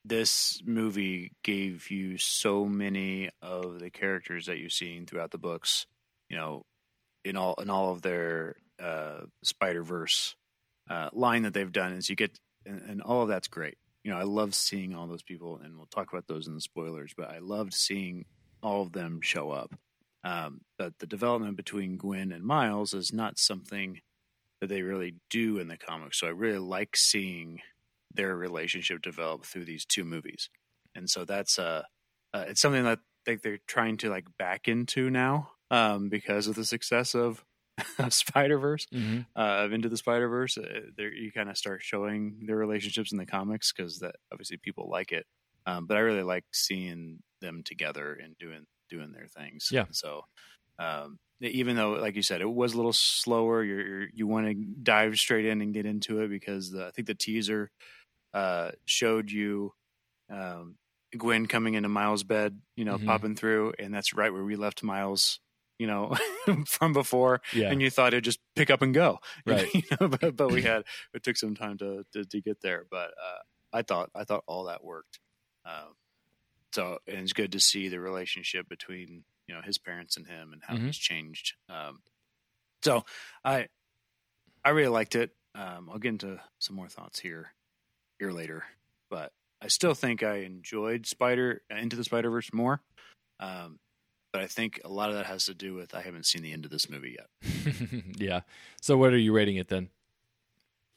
this 0.06 0.62
movie 0.66 1.34
gave 1.44 1.92
you 1.92 2.18
so 2.18 2.66
many 2.66 3.30
of 3.42 3.80
the 3.80 3.92
characters 3.92 4.48
that 4.48 4.58
you've 4.58 4.72
seen 4.72 5.06
throughout 5.06 5.32
the 5.32 5.38
books. 5.38 5.86
You 6.30 6.38
know, 6.38 6.66
in 7.24 7.36
all 7.36 7.56
in 7.62 7.70
all 7.70 7.92
of 7.92 8.02
their 8.02 8.56
uh, 8.82 9.22
Spider 9.44 9.84
Verse 9.84 10.36
uh, 10.90 11.10
line 11.14 11.44
that 11.44 11.54
they've 11.54 11.72
done, 11.72 11.94
is 11.94 12.10
you 12.10 12.16
get 12.16 12.40
and, 12.66 12.82
and 12.82 13.02
all 13.02 13.22
of 13.24 13.30
that's 13.30 13.48
great. 13.48 13.78
You 14.04 14.12
know, 14.12 14.18
I 14.18 14.24
love 14.24 14.56
seeing 14.56 14.96
all 14.96 15.08
those 15.08 15.24
people, 15.24 15.60
and 15.64 15.76
we'll 15.76 15.88
talk 15.88 16.12
about 16.12 16.28
those 16.28 16.48
in 16.48 16.56
the 16.56 16.62
spoilers. 16.62 17.14
But 17.16 17.30
I 17.30 17.40
loved 17.40 17.74
seeing 17.74 18.26
all 18.62 18.82
of 18.82 18.92
them 18.92 19.22
show 19.22 19.52
up. 19.52 19.76
Um, 20.24 20.62
but 20.78 21.00
the 21.00 21.08
development 21.08 21.56
between 21.56 21.98
Gwen 21.98 22.32
and 22.32 22.44
Miles 22.44 22.94
is 22.94 23.14
not 23.14 23.40
something 23.40 24.02
that 24.60 24.68
they 24.68 24.82
really 24.82 25.16
do 25.30 25.60
in 25.60 25.70
the 25.70 25.78
comics. 25.78 26.20
So 26.20 26.28
I 26.28 26.32
really 26.32 26.60
like 26.60 26.98
seeing 26.98 27.62
their 28.14 28.36
relationship 28.36 29.02
develop 29.02 29.46
through 29.46 29.66
these 29.66 29.86
two 29.86 30.04
movies, 30.04 30.50
and 30.96 31.10
so 31.10 31.26
that's 31.26 31.60
uh, 31.60 31.84
uh 32.34 32.46
it's 32.48 32.62
something 32.62 32.84
that 32.84 33.00
they, 33.26 33.36
they're 33.36 33.60
trying 33.68 33.98
to 33.98 34.10
like 34.10 34.26
back 34.38 34.68
into 34.68 35.10
now 35.10 35.52
um, 35.72 36.10
because 36.10 36.48
of 36.48 36.56
the 36.56 36.66
success 36.66 37.14
of, 37.14 37.44
of 38.00 38.14
Spider 38.14 38.58
Verse, 38.60 38.86
Mm-hmm. 38.94 39.22
uh, 39.36 39.66
of 39.66 39.74
Into 39.74 39.90
the 39.90 39.98
Spider 39.98 40.28
Verse. 40.30 40.58
Uh, 40.58 40.82
there 40.98 41.14
you 41.14 41.32
kind 41.32 41.50
of 41.50 41.58
start 41.58 41.82
showing 41.84 42.44
their 42.46 42.56
relationships 42.58 43.12
in 43.12 43.18
the 43.18 43.26
comics 43.26 43.72
because 43.74 44.00
that 44.00 44.16
obviously 44.32 44.58
people 44.58 44.90
like 44.90 45.12
it. 45.12 45.26
Um, 45.66 45.86
but 45.86 45.98
I 45.98 46.02
really 46.02 46.24
like 46.24 46.46
seeing 46.54 47.20
them 47.42 47.62
together 47.64 48.14
and 48.22 48.38
doing 48.38 48.66
doing 48.90 49.12
their 49.12 49.28
things. 49.28 49.68
Yeah. 49.72 49.86
So 49.92 50.24
um, 50.80 51.20
even 51.42 51.76
though, 51.76 51.92
like 51.92 52.16
you 52.16 52.24
said, 52.24 52.42
it 52.42 52.50
was 52.50 52.74
a 52.74 52.78
little 52.78 52.94
slower, 52.96 53.64
you're, 53.64 53.86
you're, 53.88 54.08
you 54.14 54.28
want 54.28 54.48
to 54.48 54.54
dive 54.82 55.16
straight 55.16 55.46
in 55.46 55.62
and 55.62 55.74
get 55.74 55.86
into 55.86 56.22
it 56.22 56.30
because 56.30 56.72
the, 56.72 56.88
I 56.88 56.92
think 56.92 57.08
the 57.08 57.16
teaser 57.16 57.70
uh, 58.34 58.72
showed 58.86 59.30
you 59.32 59.74
um, 60.30 60.76
Gwen 61.18 61.46
coming 61.48 61.74
into 61.74 61.90
Miles' 61.90 62.24
bed, 62.24 62.60
you 62.76 62.86
know, 62.86 62.98
Mhm. 62.98 63.06
popping 63.06 63.36
through, 63.36 63.74
and 63.80 63.94
that's 63.94 64.14
right 64.14 64.32
where 64.32 64.44
we 64.44 64.56
left 64.56 64.84
Miles, 64.84 65.40
you 65.80 65.88
know, 65.88 66.16
from 66.68 66.94
before, 66.94 67.42
Yeah, 67.54 67.72
and 67.72 67.82
you 67.82 67.90
thought 67.90 68.14
it'd 68.14 68.24
just 68.26 68.40
pick 68.56 68.70
up 68.70 68.82
and 68.84 68.94
go, 68.94 69.20
Right. 69.46 69.74
You 69.74 69.84
know, 70.00 70.08
but, 70.10 70.36
but 70.36 70.50
we 70.52 70.62
had 70.72 70.84
it 71.14 71.24
took 71.24 71.38
some 71.38 71.56
time 71.56 71.78
to 71.80 72.06
to, 72.14 72.26
to 72.26 72.42
get 72.42 72.62
there, 72.62 72.86
but 72.92 73.10
uh, 73.12 73.40
I 73.74 73.82
thought 73.82 74.12
I 74.14 74.26
thought 74.26 74.44
all 74.48 74.66
that 74.66 74.84
worked. 74.84 75.20
Um, 75.66 75.96
so 76.74 77.00
and 77.08 77.20
it's 77.20 77.34
good 77.34 77.54
to 77.54 77.60
see 77.60 77.88
the 77.88 78.00
relationship 78.00 78.70
between 78.70 79.24
you 79.48 79.56
know 79.56 79.62
his 79.62 79.78
parents 79.80 80.18
and 80.18 80.28
him 80.28 80.54
and 80.54 80.62
how 80.64 80.76
Mhm. 80.76 80.88
he's 80.88 80.98
changed. 80.98 81.56
Um, 81.70 82.02
so 82.84 83.06
I 83.44 83.68
I 84.64 84.70
really 84.72 84.90
liked 84.90 85.16
it. 85.16 85.32
Um, 85.56 85.90
I'll 85.90 86.00
get 86.00 86.10
into 86.10 86.42
some 86.60 86.76
more 86.76 86.90
thoughts 86.90 87.20
here 87.20 87.54
here 88.20 88.32
later, 88.32 88.64
but 89.10 89.32
I 89.62 89.68
still 89.68 89.94
think 89.94 90.24
I 90.24 90.38
enjoyed 90.40 91.06
Spider 91.08 91.62
Into 91.70 91.96
the 91.96 92.04
Spider 92.04 92.30
Verse 92.30 92.54
more. 92.54 92.82
Um, 93.40 93.80
but 94.32 94.42
I 94.42 94.48
think 94.48 94.80
a 94.84 94.90
lot 94.90 95.10
of 95.10 95.16
that 95.16 95.26
has 95.26 95.46
to 95.46 95.54
do 95.54 95.74
with 95.74 95.94
I 95.94 96.02
haven't 96.02 96.26
seen 96.26 96.42
the 96.42 96.54
end 96.54 96.66
of 96.66 96.72
this 96.72 96.90
movie 96.90 97.18
yet. 97.18 98.04
yeah. 98.18 98.42
So 98.82 98.98
what 98.98 99.14
are 99.14 99.18
you 99.18 99.34
rating 99.34 99.58
it 99.58 99.68
then? 99.68 99.90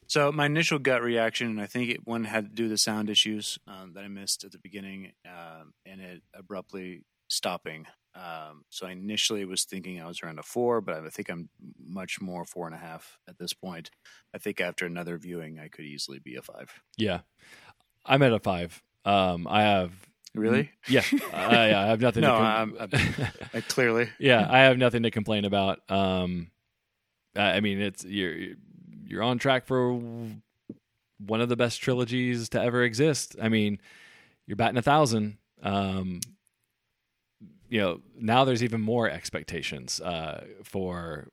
So 0.07 0.31
my 0.31 0.47
initial 0.47 0.79
gut 0.79 1.03
reaction, 1.03 1.49
and 1.49 1.61
I 1.61 1.67
think 1.67 1.91
it, 1.91 2.07
one 2.07 2.25
had 2.25 2.51
to 2.51 2.55
do 2.55 2.65
with 2.65 2.73
the 2.73 2.79
sound 2.79 3.09
issues 3.09 3.59
um, 3.67 3.95
that 3.95 4.05
I 4.05 4.09
missed 4.09 4.45
at 4.45 4.53
the 4.53 4.59
beginning, 4.59 5.13
um, 5.27 5.73
and 5.87 6.01
it 6.03 6.23
abruptly 6.35 7.05
stopping. 7.29 7.87
Um, 8.15 8.65
so 8.69 8.87
I 8.87 8.91
initially 8.91 9.47
was 9.47 9.65
thinking 9.65 10.01
I 10.03 10.07
was 10.07 10.23
around 10.23 10.39
a 10.39 10.43
four, 10.43 10.83
but 10.83 11.03
I 11.03 11.09
think 11.09 11.31
I'm 11.31 11.49
much 11.83 12.21
more 12.21 12.45
four 12.45 12.67
and 12.67 12.75
a 12.75 12.79
half 12.79 13.19
at 13.27 13.39
this 13.39 13.55
point. 13.55 13.91
I 14.35 14.39
think 14.39 14.61
after 14.61 14.85
another 14.85 15.17
viewing, 15.17 15.59
I 15.59 15.69
could 15.69 15.87
easily 15.87 16.19
be 16.19 16.37
a 16.37 16.43
five. 16.43 16.71
Yeah, 16.99 17.21
I'm 18.05 18.23
at 18.23 18.35
a 18.35 18.39
five. 18.39 18.83
Um, 19.07 19.47
I 19.49 19.63
have 19.63 19.93
Really? 20.35 20.71
yeah, 20.89 21.03
I, 21.33 21.75
I 21.75 21.87
have 21.87 22.01
nothing. 22.07 22.23
No, 22.23 22.29
to 22.29 22.43
I'm- 22.43 22.77
Uh, 22.81 23.61
clearly. 23.69 24.09
yeah, 24.19 24.47
I 24.51 24.61
have 24.61 24.79
nothing 24.79 25.03
to 25.03 25.11
complain 25.11 25.45
about. 25.45 25.81
Um, 25.91 26.51
I 27.37 27.61
mean, 27.61 27.81
it's 27.81 28.05
you're 28.05 28.55
you're 29.07 29.23
on 29.23 29.39
track 29.39 29.67
for 29.67 29.93
one 31.19 31.41
of 31.41 31.49
the 31.49 31.57
best 31.57 31.81
trilogies 31.83 32.49
to 32.51 32.61
ever 32.63 32.83
exist. 32.83 33.37
I 33.41 33.49
mean, 33.49 33.79
you're 34.47 34.57
batting 34.57 34.79
a 34.79 34.83
thousand. 34.83 35.37
Um, 35.63 36.21
you 37.69 37.81
know, 37.81 38.01
now 38.19 38.45
there's 38.45 38.63
even 38.63 38.81
more 38.81 39.09
expectations 39.09 40.01
uh, 40.01 40.45
for 40.65 41.29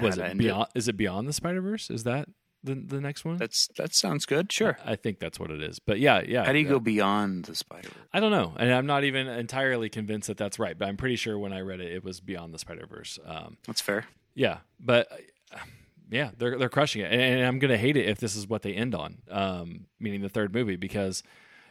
was 0.00 0.16
it 0.18 0.24
it? 0.26 0.38
beyond? 0.38 0.68
Is 0.74 0.88
it 0.88 0.96
beyond 0.96 1.26
the 1.28 1.32
Spider 1.32 1.60
Verse? 1.60 1.90
Is 1.90 2.04
that 2.04 2.28
the 2.64 2.74
the 2.74 3.00
next 3.00 3.24
one? 3.24 3.36
That's 3.36 3.68
that 3.76 3.94
sounds 3.94 4.24
good. 4.26 4.52
Sure. 4.52 4.78
I 4.84 4.96
think 4.96 5.18
that's 5.18 5.38
what 5.40 5.50
it 5.50 5.62
is. 5.62 5.78
But 5.78 5.98
yeah, 5.98 6.22
yeah. 6.26 6.44
How 6.44 6.52
do 6.52 6.58
you 6.58 6.66
uh, 6.66 6.70
go 6.72 6.80
beyond 6.80 7.44
the 7.46 7.54
Spider 7.54 7.88
Verse? 7.88 8.06
I 8.12 8.20
don't 8.20 8.30
know, 8.30 8.54
and 8.58 8.72
I'm 8.72 8.86
not 8.86 9.04
even 9.04 9.26
entirely 9.28 9.88
convinced 9.88 10.28
that 10.28 10.36
that's 10.36 10.58
right. 10.58 10.78
But 10.78 10.88
I'm 10.88 10.96
pretty 10.96 11.16
sure 11.16 11.38
when 11.38 11.52
I 11.52 11.60
read 11.60 11.80
it, 11.80 11.92
it 11.92 12.04
was 12.04 12.20
beyond 12.20 12.54
the 12.54 12.58
Spider 12.58 12.86
Verse. 12.86 13.18
Um, 13.26 13.56
That's 13.66 13.80
fair. 13.80 14.06
yeah, 14.34 14.58
but 14.80 15.10
uh, 15.52 15.58
yeah, 16.10 16.30
they're 16.38 16.58
they're 16.58 16.68
crushing 16.68 17.02
it, 17.02 17.12
and, 17.12 17.20
and 17.20 17.42
I'm 17.44 17.58
gonna 17.58 17.78
hate 17.78 17.96
it 17.96 18.08
if 18.08 18.18
this 18.18 18.36
is 18.36 18.46
what 18.48 18.62
they 18.62 18.74
end 18.74 18.94
on, 18.94 19.18
um, 19.30 19.86
meaning 19.98 20.20
the 20.22 20.28
third 20.28 20.54
movie, 20.54 20.76
because 20.76 21.22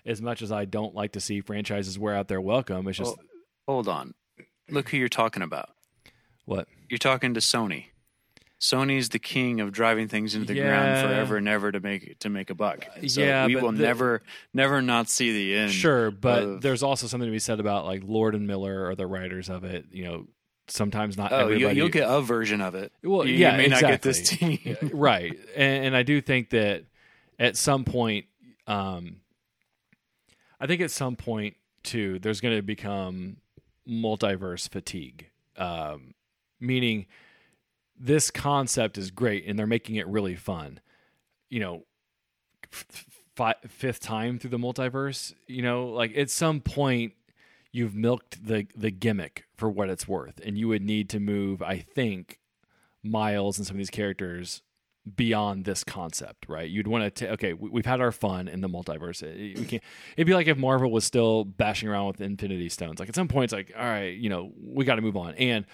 as 0.06 0.22
much 0.22 0.42
as 0.42 0.52
I 0.52 0.66
don't 0.66 0.96
like 0.96 1.12
to 1.14 1.20
see 1.20 1.42
franchises 1.42 2.00
wear 2.00 2.16
out 2.16 2.28
their 2.28 2.42
welcome, 2.42 2.88
it's 2.88 2.98
just 2.98 3.16
Well- 3.18 3.26
Hold 3.68 3.88
on. 3.88 4.16
Look 4.70 4.90
who 4.90 4.98
you're 4.98 5.08
talking 5.10 5.44
about. 5.44 5.70
what 6.46 6.68
You're 6.90 6.98
talking 6.98 7.36
to 7.36 7.40
Sony. 7.40 7.86
Sony's 8.62 9.10
the 9.10 9.18
king 9.20 9.60
of 9.60 9.72
driving 9.72 10.08
things 10.08 10.36
into 10.36 10.46
the 10.54 10.54
Yeah. 10.60 10.68
ground 10.68 11.08
forever 11.10 11.38
and 11.38 11.48
ever 11.48 11.72
to 11.72 11.80
make 11.80 12.20
to 12.20 12.30
make 12.30 12.52
a 12.52 12.56
buck. 12.56 12.86
So 13.08 13.20
Yeah, 13.22 13.48
we 13.48 13.56
will 13.56 13.72
the- 13.72 13.82
never 13.84 14.22
never 14.54 14.82
not 14.84 15.10
see 15.10 15.32
the 15.34 15.56
end. 15.58 15.72
sure, 15.72 16.12
but 16.12 16.44
of- 16.44 16.62
there's 16.62 16.84
also 16.84 17.08
something 17.08 17.28
to 17.28 17.32
be 17.32 17.40
said 17.40 17.60
about 17.60 17.86
like 17.86 18.04
Lord 18.06 18.36
and 18.36 18.46
Miller 18.46 18.86
or 18.88 18.94
the 18.96 19.08
writers 19.08 19.50
of 19.50 19.64
it. 19.64 19.86
You 19.92 20.04
know, 20.04 20.28
sometimes 20.68 21.18
not 21.18 21.32
Oh, 21.34 21.38
you, 21.40 21.44
everybody. 21.56 21.76
you'll 21.78 21.90
get 21.90 22.08
a 22.08 22.22
version 22.22 22.62
of 22.62 22.76
it. 22.76 22.94
Well, 23.04 23.28
you, 23.28 23.34
yeah, 23.34 23.54
you 23.54 23.58
may 23.58 23.68
not 23.68 23.82
get 23.82 24.04
this 24.04 24.20
exactly. 24.20 24.58
team. 24.58 24.90
Right 24.94 25.34
and, 25.56 25.86
and 25.88 25.96
i 25.98 26.04
do 26.04 26.22
think 26.22 26.52
that 26.52 26.84
at 27.40 27.58
some 27.58 27.84
point 27.84 28.26
um 28.68 29.18
i 30.60 30.68
think 30.68 30.82
at 30.82 30.92
some 30.92 31.16
point 31.16 31.56
too 31.84 32.20
there's 32.20 32.40
going 32.42 32.56
to 32.56 32.62
become 32.62 33.38
multiverse 33.90 34.70
fatigue 34.70 35.30
um 35.58 36.14
meaning 36.60 37.08
this 38.04 38.32
concept 38.32 38.98
is 38.98 39.12
great 39.12 39.46
and 39.46 39.58
they're 39.60 39.68
making 39.68 39.96
it 39.96 40.08
really 40.08 40.36
fun 40.36 40.80
you 41.50 41.60
know 41.60 41.84
f- 42.74 42.86
f- 43.40 43.56
fifth 43.70 44.00
time 44.00 44.40
through 44.40 44.50
the 44.50 44.58
multiverse 44.58 45.34
you 45.48 45.62
know 45.62 45.88
like 45.88 46.16
at 46.18 46.30
some 46.30 46.60
point 46.62 47.14
you've 47.72 47.96
milked 47.96 48.44
the 48.46 48.66
the 48.76 48.90
gimmick 48.92 49.46
for 49.56 49.70
what 49.70 49.90
it's 49.90 50.08
worth 50.08 50.40
and 50.46 50.58
you 50.58 50.68
would 50.68 50.82
need 50.82 51.10
to 51.10 51.20
move 51.20 51.62
i 51.62 51.78
think 51.78 52.40
miles 53.04 53.58
and 53.58 53.68
some 53.68 53.76
of 53.76 53.80
these 53.80 53.90
characters 53.90 54.62
beyond 55.16 55.66
this 55.66 55.84
concept, 55.84 56.48
right? 56.48 56.70
You'd 56.70 56.86
want 56.86 57.16
to, 57.16 57.32
okay, 57.32 57.54
we- 57.54 57.72
we've 57.72 57.88
had 57.88 58.00
our 58.02 58.12
fun 58.12 58.48
in 58.48 58.62
the 58.62 58.70
multiverse. 58.70 59.24
It- 59.24 59.58
we 59.58 59.66
can't, 59.66 59.84
it'd 60.16 60.28
be 60.28 60.36
like 60.36 60.46
if 60.46 60.60
Marvel 60.60 60.92
was 60.92 61.04
still 61.04 61.44
bashing 61.44 61.90
around 61.90 62.06
with 62.06 62.22
Infinity 62.22 62.70
Stones. 62.70 63.00
Like 63.00 63.10
at 63.10 63.16
some 63.16 63.28
point, 63.28 63.46
it's 63.46 63.54
like, 63.54 63.74
all 63.76 63.84
right, 63.84 64.16
you 64.16 64.30
know, 64.30 64.52
we 64.64 64.86
got 64.86 64.98
to 64.98 65.02
move 65.02 65.18
on. 65.18 65.34
And 65.34 65.66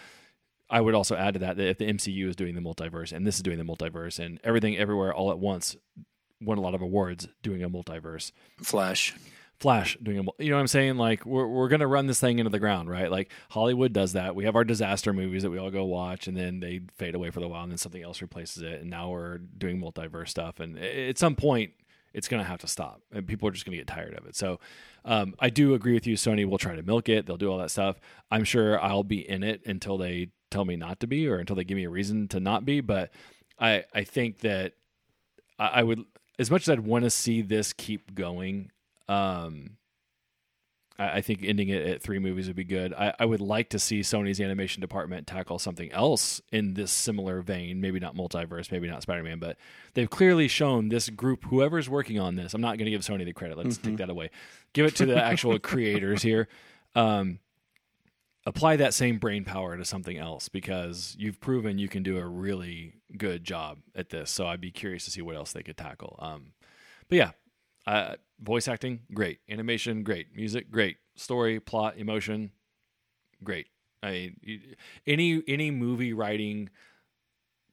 I 0.70 0.82
would 0.82 0.96
also 0.96 1.16
add 1.16 1.36
to 1.36 1.40
that 1.42 1.58
that 1.58 1.68
if 1.68 1.78
the 1.78 1.86
MCU 1.86 2.28
is 2.28 2.36
doing 2.36 2.56
the 2.56 2.62
multiverse 2.62 3.12
and 3.12 3.26
this 3.26 3.36
is 3.36 3.42
doing 3.42 3.58
the 3.58 3.64
multiverse 3.64 4.20
and 4.20 4.40
everything 4.44 4.78
everywhere 4.78 5.14
all 5.14 5.32
at 5.32 5.40
once 5.40 5.76
won 6.42 6.58
a 6.58 6.62
lot 6.62 6.76
of 6.76 6.82
awards 6.82 7.28
doing 7.42 7.64
a 7.64 7.70
multiverse. 7.70 8.32
Flash. 8.62 9.16
Flash 9.60 9.98
doing 10.04 10.20
a, 10.20 10.44
you 10.44 10.52
know 10.52 10.58
what 10.58 10.62
I'm 10.62 10.68
saying? 10.68 10.98
Like 10.98 11.26
we're 11.26 11.48
we're 11.48 11.68
gonna 11.68 11.88
run 11.88 12.06
this 12.06 12.20
thing 12.20 12.38
into 12.38 12.52
the 12.52 12.60
ground, 12.60 12.92
right? 12.92 13.10
Like 13.10 13.32
Hollywood 13.50 13.92
does 13.92 14.14
that. 14.14 14.36
We 14.36 14.46
have 14.46 14.56
our 14.56 14.64
disaster 14.64 15.14
movies 15.14 15.42
that 15.44 15.50
we 15.50 15.58
all 15.58 15.72
go 15.72 15.86
watch, 15.86 16.28
and 16.28 16.38
then 16.38 16.60
they 16.60 16.82
fade 16.98 17.16
away 17.16 17.32
for 17.32 17.42
a 17.42 17.48
while, 17.48 17.64
and 17.64 17.72
then 17.72 17.78
something 17.80 18.04
else 18.04 18.22
replaces 18.22 18.62
it, 18.62 18.82
and 18.82 18.90
now 18.90 19.10
we're 19.10 19.40
doing 19.40 19.82
multiverse 19.82 20.30
stuff. 20.30 20.60
And 20.60 20.78
at 20.78 21.18
some 21.18 21.36
point, 21.36 21.72
it's 22.14 22.28
gonna 22.28 22.44
have 22.44 22.60
to 22.60 22.68
stop, 22.68 23.02
and 23.12 23.26
people 23.26 23.50
are 23.50 23.52
just 23.52 23.66
gonna 23.66 23.78
get 23.78 23.88
tired 23.88 24.14
of 24.14 24.28
it. 24.28 24.36
So, 24.36 24.60
um, 25.06 25.34
I 25.40 25.50
do 25.50 25.74
agree 25.74 25.94
with 25.96 26.06
you. 26.06 26.18
Sony 26.18 26.48
will 26.48 26.60
try 26.60 26.76
to 26.76 26.84
milk 26.84 27.10
it. 27.10 27.26
They'll 27.26 27.38
do 27.38 27.52
all 27.52 27.58
that 27.58 27.72
stuff. 27.72 28.00
I'm 28.30 28.44
sure 28.44 28.80
I'll 28.80 29.04
be 29.04 29.28
in 29.28 29.42
it 29.42 29.66
until 29.66 29.98
they 29.98 30.30
tell 30.50 30.66
me 30.66 30.76
not 30.76 31.00
to 31.02 31.08
be, 31.08 31.28
or 31.28 31.38
until 31.38 31.56
they 31.56 31.64
give 31.64 31.78
me 31.78 31.86
a 31.86 31.90
reason 31.90 32.28
to 32.30 32.40
not 32.40 32.66
be. 32.66 32.82
But 32.82 33.12
I 33.60 33.84
I 33.94 34.04
think 34.04 34.40
that 34.40 34.74
I, 35.60 35.68
I 35.68 35.84
would 35.84 36.06
as 36.40 36.52
much 36.52 36.64
as 36.64 36.70
I'd 36.70 36.82
want 36.82 37.04
to 37.04 37.10
see 37.10 37.42
this 37.42 37.74
keep 37.74 38.14
going, 38.14 38.72
um, 39.08 39.78
I, 41.00 41.18
I 41.18 41.22
think 41.22 41.44
ending 41.44 41.70
it 41.70 41.86
at 41.88 42.02
three 42.02 42.20
movies 42.20 42.48
would 42.48 42.56
be 42.56 42.64
good. 42.64 42.94
I, 42.94 43.14
I 43.20 43.26
would 43.26 43.42
like 43.42 43.70
to 43.70 43.80
see 43.80 44.02
Sony's 44.02 44.40
animation 44.40 44.82
department 44.82 45.28
tackle 45.28 45.60
something 45.60 45.92
else 45.92 46.42
in 46.52 46.74
this 46.74 46.92
similar 46.92 47.42
vein. 47.42 47.82
Maybe 47.82 48.00
not 48.00 48.16
multiverse, 48.16 48.72
maybe 48.72 48.88
not 48.88 49.02
Spider 49.02 49.24
Man, 49.24 49.40
but 49.40 49.58
they've 49.94 50.10
clearly 50.10 50.48
shown 50.48 50.90
this 50.90 51.10
group, 51.10 51.46
whoever's 51.46 51.90
working 51.90 52.20
on 52.20 52.36
this. 52.36 52.54
I'm 52.54 52.62
not 52.62 52.78
going 52.78 52.86
to 52.86 52.92
give 52.92 53.02
Sony 53.02 53.26
the 53.26 53.34
credit. 53.34 53.58
Let's 53.58 53.78
take 53.78 53.98
that 53.98 54.10
away. 54.10 54.30
Give 54.74 54.86
it 54.86 54.96
to 54.98 55.06
the 55.06 55.24
actual 55.24 55.60
creators 55.60 56.22
here. 56.22 56.48
Um, 56.96 57.40
apply 58.48 58.78
that 58.78 58.94
same 58.94 59.18
brain 59.18 59.44
power 59.44 59.76
to 59.76 59.84
something 59.84 60.18
else 60.18 60.48
because 60.48 61.18
you've 61.20 61.40
proven 61.42 61.78
you 61.78 61.90
can 61.90 62.02
do 62.02 62.18
a 62.18 62.26
really 62.26 62.94
good 63.18 63.44
job 63.44 63.80
at 63.94 64.10
this. 64.10 64.32
So 64.32 64.48
I'd 64.48 64.62
be 64.62 64.72
curious 64.72 65.04
to 65.04 65.12
see 65.12 65.22
what 65.22 65.36
else 65.36 65.52
they 65.52 65.64
could 65.64 65.76
tackle. 65.76 66.18
Um, 66.20 66.54
but 67.10 67.18
yeah, 67.18 67.32
uh, 67.86 68.16
voice 68.40 68.70
acting, 68.70 69.02
great. 69.14 69.40
Animation, 69.50 70.02
great. 70.02 70.34
Music, 70.34 70.72
great. 70.72 70.96
Story, 71.18 71.60
plot, 71.60 71.98
emotion, 71.98 72.52
great. 73.44 73.68
I 74.02 74.12
mean, 74.12 74.62
any 75.06 75.44
any 75.46 75.70
movie 75.70 76.14
writing 76.14 76.70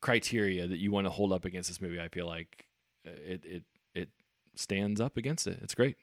criteria 0.00 0.66
that 0.66 0.78
you 0.78 0.90
want 0.90 1.06
to 1.06 1.10
hold 1.10 1.32
up 1.32 1.44
against 1.44 1.70
this 1.70 1.80
movie, 1.80 2.00
I 2.00 2.08
feel 2.08 2.26
like 2.26 2.66
uh, 3.06 3.10
it 3.24 3.44
it 3.44 3.62
it 3.94 4.08
stands 4.56 5.00
up 5.00 5.16
against 5.16 5.46
it. 5.46 5.60
It's 5.62 5.74
great. 5.74 5.96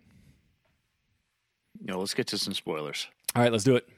You 1.79 1.87
know, 1.87 1.99
let's 1.99 2.13
get 2.13 2.27
to 2.27 2.37
some 2.37 2.53
spoilers. 2.53 3.07
All 3.35 3.41
right, 3.41 3.51
let's 3.51 3.65
do 3.65 3.75
it. 3.75 3.89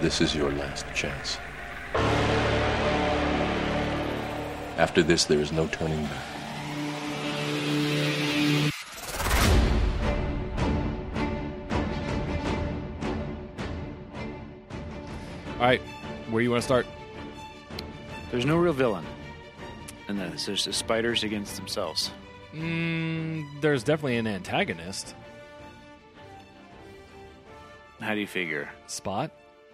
This 0.00 0.20
is 0.20 0.34
your 0.34 0.52
last 0.52 0.84
chance. 0.94 1.38
After 4.76 5.02
this, 5.02 5.24
there 5.24 5.40
is 5.40 5.50
no 5.50 5.66
turning 5.68 6.04
back. 6.04 6.24
All 15.58 15.70
right, 15.70 15.80
where 16.28 16.40
do 16.40 16.44
you 16.44 16.50
want 16.50 16.62
to 16.62 16.66
start? 16.66 16.86
There's 18.30 18.44
no 18.44 18.56
real 18.56 18.74
villain 18.74 19.06
in 20.08 20.18
this. 20.18 20.44
There's 20.44 20.64
the 20.66 20.72
spiders 20.72 21.24
against 21.24 21.56
themselves. 21.56 22.10
Mm, 22.52 23.60
there's 23.62 23.82
definitely 23.82 24.18
an 24.18 24.26
antagonist. 24.26 25.14
How 28.00 28.14
do 28.14 28.20
you 28.20 28.26
figure? 28.26 28.68
Spot. 28.86 29.30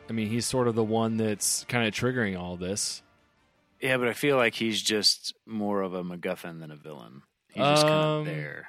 I 0.08 0.12
mean, 0.12 0.28
he's 0.28 0.46
sort 0.46 0.68
of 0.68 0.74
the 0.74 0.84
one 0.84 1.16
that's 1.16 1.64
kind 1.68 1.86
of 1.86 1.94
triggering 1.94 2.38
all 2.38 2.56
this. 2.56 3.02
Yeah, 3.80 3.96
but 3.96 4.08
I 4.08 4.12
feel 4.12 4.36
like 4.36 4.54
he's 4.54 4.82
just 4.82 5.34
more 5.46 5.82
of 5.82 5.94
a 5.94 6.02
MacGuffin 6.04 6.60
than 6.60 6.70
a 6.70 6.76
villain. 6.76 7.22
He's 7.48 7.64
just 7.64 7.82
kind 7.86 7.94
Um, 7.94 8.18
of 8.20 8.26
there. 8.26 8.68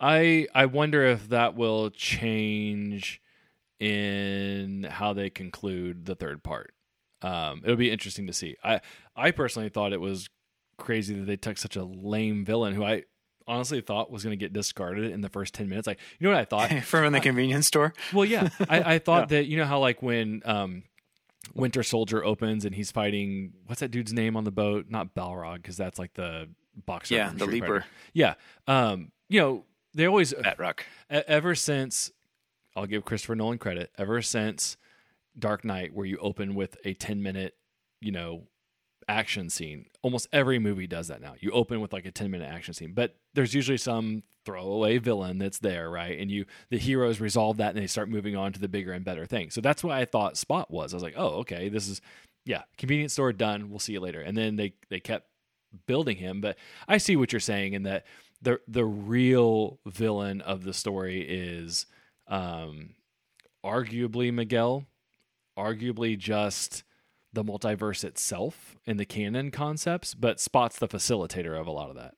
I 0.00 0.46
I 0.54 0.66
wonder 0.66 1.04
if 1.04 1.28
that 1.30 1.54
will 1.54 1.90
change 1.90 3.20
in 3.80 4.86
how 4.88 5.12
they 5.12 5.30
conclude 5.30 6.04
the 6.06 6.14
third 6.14 6.42
part. 6.42 6.72
Um, 7.22 7.60
it'll 7.64 7.76
be 7.76 7.90
interesting 7.90 8.26
to 8.26 8.32
see. 8.32 8.56
I 8.62 8.80
I 9.16 9.30
personally 9.32 9.68
thought 9.68 9.92
it 9.92 10.00
was 10.00 10.28
crazy 10.78 11.14
that 11.14 11.24
they 11.26 11.36
took 11.36 11.58
such 11.58 11.76
a 11.76 11.84
lame 11.84 12.44
villain 12.44 12.74
who 12.74 12.84
I 12.84 13.04
honestly 13.46 13.80
thought 13.80 14.10
was 14.10 14.22
going 14.22 14.32
to 14.32 14.42
get 14.42 14.52
discarded 14.52 15.10
in 15.10 15.20
the 15.20 15.28
first 15.28 15.54
10 15.54 15.68
minutes 15.68 15.86
like 15.86 15.98
you 16.18 16.26
know 16.26 16.34
what 16.34 16.40
i 16.40 16.44
thought 16.44 16.70
From 16.84 17.04
in 17.04 17.12
the 17.12 17.20
convenience 17.20 17.66
store. 17.66 17.92
Well, 18.12 18.24
yeah, 18.24 18.48
I, 18.68 18.94
I 18.94 18.98
thought 19.06 19.28
that 19.30 19.46
you 19.46 19.56
know 19.56 19.64
how 19.64 19.78
like 19.78 20.02
when 20.02 20.42
um, 20.44 20.82
Winter 21.54 21.82
Soldier 21.82 22.24
opens 22.24 22.64
and 22.64 22.74
he's 22.74 22.90
fighting 22.90 23.52
what's 23.66 23.80
that 23.80 23.90
dude's 23.90 24.12
name 24.12 24.36
on 24.36 24.44
the 24.44 24.50
boat? 24.50 24.86
Not 24.88 25.14
Balrog 25.14 25.56
because 25.56 25.76
that's 25.76 25.98
like 25.98 26.14
the 26.14 26.48
boxer. 26.86 27.14
Yeah, 27.14 27.32
the 27.34 27.46
leaper. 27.46 27.66
Fighter. 27.66 27.84
Yeah, 28.12 28.34
um, 28.66 29.12
you 29.28 29.40
know 29.40 29.64
they 29.94 30.06
always 30.06 30.32
Batroc. 30.32 30.80
e- 31.12 31.20
ever 31.26 31.54
since 31.54 32.10
I'll 32.76 32.86
give 32.86 33.04
Christopher 33.04 33.34
Nolan 33.36 33.58
credit. 33.58 33.90
Ever 33.98 34.22
since 34.22 34.76
Dark 35.38 35.64
Knight, 35.64 35.94
where 35.94 36.06
you 36.06 36.18
open 36.18 36.54
with 36.54 36.76
a 36.84 36.94
ten 36.94 37.22
minute, 37.22 37.54
you 38.00 38.12
know, 38.12 38.44
action 39.08 39.50
scene. 39.50 39.86
Almost 40.02 40.28
every 40.32 40.58
movie 40.58 40.86
does 40.86 41.08
that 41.08 41.20
now. 41.20 41.34
You 41.40 41.50
open 41.52 41.80
with 41.80 41.92
like 41.92 42.06
a 42.06 42.10
ten 42.12 42.30
minute 42.30 42.50
action 42.50 42.74
scene, 42.74 42.92
but 42.92 43.16
there's 43.34 43.54
usually 43.54 43.78
some 43.78 44.22
throwaway 44.44 44.98
villain 44.98 45.38
that's 45.38 45.58
there, 45.58 45.90
right? 45.90 46.18
And 46.18 46.30
you 46.30 46.44
the 46.70 46.78
heroes 46.78 47.20
resolve 47.20 47.58
that 47.58 47.74
and 47.74 47.82
they 47.82 47.86
start 47.86 48.08
moving 48.08 48.36
on 48.36 48.52
to 48.52 48.60
the 48.60 48.68
bigger 48.68 48.92
and 48.92 49.04
better 49.04 49.26
thing. 49.26 49.50
So 49.50 49.60
that's 49.60 49.84
what 49.84 49.96
I 49.96 50.04
thought 50.04 50.36
Spot 50.36 50.70
was. 50.70 50.92
I 50.92 50.96
was 50.96 51.02
like, 51.02 51.14
oh, 51.16 51.40
okay, 51.40 51.68
this 51.68 51.88
is 51.88 52.00
yeah, 52.44 52.62
convenience 52.76 53.12
store 53.12 53.32
done. 53.32 53.70
We'll 53.70 53.78
see 53.78 53.92
you 53.92 54.00
later. 54.00 54.20
And 54.20 54.36
then 54.36 54.56
they 54.56 54.74
they 54.90 55.00
kept 55.00 55.28
building 55.86 56.16
him, 56.16 56.40
but 56.40 56.58
I 56.88 56.98
see 56.98 57.16
what 57.16 57.32
you're 57.32 57.40
saying 57.40 57.74
in 57.74 57.84
that 57.84 58.04
the 58.40 58.60
the 58.66 58.84
real 58.84 59.78
villain 59.86 60.40
of 60.40 60.64
the 60.64 60.74
story 60.74 61.22
is 61.22 61.86
um 62.26 62.90
arguably 63.64 64.32
Miguel, 64.32 64.86
arguably 65.56 66.18
just 66.18 66.82
the 67.32 67.44
multiverse 67.44 68.04
itself 68.04 68.76
and 68.86 69.00
the 69.00 69.06
canon 69.06 69.50
concepts, 69.50 70.14
but 70.14 70.40
Spot's 70.40 70.78
the 70.78 70.88
facilitator 70.88 71.58
of 71.58 71.66
a 71.66 71.70
lot 71.70 71.88
of 71.88 71.96
that. 71.96 72.14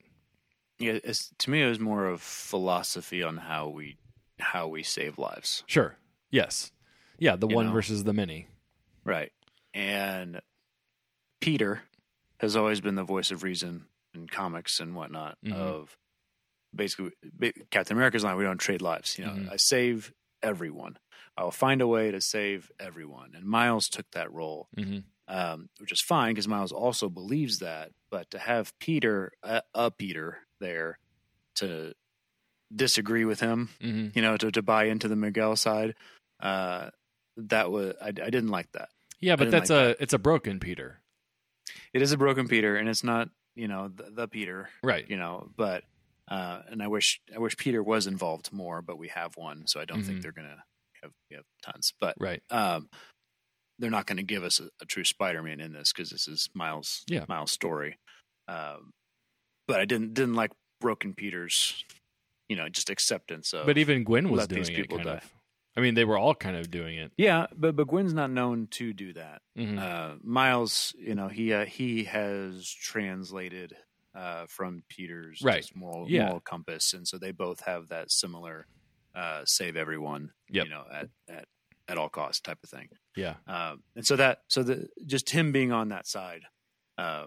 Yeah, 0.79 0.99
it's, 1.05 1.31
to 1.39 1.51
me, 1.51 1.63
it 1.63 1.69
was 1.69 1.79
more 1.81 2.07
of 2.07 2.21
philosophy 2.21 3.23
on 3.23 3.37
how 3.37 3.69
we 3.69 3.97
how 4.41 4.67
we 4.69 4.83
save 4.83 5.19
lives. 5.19 5.63
Sure. 5.67 5.97
Yes. 6.31 6.73
Yeah, 7.19 7.37
the 7.37 7.47
You 7.47 7.55
one 7.55 7.67
know. 7.67 7.73
versus 7.73 8.03
the 8.05 8.13
many. 8.13 8.49
Right. 9.05 9.31
And 9.73 10.41
Peter 11.41 11.83
has 12.41 12.57
always 12.57 12.81
been 12.81 12.97
the 12.97 13.05
voice 13.05 13.31
of 13.31 13.43
reason 13.43 13.87
in 14.15 14.27
comics 14.29 14.81
and 14.81 14.95
whatnot. 14.95 15.39
Mhm. 15.45 15.53
Of 15.53 15.97
basically 16.75 17.13
Captain 17.71 17.97
America's 17.97 18.25
line: 18.25 18.37
"We 18.37 18.45
don't 18.45 18.59
trade 18.59 18.83
lives. 18.83 19.19
You 19.19 19.27
know, 19.27 19.33
Mhm. 19.33 19.53
I 19.53 19.57
save 19.57 20.13
everyone. 20.43 20.99
I 21.37 21.45
will 21.45 21.51
find 21.51 21.81
a 21.81 21.87
way 21.87 22.11
to 22.11 22.21
save 22.21 22.71
everyone." 22.81 23.35
And 23.35 23.45
Miles 23.45 23.89
took 23.89 24.11
that 24.13 24.33
role, 24.33 24.69
hmm 24.77 25.01
um, 25.27 25.71
which 25.79 25.91
is 25.91 26.03
fine 26.03 26.35
because 26.35 26.47
Miles 26.49 26.71
also 26.73 27.09
believes 27.09 27.61
that. 27.61 27.93
But 28.11 28.31
to 28.33 28.39
have 28.39 28.79
Peter, 28.79 29.33
a, 29.43 29.63
a 29.73 29.91
Peter, 29.91 30.44
there 30.61 30.99
to 31.57 31.95
disagree 32.75 33.25
with 33.25 33.41
him, 33.41 33.71
hmm 33.81 34.09
you 34.15 34.23
know, 34.23 34.37
to, 34.37 34.51
to 34.53 34.63
buy 34.63 34.85
into 34.85 35.09
the 35.09 35.17
Miguel 35.17 35.57
side, 35.57 35.95
uh, 36.41 36.91
that 37.37 37.71
was 37.71 37.95
I, 38.01 38.09
I 38.09 38.13
didn't 38.13 38.49
like 38.49 38.71
that. 38.73 38.89
Yeah, 39.21 39.37
but 39.37 39.51
that's 39.51 39.71
like 39.71 39.97
a 39.99 40.03
it's 40.03 40.13
a 40.13 40.19
broken 40.19 40.61
Peter. 40.61 41.01
it 41.93 42.03
is 42.03 42.13
a 42.13 42.17
broken 42.19 42.47
Peter, 42.49 42.77
and 42.77 42.89
it's 42.89 43.03
not 43.05 43.29
you 43.57 43.69
know 43.69 43.89
the, 43.89 44.11
the 44.11 44.29
Peter, 44.29 44.69
Right. 44.83 45.09
you 45.09 45.17
know. 45.17 45.49
But 45.57 45.85
uh, 46.29 46.63
and 46.69 46.83
I 46.83 46.89
wish 46.89 47.21
I 47.35 47.39
wish 47.39 47.57
Peter 47.57 47.83
was 47.83 48.07
involved 48.07 48.53
more, 48.53 48.83
but 48.83 48.99
we 48.99 49.09
have 49.09 49.37
one, 49.37 49.67
so 49.67 49.81
I 49.81 49.85
don't 49.85 50.01
Mhm. 50.03 50.07
think 50.07 50.23
they're 50.23 50.33
gonna 50.33 50.63
have, 51.03 51.13
we 51.31 51.37
have 51.37 51.45
tons. 51.63 51.93
But 52.01 52.17
Right. 52.21 52.43
um, 52.51 52.89
they're 53.79 53.91
not 53.91 54.07
going 54.07 54.19
to 54.19 54.23
give 54.23 54.45
us 54.45 54.61
a, 54.61 54.69
a 54.81 54.85
true 54.87 55.03
Spider-Man 55.05 55.59
in 55.61 55.73
this 55.73 55.93
because 55.93 56.11
this 56.11 56.29
is 56.29 56.49
Miles 56.55 57.03
Yeah. 57.09 57.25
Miles' 57.29 57.51
story. 57.51 57.99
Um, 58.47 58.93
but 59.67 59.81
I 59.81 59.85
didn't 59.85 60.15
didn't 60.15 60.35
like 60.35 60.53
broken 60.81 61.15
Peter's, 61.15 61.85
you 62.49 62.57
know, 62.57 62.69
just 62.69 62.91
acceptance 62.91 63.53
of. 63.53 63.67
But 63.67 63.79
even 63.79 64.05
Gwen 64.05 64.31
was 64.31 64.41
let 64.41 64.49
doing 64.51 64.63
these 64.63 64.69
it 64.79 64.89
kind 64.91 65.05
die. 65.05 65.11
of. 65.15 65.31
I 65.77 65.81
mean, 65.81 65.95
they 65.95 66.05
were 66.05 66.17
all 66.17 66.37
kind 66.37 66.57
of 66.57 66.71
doing 66.71 66.99
it. 66.99 67.11
yeah, 67.17 67.47
but 67.57 67.75
but 67.75 67.89
Gwen's 67.89 68.15
not 68.15 68.31
known 68.31 68.69
to 68.73 68.93
do 68.93 69.13
that. 69.15 69.43
Mhm. 69.59 69.79
uh, 69.79 70.17
Miles, 70.23 70.95
you 70.99 71.15
know, 71.17 71.29
he 71.29 71.53
uh, 71.53 71.65
he 71.65 72.05
has 72.05 72.71
translated 72.71 73.77
uh, 74.15 74.47
from 74.47 74.85
Peter's 74.89 75.43
Right. 75.43 75.69
moral 75.75 76.09
Yeah. 76.09 76.27
moral 76.27 76.41
compass, 76.41 76.93
and 76.95 77.07
so 77.09 77.19
they 77.19 77.33
both 77.33 77.61
have 77.63 77.89
that 77.89 78.13
similar 78.13 78.67
uh, 79.17 79.45
save 79.45 79.77
everyone, 79.77 80.33
Yep. 80.51 80.65
you 80.65 80.71
know, 80.71 80.85
at 80.93 81.09
at 81.29 81.49
at 81.89 81.99
all 81.99 82.09
costs 82.09 82.41
type 82.41 82.59
of 82.63 82.71
thing. 82.71 82.89
yeah. 83.17 83.35
Um, 83.47 83.83
and 83.97 84.07
so 84.07 84.17
that 84.17 84.43
so 84.49 84.63
the 84.63 84.89
just 85.07 85.31
him 85.31 85.51
being 85.53 85.71
on 85.73 85.89
that 85.89 86.07
side, 86.07 86.45
uh, 86.99 87.27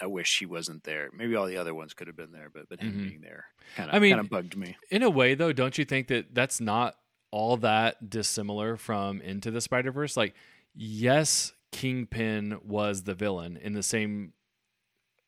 I 0.00 0.06
wish 0.06 0.38
he 0.38 0.46
wasn't 0.46 0.84
there. 0.84 1.10
Maybe 1.12 1.34
all 1.34 1.46
the 1.46 1.56
other 1.58 1.74
ones 1.74 1.92
could 1.94 2.06
have 2.06 2.16
been 2.16 2.32
there, 2.32 2.48
but 2.52 2.68
but 2.68 2.80
him 2.80 2.92
Mhm. 2.94 3.08
being 3.08 3.20
there 3.20 3.44
kind 3.76 3.90
of 3.90 3.94
I 3.94 3.98
mean- 3.98 4.12
kind 4.12 4.20
of 4.20 4.30
bugged 4.30 4.56
me. 4.56 4.76
In 4.90 5.02
a 5.02 5.10
way, 5.10 5.34
though, 5.34 5.52
don't 5.52 5.76
you 5.78 5.84
think 5.84 6.08
that 6.08 6.34
that's 6.34 6.60
not 6.60 6.96
all 7.30 7.56
that 7.58 8.08
dissimilar 8.10 8.76
from 8.76 9.20
Into 9.20 9.50
the 9.50 9.60
Spider 9.60 9.92
Verse? 9.92 10.16
Like, 10.16 10.34
yes, 10.74 11.52
Kingpin 11.72 12.58
was 12.64 13.02
the 13.04 13.14
villain 13.14 13.56
in 13.56 13.74
the 13.74 13.82
same 13.82 14.32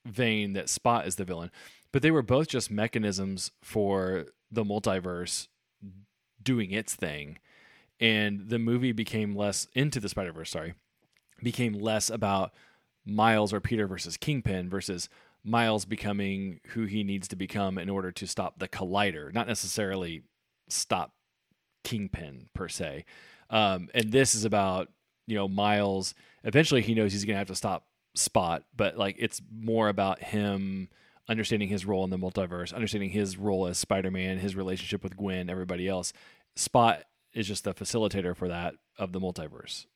vein 0.04 0.54
that 0.54 0.68
Spot 0.68 1.06
is 1.06 1.16
the 1.16 1.24
villain, 1.24 1.50
but 1.92 2.02
they 2.02 2.10
were 2.10 2.22
both 2.22 2.48
just 2.48 2.70
mechanisms 2.70 3.52
for 3.62 4.26
the 4.50 4.64
multiverse 4.64 5.48
doing 6.42 6.72
its 6.72 6.94
thing. 6.96 7.38
And 8.00 8.48
the 8.48 8.58
movie 8.58 8.90
became 8.92 9.36
less 9.36 9.68
into 9.74 10.00
the 10.00 10.08
Spider 10.08 10.32
Verse, 10.32 10.50
sorry, 10.50 10.74
became 11.42 11.74
less 11.74 12.10
about 12.10 12.52
Miles 13.04 13.52
or 13.52 13.60
Peter 13.60 13.86
versus 13.86 14.16
Kingpin 14.16 14.68
versus 14.68 15.08
Miles 15.44 15.84
becoming 15.84 16.60
who 16.68 16.84
he 16.84 17.02
needs 17.02 17.28
to 17.28 17.36
become 17.36 17.78
in 17.78 17.90
order 17.90 18.12
to 18.12 18.26
stop 18.26 18.58
the 18.58 18.68
collider, 18.68 19.32
not 19.32 19.48
necessarily 19.48 20.22
stop 20.68 21.12
Kingpin 21.84 22.48
per 22.54 22.68
se. 22.68 23.04
Um, 23.50 23.88
and 23.92 24.12
this 24.12 24.34
is 24.34 24.44
about, 24.44 24.88
you 25.26 25.34
know, 25.34 25.48
Miles. 25.48 26.14
Eventually 26.44 26.80
he 26.80 26.94
knows 26.94 27.12
he's 27.12 27.24
going 27.24 27.34
to 27.34 27.38
have 27.38 27.48
to 27.48 27.54
stop 27.54 27.86
Spot, 28.14 28.62
but 28.76 28.98
like 28.98 29.16
it's 29.18 29.40
more 29.50 29.88
about 29.88 30.22
him 30.22 30.90
understanding 31.28 31.70
his 31.70 31.86
role 31.86 32.04
in 32.04 32.10
the 32.10 32.18
multiverse, 32.18 32.74
understanding 32.74 33.08
his 33.08 33.38
role 33.38 33.66
as 33.66 33.78
Spider-Man, 33.78 34.38
his 34.38 34.54
relationship 34.54 35.02
with 35.02 35.16
Gwen, 35.16 35.48
everybody 35.48 35.88
else. 35.88 36.12
Spot 36.54 37.02
is 37.32 37.48
just 37.48 37.64
the 37.64 37.72
facilitator 37.72 38.36
for 38.36 38.48
that 38.48 38.74
of 38.98 39.12
the 39.12 39.20
multiverse. 39.20 39.86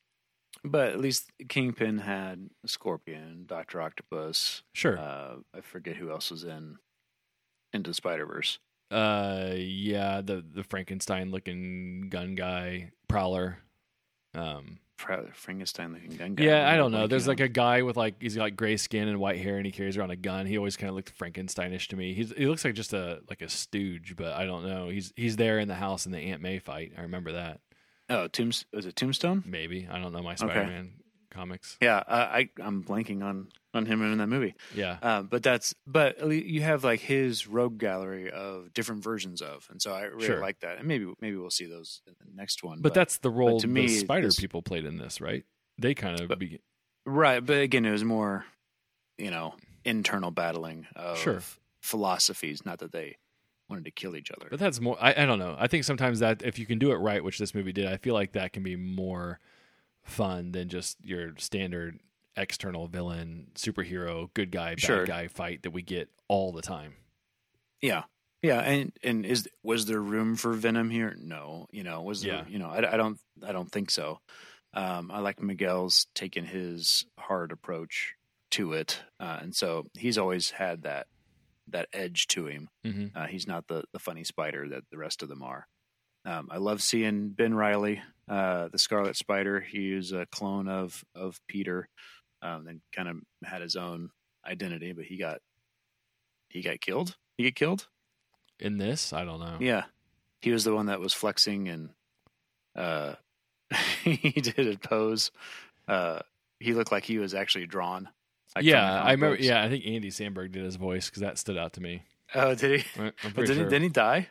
But 0.64 0.88
at 0.88 1.00
least 1.00 1.30
Kingpin 1.48 1.98
had 1.98 2.50
Scorpion, 2.64 3.44
Doctor 3.46 3.80
Octopus. 3.80 4.62
Sure. 4.72 4.98
Uh, 4.98 5.36
I 5.54 5.60
forget 5.60 5.96
who 5.96 6.10
else 6.10 6.30
was 6.30 6.44
in 6.44 6.76
into 7.72 7.94
Spider 7.94 8.26
Verse. 8.26 8.58
Uh, 8.90 9.52
yeah, 9.56 10.20
the 10.20 10.44
the 10.48 10.64
Frankenstein 10.64 11.30
looking 11.30 12.08
gun 12.08 12.34
guy, 12.34 12.92
Prowler. 13.08 13.58
Um, 14.34 14.78
Frankenstein 14.96 15.92
looking 15.92 16.16
gun 16.16 16.34
guy. 16.34 16.44
yeah, 16.44 16.70
I 16.70 16.76
don't 16.76 16.90
know. 16.90 17.06
There's 17.06 17.28
like 17.28 17.40
a 17.40 17.48
guy 17.48 17.82
with 17.82 17.96
like 17.96 18.14
he's 18.20 18.36
got 18.36 18.42
like 18.42 18.56
gray 18.56 18.76
skin 18.76 19.08
and 19.08 19.18
white 19.20 19.38
hair, 19.38 19.56
and 19.56 19.66
he 19.66 19.72
carries 19.72 19.96
around 19.96 20.10
a 20.10 20.16
gun. 20.16 20.46
He 20.46 20.56
always 20.56 20.76
kind 20.76 20.88
of 20.88 20.96
looked 20.96 21.16
Frankensteinish 21.18 21.88
to 21.88 21.96
me. 21.96 22.14
He's 22.14 22.32
he 22.32 22.46
looks 22.46 22.64
like 22.64 22.74
just 22.74 22.92
a 22.92 23.20
like 23.28 23.42
a 23.42 23.48
stooge, 23.48 24.14
but 24.16 24.32
I 24.32 24.46
don't 24.46 24.66
know. 24.66 24.88
He's 24.88 25.12
he's 25.16 25.36
there 25.36 25.58
in 25.58 25.68
the 25.68 25.74
house 25.74 26.06
in 26.06 26.12
the 26.12 26.18
Aunt 26.18 26.40
May 26.40 26.58
fight. 26.58 26.92
I 26.96 27.02
remember 27.02 27.32
that. 27.32 27.60
Oh 28.10 28.28
Tombs 28.28 28.64
was 28.72 28.86
it 28.86 28.96
Tombstone? 28.96 29.42
Maybe 29.46 29.88
I 29.90 29.98
don't 29.98 30.12
know 30.12 30.22
my 30.22 30.34
Spider-Man 30.34 30.92
comics. 31.30 31.76
Yeah, 31.82 31.96
uh, 31.98 32.28
I 32.32 32.48
I'm 32.60 32.82
blanking 32.82 33.22
on 33.22 33.48
on 33.74 33.84
him 33.84 34.00
in 34.00 34.16
that 34.18 34.26
movie. 34.28 34.54
Yeah, 34.74 34.96
Uh, 35.02 35.22
but 35.22 35.42
that's 35.42 35.74
but 35.86 36.26
you 36.30 36.62
have 36.62 36.82
like 36.82 37.00
his 37.00 37.46
rogue 37.46 37.78
gallery 37.78 38.30
of 38.30 38.72
different 38.72 39.02
versions 39.04 39.42
of, 39.42 39.66
and 39.70 39.82
so 39.82 39.92
I 39.92 40.02
really 40.04 40.26
Sure. 40.26 40.40
like 40.40 40.60
that. 40.60 40.78
And 40.78 40.88
maybe 40.88 41.12
maybe 41.20 41.36
we'll 41.36 41.50
see 41.50 41.66
those 41.66 42.00
in 42.06 42.14
the 42.20 42.34
next 42.34 42.62
one. 42.62 42.80
but 42.80 42.94
that's 42.94 43.18
the 43.18 43.30
role 43.30 43.60
to 43.60 43.66
the 43.66 43.72
me, 43.72 43.88
Spider 43.88 44.28
this- 44.28 44.40
people 44.40 44.62
played 44.62 44.86
in 44.86 44.96
this, 44.96 45.20
right? 45.20 45.44
They 45.78 45.94
kind 45.94 46.18
of 46.20 46.28
But- 46.28 46.38
be, 46.38 46.60
right. 47.04 47.44
But 47.44 47.58
again, 47.60 47.84
it 47.84 47.90
was 47.90 48.04
more 48.04 48.46
you 49.18 49.30
know 49.30 49.54
internal 49.84 50.30
battling 50.30 50.86
of 50.96 51.18
Sure. 51.18 51.42
philosophies. 51.82 52.64
Not 52.64 52.78
that 52.78 52.92
they 52.92 53.16
wanted 53.68 53.84
to 53.86 53.90
kill 53.90 54.16
each 54.16 54.30
other. 54.30 54.46
But 54.50 54.58
that's 54.60 54.80
more. 54.80 54.96
I, 55.00 55.10
I 55.22 55.26
don't 55.26 55.38
know. 55.38 55.56
I 55.58 55.66
think 55.66 55.84
sometimes 55.84 56.20
that 56.20 56.42
if 56.42 56.58
you 56.58 56.66
can 56.66 56.78
do 56.78 56.92
it 56.92 56.96
right, 56.96 57.22
which 57.22 57.38
this 57.38 57.54
movie 57.54 57.72
did, 57.72 57.86
I 57.86 57.96
feel 57.96 58.14
like 58.14 58.32
that 58.32 58.52
can 58.52 58.62
be 58.62 58.76
more 58.76 59.40
fun 60.04 60.52
than 60.52 60.68
just 60.68 60.96
your 61.02 61.34
standard 61.38 61.98
external 62.36 62.86
villain, 62.86 63.48
superhero, 63.54 64.28
good 64.34 64.50
guy, 64.50 64.70
bad 64.70 64.80
Sure. 64.80 65.06
guy 65.06 65.26
fight 65.26 65.62
that 65.62 65.70
we 65.70 65.82
get 65.82 66.08
all 66.28 66.52
the 66.52 66.62
time. 66.62 66.94
Yeah. 67.80 68.04
Yeah, 68.42 68.60
and 68.60 68.92
and 69.02 69.24
is 69.26 69.48
was 69.64 69.86
there 69.86 70.00
room 70.00 70.36
for 70.36 70.52
Venom 70.52 70.90
here? 70.90 71.16
No, 71.18 71.66
you 71.72 71.82
know, 71.82 72.02
was 72.02 72.22
there? 72.22 72.34
Yeah. 72.34 72.44
You 72.48 72.58
know, 72.60 72.68
I, 72.68 72.92
I 72.92 72.96
don't, 72.96 73.18
I 73.44 73.50
don't 73.50 73.72
think 73.72 73.90
so. 73.90 74.20
Um, 74.74 75.10
I 75.10 75.20
like 75.20 75.42
Miguel's 75.42 76.06
taking 76.14 76.44
his 76.44 77.06
hard 77.18 77.50
approach 77.50 78.14
to 78.52 78.74
it, 78.74 79.00
uh, 79.18 79.38
and 79.40 79.56
so 79.56 79.86
he's 79.98 80.18
always 80.18 80.50
had 80.50 80.82
that 80.82 81.06
that 81.68 81.88
edge 81.92 82.26
to 82.28 82.46
him. 82.46 82.68
Mm-hmm. 82.84 83.16
Uh, 83.16 83.26
he's 83.26 83.46
not 83.46 83.66
the 83.68 83.84
the 83.92 83.98
funny 83.98 84.24
spider 84.24 84.68
that 84.68 84.84
the 84.90 84.98
rest 84.98 85.22
of 85.22 85.28
them 85.28 85.42
are. 85.42 85.66
Um, 86.24 86.48
I 86.50 86.58
love 86.58 86.82
seeing 86.82 87.30
Ben 87.30 87.54
Riley, 87.54 88.02
uh, 88.28 88.68
the 88.68 88.78
Scarlet 88.78 89.16
Spider. 89.16 89.60
He 89.60 89.92
is 89.92 90.12
a 90.12 90.26
clone 90.26 90.68
of 90.68 91.04
of 91.14 91.40
Peter, 91.48 91.88
um, 92.42 92.66
and 92.66 92.80
kind 92.94 93.08
of 93.08 93.16
had 93.44 93.62
his 93.62 93.76
own 93.76 94.10
identity, 94.44 94.92
but 94.92 95.04
he 95.04 95.16
got 95.16 95.38
he 96.48 96.62
got 96.62 96.80
killed. 96.80 97.16
He 97.36 97.44
get 97.44 97.54
killed. 97.54 97.88
In 98.58 98.78
this, 98.78 99.12
I 99.12 99.24
don't 99.24 99.40
know. 99.40 99.58
Yeah, 99.60 99.84
he 100.40 100.50
was 100.50 100.64
the 100.64 100.74
one 100.74 100.86
that 100.86 101.00
was 101.00 101.12
flexing 101.12 101.68
and 101.68 101.90
uh, 102.74 103.14
he 104.02 104.32
did 104.32 104.74
a 104.74 104.78
pose. 104.78 105.30
Uh, 105.88 106.20
he 106.60 106.72
looked 106.72 106.92
like 106.92 107.04
he 107.04 107.18
was 107.18 107.34
actually 107.34 107.66
drawn. 107.66 108.08
Like 108.54 108.64
yeah, 108.64 109.02
I 109.02 109.12
remember. 109.12 109.36
Yeah, 109.36 109.62
I 109.62 109.68
think 109.68 109.86
Andy 109.86 110.10
Samberg 110.10 110.52
did 110.52 110.64
his 110.64 110.76
voice 110.76 111.08
because 111.08 111.22
that 111.22 111.38
stood 111.38 111.58
out 111.58 111.74
to 111.74 111.80
me. 111.80 112.02
Oh, 112.34 112.54
did 112.54 112.80
he? 112.80 112.86
But 112.96 113.16
pretty 113.18 113.46
did, 113.46 113.54
sure. 113.56 113.64
he, 113.64 113.70
did 113.70 113.82
he 113.82 113.88
die? 113.88 114.28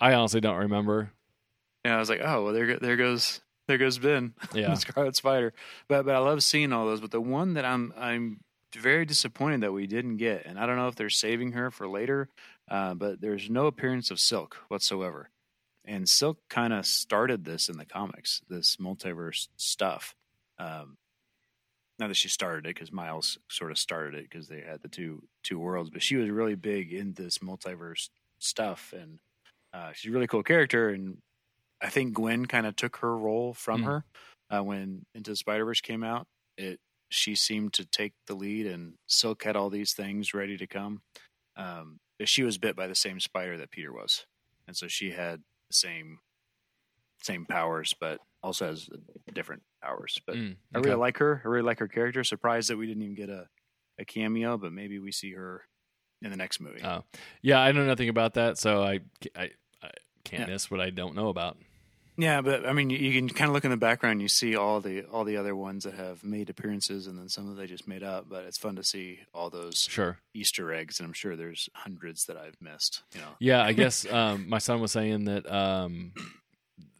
I 0.00 0.14
honestly 0.14 0.40
don't 0.40 0.56
remember. 0.56 1.10
And 1.84 1.94
I 1.94 1.98
was 1.98 2.08
like, 2.08 2.20
oh, 2.22 2.44
well, 2.44 2.52
there, 2.52 2.78
there 2.78 2.96
goes, 2.96 3.40
there 3.68 3.78
goes 3.78 3.98
Ben, 3.98 4.34
Yeah. 4.54 4.70
the 4.70 4.76
Scarlet 4.76 5.16
Spider. 5.16 5.52
But, 5.88 6.04
but 6.06 6.14
I 6.14 6.18
love 6.18 6.42
seeing 6.42 6.72
all 6.72 6.86
those. 6.86 7.00
But 7.00 7.10
the 7.10 7.20
one 7.20 7.54
that 7.54 7.64
I'm, 7.64 7.92
I'm 7.96 8.40
very 8.74 9.04
disappointed 9.04 9.62
that 9.62 9.72
we 9.72 9.86
didn't 9.86 10.16
get, 10.18 10.46
and 10.46 10.58
I 10.58 10.66
don't 10.66 10.76
know 10.76 10.88
if 10.88 10.94
they're 10.94 11.10
saving 11.10 11.52
her 11.52 11.70
for 11.70 11.88
later, 11.88 12.28
uh, 12.70 12.94
but 12.94 13.20
there's 13.20 13.50
no 13.50 13.66
appearance 13.66 14.10
of 14.10 14.20
Silk 14.20 14.58
whatsoever. 14.68 15.30
And 15.84 16.08
Silk 16.08 16.38
kind 16.48 16.72
of 16.72 16.86
started 16.86 17.44
this 17.44 17.68
in 17.68 17.76
the 17.76 17.84
comics, 17.84 18.40
this 18.48 18.76
multiverse 18.76 19.48
stuff. 19.56 20.14
Um, 20.58 20.96
not 22.02 22.08
that 22.08 22.16
she 22.16 22.28
started 22.28 22.66
it, 22.66 22.74
because 22.74 22.92
Miles 22.92 23.38
sort 23.48 23.70
of 23.70 23.78
started 23.78 24.14
it 24.18 24.28
because 24.28 24.48
they 24.48 24.60
had 24.60 24.82
the 24.82 24.88
two 24.88 25.22
two 25.44 25.58
worlds, 25.58 25.88
but 25.90 26.02
she 26.02 26.16
was 26.16 26.28
really 26.30 26.56
big 26.56 26.92
in 26.92 27.14
this 27.14 27.38
multiverse 27.38 28.08
stuff, 28.40 28.92
and 28.92 29.20
uh, 29.72 29.92
she's 29.94 30.10
a 30.10 30.12
really 30.14 30.26
cool 30.26 30.42
character. 30.42 30.88
And 30.90 31.18
I 31.80 31.88
think 31.90 32.14
Gwen 32.14 32.46
kind 32.46 32.66
of 32.66 32.76
took 32.76 32.96
her 32.96 33.16
role 33.16 33.54
from 33.54 33.82
Mm. 33.82 33.84
her 33.84 34.04
uh, 34.50 34.62
when 34.64 35.04
Into 35.14 35.30
the 35.30 35.36
Spider 35.36 35.64
Verse 35.64 35.80
came 35.80 36.02
out. 36.04 36.26
It 36.58 36.80
she 37.08 37.34
seemed 37.36 37.72
to 37.74 37.84
take 37.84 38.14
the 38.26 38.34
lead, 38.34 38.66
and 38.66 38.94
Silk 39.06 39.44
had 39.44 39.54
all 39.56 39.70
these 39.70 39.92
things 39.92 40.34
ready 40.34 40.56
to 40.56 40.66
come. 40.66 41.02
Um, 41.56 41.98
but 42.18 42.28
she 42.28 42.42
was 42.42 42.58
bit 42.58 42.74
by 42.76 42.86
the 42.88 42.94
same 42.94 43.20
spider 43.20 43.56
that 43.58 43.70
Peter 43.70 43.92
was, 43.92 44.26
and 44.66 44.76
so 44.76 44.88
she 44.88 45.10
had 45.12 45.40
the 45.70 45.74
same 45.74 46.18
same 47.22 47.46
powers, 47.46 47.94
but 48.00 48.20
also 48.42 48.66
has 48.66 48.88
different 49.32 49.62
powers. 49.82 50.20
But 50.26 50.36
Mm, 50.36 50.56
I 50.74 50.78
really 50.78 50.94
like 50.96 51.18
her. 51.18 51.42
I 51.44 51.48
really 51.48 51.64
like 51.64 51.78
her 51.80 51.88
character. 51.88 52.22
Surprised 52.24 52.70
that 52.70 52.76
we 52.78 52.86
didn't 52.86 53.02
even 53.02 53.14
get 53.16 53.28
a, 53.28 53.48
a 53.98 54.04
cameo, 54.04 54.56
but 54.56 54.72
maybe 54.72 54.98
we 54.98 55.12
see 55.12 55.32
her 55.32 55.62
in 56.22 56.30
the 56.30 56.36
next 56.36 56.60
movie. 56.60 56.82
Oh, 56.84 57.04
yeah, 57.42 57.58
I 57.60 57.72
know 57.72 57.84
nothing 57.84 58.08
about 58.08 58.34
that, 58.34 58.58
so 58.58 58.82
I 58.82 59.00
I, 59.36 59.50
I 59.82 59.90
can't 60.24 60.46
Yeah. 60.48 60.54
miss 60.54 60.70
what 60.70 60.80
I 60.80 60.90
don't 60.90 61.14
know 61.14 61.28
about. 61.28 61.56
Yeah, 62.18 62.42
but 62.42 62.66
I 62.68 62.74
mean, 62.74 62.90
you, 62.90 62.98
you 62.98 63.18
can 63.18 63.26
kind 63.30 63.48
of 63.48 63.54
look 63.54 63.64
in 63.64 63.70
the 63.70 63.76
background. 63.78 64.20
You 64.20 64.28
see 64.28 64.54
all 64.54 64.80
the 64.82 65.02
all 65.04 65.24
the 65.24 65.38
other 65.38 65.56
ones 65.56 65.84
that 65.84 65.94
have 65.94 66.22
made 66.22 66.50
appearances, 66.50 67.06
and 67.06 67.18
then 67.18 67.30
some 67.30 67.48
that 67.48 67.54
they 67.54 67.66
just 67.66 67.88
made 67.88 68.02
up. 68.02 68.26
But 68.28 68.44
it's 68.44 68.58
fun 68.58 68.76
to 68.76 68.84
see 68.84 69.20
all 69.32 69.48
those 69.48 69.78
Sure. 69.78 70.18
Easter 70.34 70.72
eggs, 70.74 71.00
and 71.00 71.06
I'm 71.06 71.14
sure 71.14 71.36
there's 71.36 71.70
hundreds 71.74 72.26
that 72.26 72.36
I've 72.36 72.56
missed. 72.60 73.02
You 73.14 73.22
know, 73.22 73.28
Yeah, 73.40 73.62
I 73.64 73.72
guess 73.72 74.04
um, 74.12 74.46
my 74.48 74.58
son 74.58 74.80
was 74.82 74.92
saying 74.92 75.24
that, 75.24 75.50
um, 75.50 76.12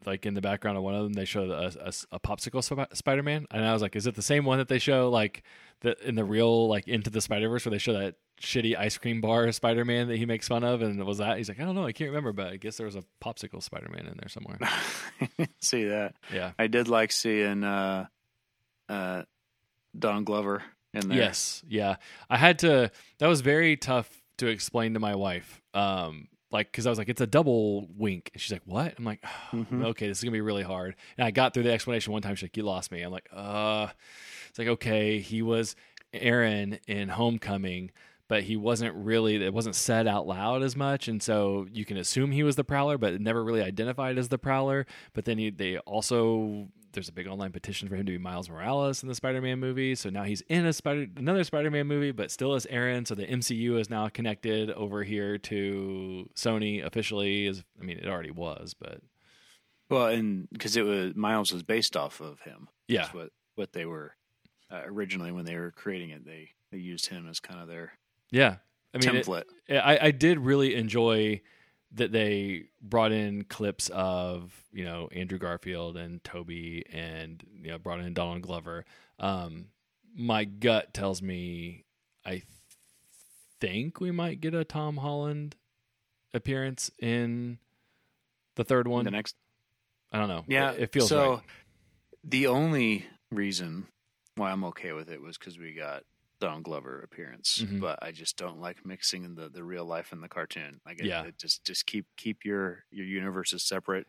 like 0.06 0.26
in 0.26 0.34
the 0.34 0.40
background 0.40 0.76
of 0.76 0.82
one 0.84 0.94
of 0.94 1.04
them, 1.04 1.12
they 1.12 1.24
show 1.24 1.50
a, 1.50 1.66
a, 1.66 1.92
a 2.12 2.20
popsicle 2.20 2.62
Sp- 2.64 2.92
Spider 2.94 3.22
Man, 3.22 3.46
and 3.50 3.64
I 3.64 3.72
was 3.72 3.82
like, 3.82 3.96
"Is 3.96 4.06
it 4.06 4.14
the 4.14 4.22
same 4.22 4.44
one 4.44 4.58
that 4.58 4.68
they 4.68 4.78
show 4.78 5.10
like 5.10 5.42
the 5.80 5.96
in 6.06 6.14
the 6.14 6.24
real 6.24 6.68
like 6.68 6.88
Into 6.88 7.10
the 7.10 7.20
Spider 7.20 7.48
Verse 7.48 7.64
where 7.64 7.70
they 7.70 7.78
show 7.78 7.92
that 7.94 8.16
shitty 8.40 8.76
ice 8.76 8.98
cream 8.98 9.20
bar 9.20 9.50
Spider 9.52 9.84
Man 9.84 10.08
that 10.08 10.16
he 10.16 10.26
makes 10.26 10.48
fun 10.48 10.64
of?" 10.64 10.82
And 10.82 11.02
was 11.04 11.18
that? 11.18 11.38
He's 11.38 11.48
like, 11.48 11.60
"I 11.60 11.64
don't 11.64 11.74
know, 11.74 11.86
I 11.86 11.92
can't 11.92 12.10
remember, 12.10 12.32
but 12.32 12.48
I 12.48 12.56
guess 12.56 12.76
there 12.76 12.86
was 12.86 12.96
a 12.96 13.04
popsicle 13.22 13.62
Spider 13.62 13.88
Man 13.90 14.06
in 14.06 14.18
there 14.18 14.28
somewhere." 14.28 14.58
see 15.60 15.84
that. 15.84 16.14
Yeah. 16.32 16.52
I 16.58 16.66
did 16.66 16.88
like 16.88 17.12
seeing 17.12 17.64
uh, 17.64 18.06
uh, 18.88 19.22
Don 19.98 20.24
Glover 20.24 20.62
in 20.94 21.08
there. 21.08 21.18
Yes, 21.18 21.62
yeah. 21.68 21.96
I 22.28 22.36
had 22.36 22.60
to. 22.60 22.90
That 23.18 23.26
was 23.28 23.40
very 23.40 23.76
tough 23.76 24.22
to 24.38 24.48
explain 24.48 24.94
to 24.94 25.00
my 25.00 25.14
wife. 25.14 25.60
Um, 25.74 26.28
like 26.52 26.70
because 26.70 26.86
I 26.86 26.90
was 26.90 26.98
like, 26.98 27.08
it's 27.08 27.20
a 27.20 27.26
double 27.26 27.88
wink. 27.96 28.30
And 28.32 28.40
she's 28.40 28.52
like, 28.52 28.62
what? 28.66 28.94
I'm 28.98 29.04
like, 29.04 29.22
Mhm. 29.52 29.84
okay, 29.86 30.06
this 30.06 30.18
is 30.18 30.24
gonna 30.24 30.32
be 30.32 30.40
really 30.40 30.62
hard. 30.62 30.94
And 31.18 31.26
I 31.26 31.30
got 31.32 31.54
through 31.54 31.64
the 31.64 31.72
explanation 31.72 32.12
one 32.12 32.22
time. 32.22 32.34
She's 32.36 32.44
like, 32.44 32.56
you 32.56 32.62
lost 32.62 32.92
me. 32.92 33.02
I'm 33.02 33.10
like, 33.12 33.28
uh. 33.32 33.88
It's 34.50 34.58
like 34.58 34.68
okay, 34.68 35.18
he 35.18 35.40
was 35.42 35.74
Aaron 36.12 36.78
in 36.86 37.08
Homecoming. 37.08 37.90
But 38.28 38.44
he 38.44 38.56
wasn't 38.56 38.94
really. 38.94 39.44
It 39.44 39.52
wasn't 39.52 39.74
said 39.74 40.06
out 40.06 40.26
loud 40.26 40.62
as 40.62 40.74
much, 40.74 41.06
and 41.06 41.22
so 41.22 41.66
you 41.70 41.84
can 41.84 41.98
assume 41.98 42.30
he 42.30 42.42
was 42.42 42.56
the 42.56 42.64
Prowler, 42.64 42.96
but 42.96 43.20
never 43.20 43.44
really 43.44 43.62
identified 43.62 44.16
as 44.16 44.28
the 44.28 44.38
Prowler. 44.38 44.86
But 45.12 45.26
then 45.26 45.36
he, 45.36 45.50
they 45.50 45.76
also 45.78 46.68
there's 46.92 47.08
a 47.08 47.12
big 47.12 47.26
online 47.26 47.52
petition 47.52 47.88
for 47.88 47.96
him 47.96 48.06
to 48.06 48.12
be 48.12 48.18
Miles 48.18 48.48
Morales 48.48 49.02
in 49.02 49.08
the 49.08 49.14
Spider-Man 49.14 49.58
movie. 49.58 49.94
So 49.94 50.10
now 50.10 50.24
he's 50.24 50.42
in 50.42 50.66
a 50.66 50.72
Spider 50.72 51.06
another 51.16 51.44
Spider-Man 51.44 51.86
movie, 51.86 52.12
but 52.12 52.30
still 52.30 52.54
as 52.54 52.66
Aaron. 52.66 53.04
So 53.06 53.14
the 53.14 53.26
MCU 53.26 53.78
is 53.78 53.90
now 53.90 54.08
connected 54.08 54.70
over 54.70 55.02
here 55.02 55.38
to 55.38 56.28
Sony 56.34 56.84
officially. 56.84 57.46
Is 57.46 57.62
I 57.80 57.84
mean 57.84 57.98
it 57.98 58.08
already 58.08 58.30
was, 58.30 58.74
but 58.74 59.00
Well, 59.90 60.06
and 60.06 60.48
because 60.52 60.76
it 60.76 60.82
was 60.82 61.14
Miles 61.14 61.52
was 61.52 61.62
based 61.62 61.96
off 61.96 62.20
of 62.20 62.40
him. 62.40 62.68
Yeah. 62.88 63.08
What 63.12 63.30
what 63.54 63.72
they 63.72 63.84
were 63.84 64.14
uh, 64.70 64.82
originally 64.86 65.32
when 65.32 65.44
they 65.44 65.56
were 65.56 65.70
creating 65.70 66.10
it. 66.10 66.24
They 66.24 66.50
they 66.70 66.78
used 66.78 67.06
him 67.06 67.28
as 67.28 67.40
kind 67.40 67.60
of 67.60 67.68
their 67.68 67.92
yeah. 68.30 68.56
I 68.94 68.98
mean, 68.98 69.16
it- 69.16 69.26
template. 69.26 69.44
I, 69.70 69.98
I 70.02 70.10
did 70.10 70.38
really 70.38 70.74
enjoy 70.74 71.40
that 71.94 72.12
they 72.12 72.64
brought 72.80 73.12
in 73.12 73.44
clips 73.44 73.90
of 73.90 74.52
you 74.72 74.84
know 74.84 75.08
Andrew 75.12 75.38
Garfield 75.38 75.96
and 75.96 76.22
Tobey 76.24 76.84
and 76.92 77.42
you 77.62 77.70
know 77.70 77.78
brought 77.78 78.00
in 78.00 78.14
Donald 78.14 78.42
Glover. 78.42 78.84
Um, 79.18 79.66
my 80.14 80.44
gut 80.44 80.92
tells 80.94 81.22
me 81.22 81.84
I 82.24 82.42
think 83.60 84.00
we 84.00 84.10
might 84.10 84.40
get 84.40 84.54
a 84.54 84.64
Tom 84.64 84.96
Holland 84.96 85.56
appearance 86.34 86.90
in 86.98 87.58
the 88.56 88.64
third 88.64 88.88
one. 88.88 89.04
the 89.04 89.10
next, 89.10 89.36
I 90.12 90.18
don't 90.18 90.28
know. 90.28 90.44
yeah, 90.48 90.72
it, 90.72 90.80
it 90.80 90.92
feels 90.92 91.08
so. 91.08 91.30
right. 91.34 91.40
The 92.24 92.46
only 92.46 93.06
reason 93.30 93.86
why 94.36 94.50
I'm 94.50 94.64
okay 94.64 94.92
with 94.92 95.10
it 95.10 95.20
was 95.20 95.38
because 95.38 95.58
we 95.58 95.74
got 95.74 96.04
Don 96.42 96.62
Glover 96.62 97.00
appearance, 97.00 97.64
Mhm. 97.64 97.80
but 97.80 97.98
I 98.02 98.12
just 98.12 98.36
don't 98.36 98.60
like 98.60 98.84
mixing 98.84 99.34
the 99.36 99.48
the 99.48 99.64
real 99.64 99.84
life 99.86 100.12
and 100.12 100.22
the 100.22 100.28
cartoon. 100.28 100.80
Like, 100.84 101.00
it, 101.00 101.06
Yeah. 101.06 101.24
it 101.24 101.38
just 101.38 101.64
just 101.64 101.86
keep 101.86 102.06
keep 102.16 102.44
your 102.44 102.84
your 102.90 103.06
universes 103.06 103.62
separate. 103.62 104.06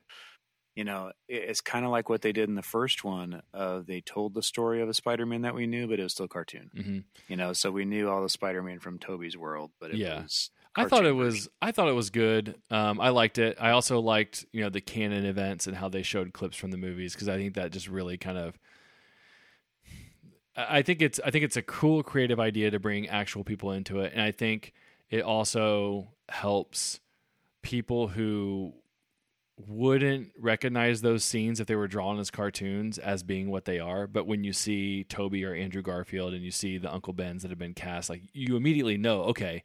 You 0.76 0.84
know, 0.86 1.12
it, 1.28 1.44
it's 1.50 1.62
kind 1.62 1.86
of 1.86 1.92
like 1.92 2.10
what 2.10 2.22
they 2.24 2.32
did 2.32 2.50
in 2.50 2.56
the 2.56 2.64
first 2.64 3.04
one. 3.04 3.44
Uh, 3.54 3.82
they 3.82 4.02
told 4.02 4.34
the 4.34 4.42
story 4.42 4.82
of 4.82 4.90
a 4.90 4.94
Spider-Man 4.94 5.44
that 5.44 5.54
we 5.56 5.68
knew, 5.68 5.88
but 5.88 6.00
it 6.00 6.04
was 6.04 6.14
still 6.14 6.28
cartoon. 6.28 6.72
hmm 6.76 7.00
You 7.28 7.36
know, 7.38 7.54
so 7.54 7.72
we 7.72 7.86
knew 7.86 8.10
all 8.10 8.24
the 8.24 8.30
Spider-Man 8.30 8.80
from 8.80 8.98
Tobey's 9.00 9.38
world, 9.38 9.72
but 9.80 9.92
it 9.92 9.98
Yeah. 9.98 10.24
was. 10.24 10.50
I 10.76 10.86
thought 10.86 11.06
it 11.06 11.12
was. 11.12 11.48
I 11.62 11.72
thought 11.72 11.88
it 11.90 11.94
was 11.94 12.10
good. 12.10 12.60
Um, 12.72 13.00
I 13.00 13.10
liked 13.10 13.38
it. 13.38 13.58
I 13.60 13.70
also 13.72 14.00
liked 14.02 14.48
you 14.52 14.62
know 14.62 14.70
the 14.72 14.82
canon 14.82 15.26
events 15.26 15.68
and 15.68 15.78
how 15.78 15.90
they 15.90 16.02
showed 16.02 16.34
clips 16.34 16.58
from 16.58 16.72
the 16.72 16.78
movies 16.78 17.14
because 17.14 17.30
I 17.30 17.38
think 17.38 17.54
that 17.56 17.72
just 17.72 17.88
really 17.88 18.18
kind 18.18 18.40
of. 18.40 18.58
I 20.56 20.82
think 20.82 21.02
it's 21.02 21.20
I 21.26 21.32
think 21.32 21.44
it's 21.44 21.58
a 21.58 21.62
cool 21.62 22.04
creative 22.04 22.40
idea 22.40 22.72
to 22.72 22.80
bring 22.80 23.08
actual 23.08 23.44
people 23.44 23.72
into 23.72 24.00
it, 24.00 24.14
and 24.14 24.22
I 24.22 24.32
think 24.32 24.74
it 25.10 25.22
also 25.22 26.10
helps 26.30 27.00
people 27.62 28.10
who 28.10 28.74
wouldn't 29.68 30.32
recognize 30.38 31.02
those 31.02 31.24
scenes 31.24 31.60
if 31.60 31.68
they 31.68 31.76
were 31.76 31.88
drawn 31.88 32.20
as 32.20 32.32
cartoons 32.32 32.98
as 32.98 33.24
being 33.24 33.50
what 33.50 33.66
they 33.66 33.80
are. 33.80 34.08
But 34.08 34.26
when 34.26 34.44
you 34.44 34.54
see 34.54 35.04
Tobey 35.04 35.46
or 35.46 35.54
Andrew 35.54 35.82
Garfield 35.82 36.34
and 36.34 36.44
you 36.44 36.52
see 36.52 36.78
the 36.78 36.92
Uncle 36.92 37.14
Bens 37.14 37.44
that 37.44 37.50
have 37.52 37.60
been 37.60 37.76
cast, 37.76 38.10
like 38.10 38.24
you 38.34 38.56
immediately 38.56 38.98
know, 38.98 39.24
okay, 39.26 39.64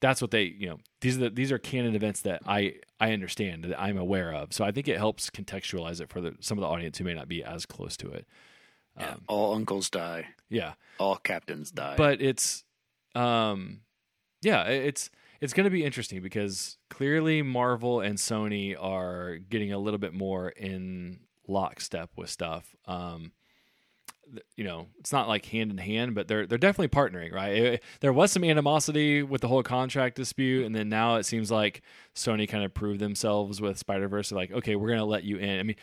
that's 0.00 0.22
what 0.22 0.30
they, 0.30 0.44
you 0.44 0.68
know, 0.68 0.78
these 1.00 1.16
are 1.16 1.20
the, 1.20 1.30
these 1.30 1.52
are 1.52 1.58
canon 1.58 1.94
events 1.94 2.22
that 2.22 2.40
I 2.46 2.76
I 3.00 3.12
understand 3.12 3.64
that 3.64 3.80
I'm 3.80 3.98
aware 3.98 4.32
of. 4.32 4.52
So 4.52 4.64
I 4.64 4.72
think 4.72 4.88
it 4.88 4.96
helps 4.96 5.30
contextualize 5.30 6.00
it 6.00 6.10
for 6.10 6.20
the, 6.20 6.34
some 6.40 6.58
of 6.58 6.62
the 6.62 6.68
audience 6.68 6.98
who 6.98 7.04
may 7.04 7.14
not 7.14 7.28
be 7.28 7.44
as 7.44 7.66
close 7.66 7.96
to 7.98 8.10
it. 8.10 8.26
Yeah, 8.98 9.12
Um, 9.12 9.22
all 9.28 9.54
uncles 9.54 9.90
die, 9.90 10.26
yeah, 10.48 10.74
all 10.98 11.16
captains 11.16 11.70
die. 11.70 11.94
but 11.96 12.20
it's 12.20 12.64
um 13.14 13.80
yeah 14.42 14.64
it's 14.64 15.10
it's 15.40 15.52
going 15.52 15.64
to 15.64 15.70
be 15.70 15.84
interesting 15.84 16.20
because 16.20 16.76
clearly 16.90 17.42
marvel 17.42 18.00
and 18.00 18.18
sony 18.18 18.76
are 18.78 19.36
getting 19.38 19.72
a 19.72 19.78
little 19.78 19.98
bit 19.98 20.12
more 20.14 20.48
in 20.50 21.20
lockstep 21.46 22.10
with 22.16 22.28
stuff. 22.30 22.74
Um 22.86 23.32
you 24.56 24.62
know 24.64 24.88
it's 24.98 25.10
not 25.10 25.26
like 25.26 25.46
hand 25.46 25.70
in 25.70 25.78
hand 25.78 26.14
but 26.14 26.28
they're 26.28 26.46
they're 26.46 26.58
definitely 26.58 26.88
partnering 26.88 27.32
right? 27.32 27.56
It- 27.56 27.82
there 28.00 28.12
was 28.12 28.30
some 28.30 28.44
animosity 28.44 29.22
with 29.22 29.40
the 29.40 29.48
whole 29.48 29.62
contract 29.62 30.16
dispute 30.16 30.66
and 30.66 30.74
then 30.74 30.88
now 30.90 31.16
it 31.16 31.24
seems 31.24 31.50
like 31.50 31.80
sony 32.14 32.46
kind 32.46 32.62
of 32.64 32.74
proved 32.74 33.00
themselves 33.00 33.58
with 33.60 33.78
spider-verse. 33.78 34.28
They're 34.28 34.38
like 34.38 34.52
okay 34.52 34.76
we're 34.76 34.88
going 34.88 34.98
to 34.98 35.04
let 35.06 35.24
you 35.24 35.38
in. 35.38 35.58
I 35.58 35.62
mean 35.62 35.76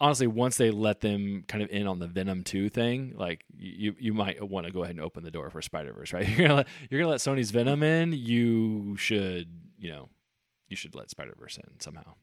honestly, 0.00 0.26
once 0.26 0.56
they 0.56 0.70
let 0.70 1.00
them 1.00 1.44
kind 1.46 1.62
of 1.62 1.70
in 1.70 1.86
on 1.86 1.98
the 1.98 2.06
Venom 2.06 2.42
two 2.42 2.68
thing, 2.68 3.14
like 3.16 3.44
you 3.56 3.94
you 3.98 4.12
might 4.14 4.42
want 4.46 4.66
to 4.66 4.72
go 4.72 4.82
ahead 4.82 4.94
and 4.96 5.04
open 5.04 5.22
the 5.24 5.30
door 5.30 5.50
for 5.50 5.60
Spider 5.62 5.92
Verse, 5.92 6.12
right? 6.12 6.26
You're 6.36 6.48
gonna 6.48 6.54
let, 6.58 6.68
you're 6.90 7.00
gonna 7.00 7.10
let 7.10 7.20
Sony's 7.20 7.50
Venom 7.50 7.82
in. 7.82 8.12
You 8.12 8.96
should 8.96 9.48
you 9.78 9.90
know 9.90 10.08
you 10.68 10.76
should 10.76 10.94
let 10.94 11.10
Spider 11.10 11.34
Verse 11.38 11.56
in 11.58 11.80
somehow. 11.80 12.14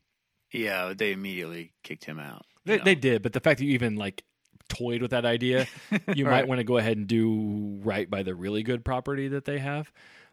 yeah, 0.52 0.94
they 0.98 1.12
immediately 1.12 1.74
kicked 1.84 2.06
him 2.06 2.20
out. 2.20 2.46
They, 2.66 2.78
know? 2.78 2.84
they 2.84 2.96
did, 2.96 3.22
but 3.22 3.34
the 3.34 3.40
fact 3.40 3.60
that 3.60 3.66
you 3.66 3.72
even 3.74 3.96
like 3.96 4.24
toyed 4.70 5.02
with 5.02 5.12
that 5.12 5.26
idea, 5.26 5.68
you 6.16 6.26
might 6.26 6.32
Right. 6.32 6.48
want 6.48 6.60
to 6.60 6.64
go 6.66 6.78
ahead 6.78 6.98
and 6.98 7.08
do 7.08 7.80
right 7.84 8.10
by 8.10 8.24
the 8.24 8.34
really 8.36 8.64
good 8.64 8.84
property 8.86 9.28
that 9.30 9.46
they 9.46 9.60
have. 9.60 9.92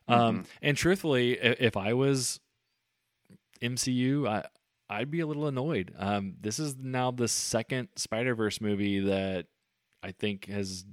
Um, 0.09 0.45
and 0.61 0.77
truthfully, 0.77 1.33
if 1.39 1.77
I 1.77 1.93
was 1.95 2.39
MCU, 3.63 4.29
I 4.29 4.45
I'd 4.89 5.11
be 5.11 5.21
a 5.21 5.27
little 5.27 5.47
annoyed. 5.47 5.95
Um, 5.99 6.35
this 6.41 6.59
is 6.59 6.77
now 6.77 7.11
the 7.11 7.29
second 7.29 7.89
Spider 7.97 8.35
Verse 8.35 8.61
movie 8.61 9.01
that 9.01 9.47
I 10.03 10.13
think 10.13 10.47
has 10.47 10.85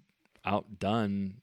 outdone. 0.46 1.36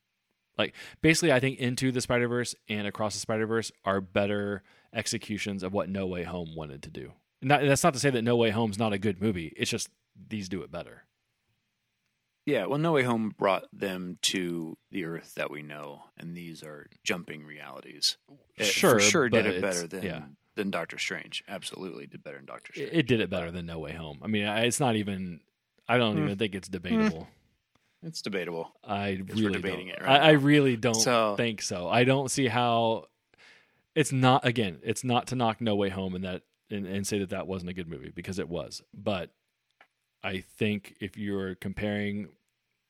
Like 0.57 0.73
basically, 1.01 1.31
I 1.31 1.39
think 1.39 1.59
Into 1.59 1.91
the 1.91 2.01
Spider 2.01 2.27
Verse 2.27 2.55
and 2.67 2.87
Across 2.87 3.13
the 3.13 3.19
Spider 3.19 3.45
Verse 3.45 3.71
are 3.85 4.01
better 4.01 4.63
executions 4.93 5.63
of 5.63 5.73
what 5.73 5.89
No 5.89 6.07
Way 6.07 6.23
Home 6.23 6.55
wanted 6.55 6.83
to 6.83 6.89
do. 6.89 7.13
Not, 7.41 7.61
that's 7.61 7.83
not 7.83 7.93
to 7.93 7.99
say 7.99 8.09
that 8.09 8.23
No 8.23 8.35
Way 8.35 8.49
Home's 8.49 8.79
not 8.79 8.91
a 8.91 8.99
good 8.99 9.21
movie. 9.21 9.53
It's 9.55 9.71
just 9.71 9.89
these 10.27 10.49
do 10.49 10.61
it 10.61 10.71
better. 10.71 11.03
Yeah, 12.45 12.65
well, 12.65 12.79
No 12.79 12.93
Way 12.93 13.03
Home 13.03 13.33
brought 13.37 13.65
them 13.71 14.17
to 14.23 14.75
the 14.91 15.05
Earth 15.05 15.35
that 15.35 15.51
we 15.51 15.61
know, 15.61 16.05
and 16.17 16.35
these 16.35 16.63
are 16.63 16.87
jumping 17.03 17.45
realities. 17.45 18.17
It 18.57 18.65
Sure, 18.65 18.99
sure 18.99 19.29
did 19.29 19.45
it 19.45 19.61
better 19.61 19.85
than 19.85 20.03
yeah. 20.03 20.21
Than 20.59 20.69
Doctor 20.71 20.97
Strange. 20.99 21.43
Absolutely 21.47 22.05
did 22.07 22.23
better 22.23 22.37
than 22.37 22.45
Doctor 22.45 22.71
Strange. 22.73 22.91
It, 22.93 23.07
did 23.07 23.19
it 23.21 23.29
better 23.29 23.49
than 23.51 23.65
No 23.65 23.79
Way 23.79 23.93
Home. 23.93 24.19
I 24.21 24.27
mean, 24.27 24.45
I- 24.45 24.65
it's 24.65 24.79
not 24.79 24.95
even. 24.95 25.39
I 25.87 25.97
don't 25.97 26.15
Hmm. 26.17 26.23
even 26.25 26.37
think 26.37 26.53
it's 26.53 26.67
debatable. 26.67 27.27
it's 28.03 28.21
debatable. 28.21 28.71
I 28.83 29.21
really 29.27 29.53
debating 29.53 29.87
don't. 29.87 29.97
it 29.97 30.01
right 30.03 30.21
I, 30.21 30.27
I 30.27 30.31
really 30.31 30.77
don't 30.77 30.93
So- 30.93 31.35
think 31.35 31.61
so. 31.61 31.89
I 31.89 32.03
don't 32.03 32.29
see 32.29 32.47
how. 32.47 33.05
It's 33.95 34.11
not 34.11 34.45
again. 34.45 34.79
It's 34.83 35.03
not 35.03 35.27
to 35.27 35.35
knock 35.35 35.59
No 35.61 35.75
Way 35.75 35.89
Home 35.89 36.13
and 36.15 36.23
that 36.23 36.43
and, 36.69 36.85
and 36.85 37.05
say 37.07 37.17
that 37.19 37.31
that 37.31 37.47
wasn't 37.47 37.71
a 37.71 37.73
good 37.73 37.87
movie 37.87 38.11
because 38.13 38.37
it 38.37 38.47
was. 38.47 38.83
But 38.93 39.31
I 40.23 40.39
think 40.41 40.95
if 41.01 41.17
you're 41.17 41.55
comparing 41.55 42.29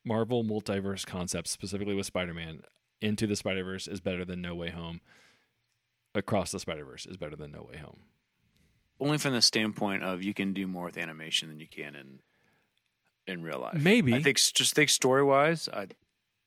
Marvel 0.04 0.44
multiverse 0.44 1.06
concepts 1.06 1.52
specifically 1.52 1.96
with 1.96 2.06
Spider-Man 2.06 2.64
into 3.02 3.26
the 3.28 3.36
Spider-Verse 3.38 3.88
is 3.88 4.02
better 4.02 4.26
than 4.26 4.42
No 4.42 4.54
Way 4.56 4.72
Home. 4.72 5.00
Across 6.16 6.51
the 6.51 6.60
Spider-Verse 6.60 7.05
is 7.05 7.18
better 7.18 7.36
than 7.36 7.51
No 7.51 7.68
Way 7.72 7.78
Home. 7.78 7.99
Only 8.99 9.18
from 9.18 9.34
the 9.34 9.41
standpoint 9.41 10.03
of 10.03 10.24
you 10.24 10.34
can 10.34 10.53
do 10.53 10.68
more 10.68 10.86
with 10.86 10.97
animation 10.97 11.49
than 11.49 11.60
you 11.60 11.68
can 11.68 11.95
in 11.95 12.20
in 13.28 13.43
real 13.43 13.60
life. 13.60 13.76
Maybe. 13.76 14.14
I 14.14 14.22
think 14.22 14.38
just 14.38 14.74
think 14.74 14.89
story 14.89 15.24
wise, 15.24 15.70
I 15.72 15.88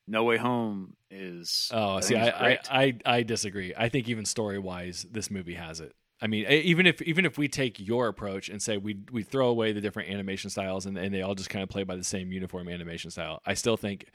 No 0.07 0.25
Way 0.25 0.37
Home 0.37 0.97
is. 1.11 1.71
Oh, 1.73 1.97
I 1.97 2.01
see, 2.01 2.17
I, 2.17 2.51
I. 2.51 2.59
I, 2.71 2.99
I 3.07 3.23
disagree. 3.23 3.73
I 3.77 3.89
think 3.89 4.09
even 4.09 4.25
story 4.25 4.59
wise, 4.59 5.07
this 5.11 5.31
movie 5.31 5.55
has 5.55 5.81
it. 5.81 5.95
I 6.21 6.27
mean, 6.27 6.47
even 6.47 6.87
if 6.87 7.03
even 7.03 7.25
if 7.25 7.39
we 7.39 7.49
take 7.49 7.81
your 7.81 8.09
approach 8.09 8.49
and 8.49 8.63
say 8.63 8.77
we 8.77 8.97
we 9.11 9.23
throw 9.23 9.49
away 9.49 9.73
the 9.73 9.81
different 9.81 10.11
animation 10.11 10.51
styles 10.51 10.87
and, 10.87 10.97
and 10.97 11.15
they 11.15 11.23
all 11.23 11.35
just 11.35 11.51
kind 11.51 11.63
of 11.63 11.69
play 11.69 11.85
by 11.85 11.97
the 11.97 12.05
same 12.05 12.33
uniform 12.33 12.69
animation 12.69 13.11
style, 13.11 13.41
I 13.47 13.55
still 13.55 13.77
think 13.77 14.07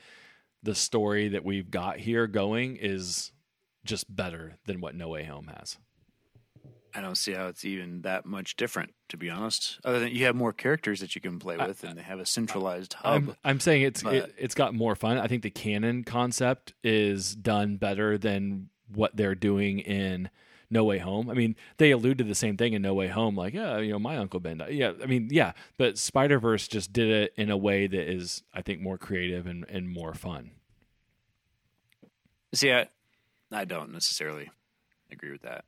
the 0.64 0.76
story 0.76 1.30
that 1.30 1.44
we've 1.44 1.70
got 1.70 1.98
here 2.00 2.28
going 2.28 2.78
is 2.78 3.32
just 3.88 4.14
better 4.14 4.58
than 4.66 4.82
what 4.82 4.94
No 4.96 5.10
Way 5.10 5.24
Home 5.24 5.52
has. 5.58 5.78
I 6.96 7.02
don't 7.02 7.18
see 7.18 7.34
how 7.34 7.48
it's 7.48 7.64
even 7.64 8.02
that 8.02 8.26
much 8.26 8.56
different, 8.56 8.94
to 9.10 9.18
be 9.18 9.30
honest. 9.30 9.80
Other 9.86 10.00
than 10.00 10.10
you 10.10 10.26
have 10.26 10.36
more 10.36 10.54
characters 10.54 11.00
that 11.02 11.14
you 11.14 11.22
can 11.22 11.38
play 11.38 11.56
with, 11.58 11.84
and 11.84 11.98
they 11.98 12.02
have 12.02 12.20
a 12.20 12.26
centralized 12.26 12.94
hub. 12.94 13.14
I'm, 13.30 13.36
I'm 13.44 13.60
saying 13.60 13.84
it's 13.84 14.02
but- 14.04 14.14
it, 14.16 14.36
it's 14.38 14.56
got 14.56 14.74
more 14.74 14.96
fun. 14.96 15.18
I 15.18 15.28
think 15.28 15.44
the 15.44 15.52
canon 15.52 16.04
concept 16.04 16.74
is 16.84 17.36
done 17.36 17.78
better 17.78 18.18
than 18.18 18.70
what 18.94 19.16
they're 19.16 19.36
doing 19.36 19.80
in 19.80 20.30
No 20.72 20.86
Way 20.86 20.98
Home. 20.98 21.30
I 21.30 21.34
mean, 21.34 21.56
they 21.78 21.92
allude 21.92 22.18
to 22.20 22.24
the 22.24 22.34
same 22.34 22.58
thing 22.58 22.74
in 22.74 22.82
No 22.82 22.96
Way 22.96 23.10
Home, 23.10 23.36
like 23.36 23.54
yeah, 23.54 23.78
you 23.78 23.92
know, 23.92 24.00
my 24.00 24.18
uncle 24.18 24.40
Ben. 24.40 24.58
died. 24.58 24.74
Yeah, 24.74 24.94
I 25.04 25.06
mean, 25.06 25.28
yeah, 25.30 25.52
but 25.78 26.00
Spider 26.00 26.40
Verse 26.40 26.68
just 26.68 26.94
did 26.94 27.10
it 27.10 27.34
in 27.38 27.52
a 27.52 27.58
way 27.58 27.86
that 27.86 28.10
is, 28.10 28.42
I 28.54 28.62
think, 28.64 28.82
more 28.82 28.98
creative 28.98 29.46
and 29.46 29.66
and 29.70 29.88
more 29.88 30.14
fun. 30.16 30.52
See, 32.56 32.72
I, 32.72 32.88
I 33.52 33.66
don't 33.66 33.92
necessarily 33.92 34.50
agree 35.12 35.32
with 35.32 35.44
that. 35.44 35.66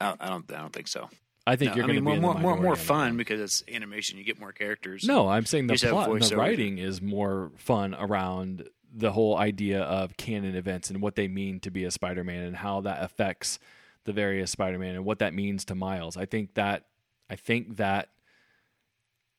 I 0.00 0.08
don't. 0.08 0.22
I 0.22 0.28
don't, 0.28 0.52
I 0.52 0.58
don't 0.58 0.72
think 0.72 0.88
so. 0.88 1.08
I 1.46 1.56
think 1.56 1.70
No, 1.70 1.76
you're 1.76 1.84
I 1.84 1.86
going 1.88 1.96
to 1.96 2.02
mean, 2.02 2.16
be 2.16 2.20
more 2.20 2.32
more 2.34 2.40
more, 2.40 2.42
more 2.42 2.56
minority 2.56 2.68
on 2.68 2.76
that 2.78 2.84
fun 2.84 3.16
because 3.16 3.40
it's 3.40 3.62
animation. 3.72 4.18
You 4.18 4.24
get 4.24 4.38
more 4.38 4.52
characters. 4.52 5.04
No, 5.04 5.28
I'm 5.28 5.46
saying 5.46 5.66
the 5.66 5.72
You 5.74 5.78
just 5.78 5.84
have 5.84 5.92
plot 5.94 6.10
and 6.10 6.22
the 6.22 6.36
writing 6.36 6.78
is 6.78 7.00
more 7.00 7.50
fun 7.56 7.94
around 7.98 8.68
the 8.94 9.12
whole 9.12 9.36
idea 9.36 9.80
of 9.82 10.16
canon 10.16 10.54
events 10.56 10.90
and 10.90 11.00
what 11.00 11.14
they 11.14 11.28
mean 11.28 11.60
to 11.60 11.70
be 11.70 11.84
a 11.84 11.90
Spider-Man 11.90 12.42
and 12.44 12.56
how 12.56 12.80
that 12.82 13.02
affects 13.02 13.58
the 14.04 14.12
various 14.12 14.50
Spider-Man 14.50 14.94
and 14.94 15.04
what 15.04 15.18
that 15.20 15.34
means 15.34 15.64
to 15.66 15.74
Miles. 15.74 16.16
I 16.16 16.26
think 16.26 16.54
that 16.54 16.84
I 17.30 17.36
think 17.36 17.76
that 17.76 18.10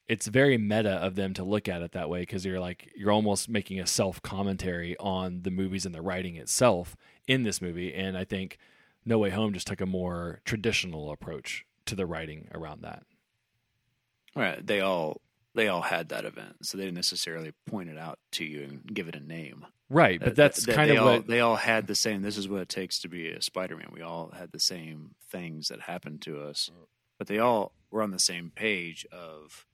it's 0.10 0.28
very 0.28 0.58
meta 0.58 0.92
of 0.92 1.16
them 1.16 1.34
to 1.36 1.44
look 1.44 1.70
at 1.70 1.82
it 1.82 1.94
that 1.94 2.10
way 2.10 2.22
because 2.22 2.44
you're 2.44 2.60
like 2.60 2.92
you're 2.96 3.12
almost 3.12 3.48
making 3.48 3.80
a 3.80 3.88
self 3.88 4.22
commentary 4.22 4.98
on 4.98 5.44
the 5.44 5.52
movies 5.52 5.86
and 5.86 5.96
the 5.96 6.02
writing 6.02 6.36
itself 6.36 6.98
in 7.28 7.44
this 7.44 7.62
movie 7.62 7.94
and 7.94 8.18
I 8.18 8.26
think 8.26 8.58
No 9.06 9.20
Way 9.20 9.30
Home 9.30 9.54
just 9.54 9.68
took 9.68 9.80
a 9.80 9.86
more 9.86 10.42
traditional 10.44 11.12
approach 11.12 11.66
to 11.86 11.96
the 11.96 12.06
writing 12.06 12.50
around 12.54 12.82
that. 12.82 13.04
Right. 14.36 14.66
They 14.66 14.82
all 14.82 15.22
they 15.56 15.68
all 15.68 15.82
had 15.82 16.10
that 16.10 16.26
event, 16.26 16.66
so 16.66 16.78
they 16.78 16.86
didn't 16.86 16.96
necessarily 16.96 17.54
point 17.68 17.90
it 17.90 17.98
out 17.98 18.20
to 18.34 18.46
you 18.46 18.64
and 18.64 18.94
give 18.94 19.08
it 19.08 19.16
a 19.16 19.20
name. 19.20 19.66
Right, 19.90 20.20
but 20.20 20.36
that's 20.36 20.64
th- 20.64 20.76
kind 20.76 20.92
they 20.92 20.98
of 20.98 21.04
all, 21.04 21.14
what 21.14 21.28
they 21.28 21.40
all 21.40 21.56
had 21.56 21.88
the 21.88 21.96
same. 21.96 22.22
This 22.22 22.38
is 22.38 22.48
what 22.48 22.62
it 22.62 22.70
takes 22.70 23.00
to 23.00 23.10
be 23.10 23.30
a 23.30 23.42
Spider-Man. 23.42 23.90
We 23.92 24.02
all 24.02 24.32
had 24.38 24.52
the 24.52 24.60
same 24.60 25.16
things 25.32 25.70
that 25.70 25.82
happened 25.82 26.22
to 26.22 26.40
us, 26.42 26.70
but 27.18 27.28
they 27.28 27.40
all 27.40 27.74
were 27.90 28.04
on 28.04 28.12
the 28.12 28.20
same 28.20 28.52
page 28.56 29.06
of, 29.12 29.66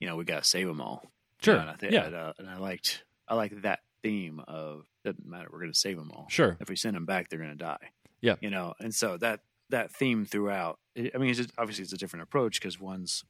you 0.00 0.06
know, 0.08 0.16
we 0.16 0.24
got 0.24 0.42
to 0.42 0.48
save 0.48 0.66
them 0.66 0.80
all. 0.80 1.02
Sure, 1.42 1.54
You 1.54 1.58
know, 1.60 1.66
and 1.68 1.70
I 1.70 1.74
think, 1.76 1.92
yeah. 1.92 2.04
and, 2.06 2.14
uh, 2.14 2.32
and 2.38 2.48
I 2.48 2.58
liked 2.58 3.04
I 3.28 3.34
liked 3.34 3.62
that 3.62 3.80
theme 4.02 4.40
of 4.48 4.86
doesn't 5.04 5.26
matter. 5.26 5.48
We're 5.52 5.60
going 5.60 5.72
to 5.72 5.78
save 5.78 5.96
them 5.96 6.10
all. 6.14 6.26
Sure. 6.28 6.56
If 6.60 6.68
we 6.68 6.76
send 6.76 6.96
them 6.96 7.06
back, 7.06 7.28
they're 7.28 7.38
going 7.38 7.50
to 7.50 7.56
die. 7.56 7.90
Yeah. 8.20 8.36
You 8.40 8.50
know, 8.50 8.74
and 8.80 8.94
so 8.94 9.16
that 9.18 9.40
that 9.70 9.92
theme 9.92 10.24
throughout. 10.24 10.78
I 10.96 11.16
mean, 11.18 11.30
it's 11.30 11.38
just, 11.38 11.52
obviously 11.58 11.84
it's 11.84 11.92
a 11.92 11.96
different 11.98 12.24
approach 12.24 12.60
because 12.60 12.80
one's 12.80 13.22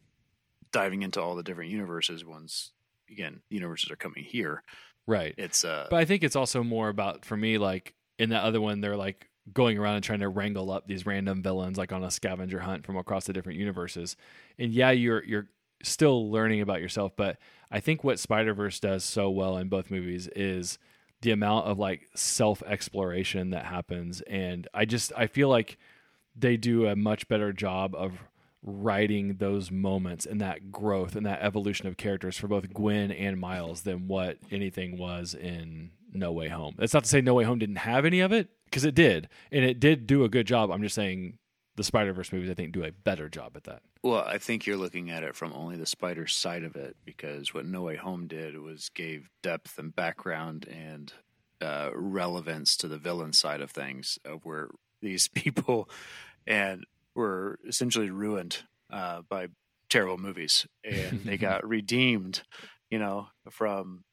diving 0.73 1.03
into 1.03 1.21
all 1.21 1.35
the 1.35 1.43
different 1.43 1.71
universes. 1.71 2.25
One's 2.25 2.73
again, 3.11 3.41
universes 3.51 3.91
are 3.91 3.97
coming 3.97 4.25
here. 4.25 4.63
right. 5.07 5.35
It's 5.37 5.65
uh, 5.65 5.87
But 5.91 5.97
I 5.97 6.05
think 6.05 6.23
it's 6.23 6.37
also 6.37 6.63
more 6.63 6.89
about 6.89 7.25
for 7.25 7.37
me 7.37 7.59
like 7.59 7.95
in 8.19 8.31
that 8.31 8.43
other 8.45 8.61
one 8.61 8.81
they're 8.81 8.97
like 8.97 9.29
going 9.53 9.79
around 9.79 9.95
and 9.97 10.05
trying 10.05 10.21
to 10.21 10.29
wrangle 10.29 10.71
up 10.71 10.87
these 10.87 11.07
random 11.07 11.43
villains 11.43 11.79
like 11.79 11.93
on 11.93 12.05
a 12.05 12.11
scavenger 12.11 12.61
hunt 12.61 12.85
from 12.85 12.97
across 12.97 13.25
the 13.25 13.33
different 13.33 13.59
universes. 13.59 14.17
And 14.59 14.73
yeah, 14.73 14.91
you're 14.91 15.25
you're 15.25 15.49
still 15.83 16.31
learning 16.31 16.61
about 16.61 16.81
yourself, 16.81 17.13
but 17.17 17.39
I 17.71 17.81
think 17.81 18.03
what 18.03 18.19
Spider-Verse 18.19 18.81
does 18.81 19.05
so 19.05 19.31
well 19.31 19.57
in 19.57 19.69
both 19.69 19.91
movies 19.91 20.29
is 20.35 20.79
the 21.21 21.31
amount 21.31 21.67
of 21.67 21.79
like 21.79 22.09
self-exploration 22.15 23.51
that 23.51 23.65
happens 23.65 24.21
and 24.23 24.69
I 24.73 24.85
just 24.85 25.13
I 25.17 25.27
feel 25.27 25.49
like 25.49 25.77
they 26.37 26.57
do 26.57 26.87
a 26.87 26.95
much 26.95 27.27
better 27.27 27.53
job 27.53 27.95
of 27.95 28.23
writing 28.63 29.37
those 29.37 29.71
moments 29.71 30.27
and 30.27 30.41
that 30.41 30.71
growth 30.71 31.17
and 31.17 31.27
that 31.27 31.41
evolution 31.43 31.87
of 31.87 31.97
characters 31.97 32.37
for 32.37 32.49
both 32.49 32.73
Gwen 32.73 33.11
and 33.11 33.39
Miles 33.39 33.83
than 33.83 34.09
what 34.09 34.39
anything 34.51 34.99
was 34.99 35.35
in 35.35 35.91
No 36.13 36.33
Way 36.33 36.49
Home. 36.49 36.75
That's 36.79 36.95
not 36.95 37.05
to 37.05 37.11
say 37.11 37.21
No 37.21 37.35
Way 37.35 37.45
Home 37.45 37.59
didn't 37.59 37.77
have 37.77 38.05
any 38.05 38.21
of 38.21 38.33
it 38.33 38.49
because 38.65 38.85
it 38.85 38.95
did, 38.95 39.29
and 39.51 39.65
it 39.65 39.81
did 39.81 40.07
do 40.07 40.25
a 40.25 40.29
good 40.29 40.47
job. 40.47 40.71
I'm 40.71 40.83
just 40.83 40.95
saying 40.95 41.39
the 41.77 41.85
Spider 41.85 42.13
Verse 42.13 42.33
movies 42.33 42.51
I 42.51 42.55
think 42.55 42.73
do 42.73 42.85
a 42.85 42.93
better 42.93 43.29
job 43.29 43.53
at 43.57 43.65
that. 43.65 43.83
Well, 44.03 44.25
I 44.27 44.39
think 44.39 44.67
you're 44.67 44.77
looking 44.77 45.11
at 45.11 45.23
it 45.23 45.35
from 45.35 45.53
only 45.53 45.77
the 45.77 45.87
spider 45.87 46.27
side 46.27 46.63
of 46.63 46.77
it 46.77 46.97
because 47.05 47.53
what 47.53 47.67
No 47.67 47.83
Way 47.83 47.97
Home 47.97 48.27
did 48.27 48.59
was 48.59 48.91
gave 48.91 49.29
depth 49.43 49.79
and 49.79 49.95
background 49.95 50.67
and 50.69 51.13
uh, 51.61 51.91
relevance 51.95 52.77
to 52.77 52.89
the 52.89 52.99
villain 52.99 53.33
side 53.33 53.61
of 53.61 53.71
things, 53.71 54.19
of 54.25 54.45
where 54.45 54.69
these 55.03 55.29
people 55.35 55.89
and 56.47 56.85
were 57.15 57.59
essentially 57.67 58.11
ruined 58.11 58.59
uh, 58.93 59.23
by 59.29 59.49
terrible 59.91 60.19
movies, 60.19 60.67
and 60.85 61.23
they 61.25 61.37
got 61.39 61.67
redeemed, 61.67 62.43
you 62.91 62.99
know, 62.99 63.29
from 63.51 64.05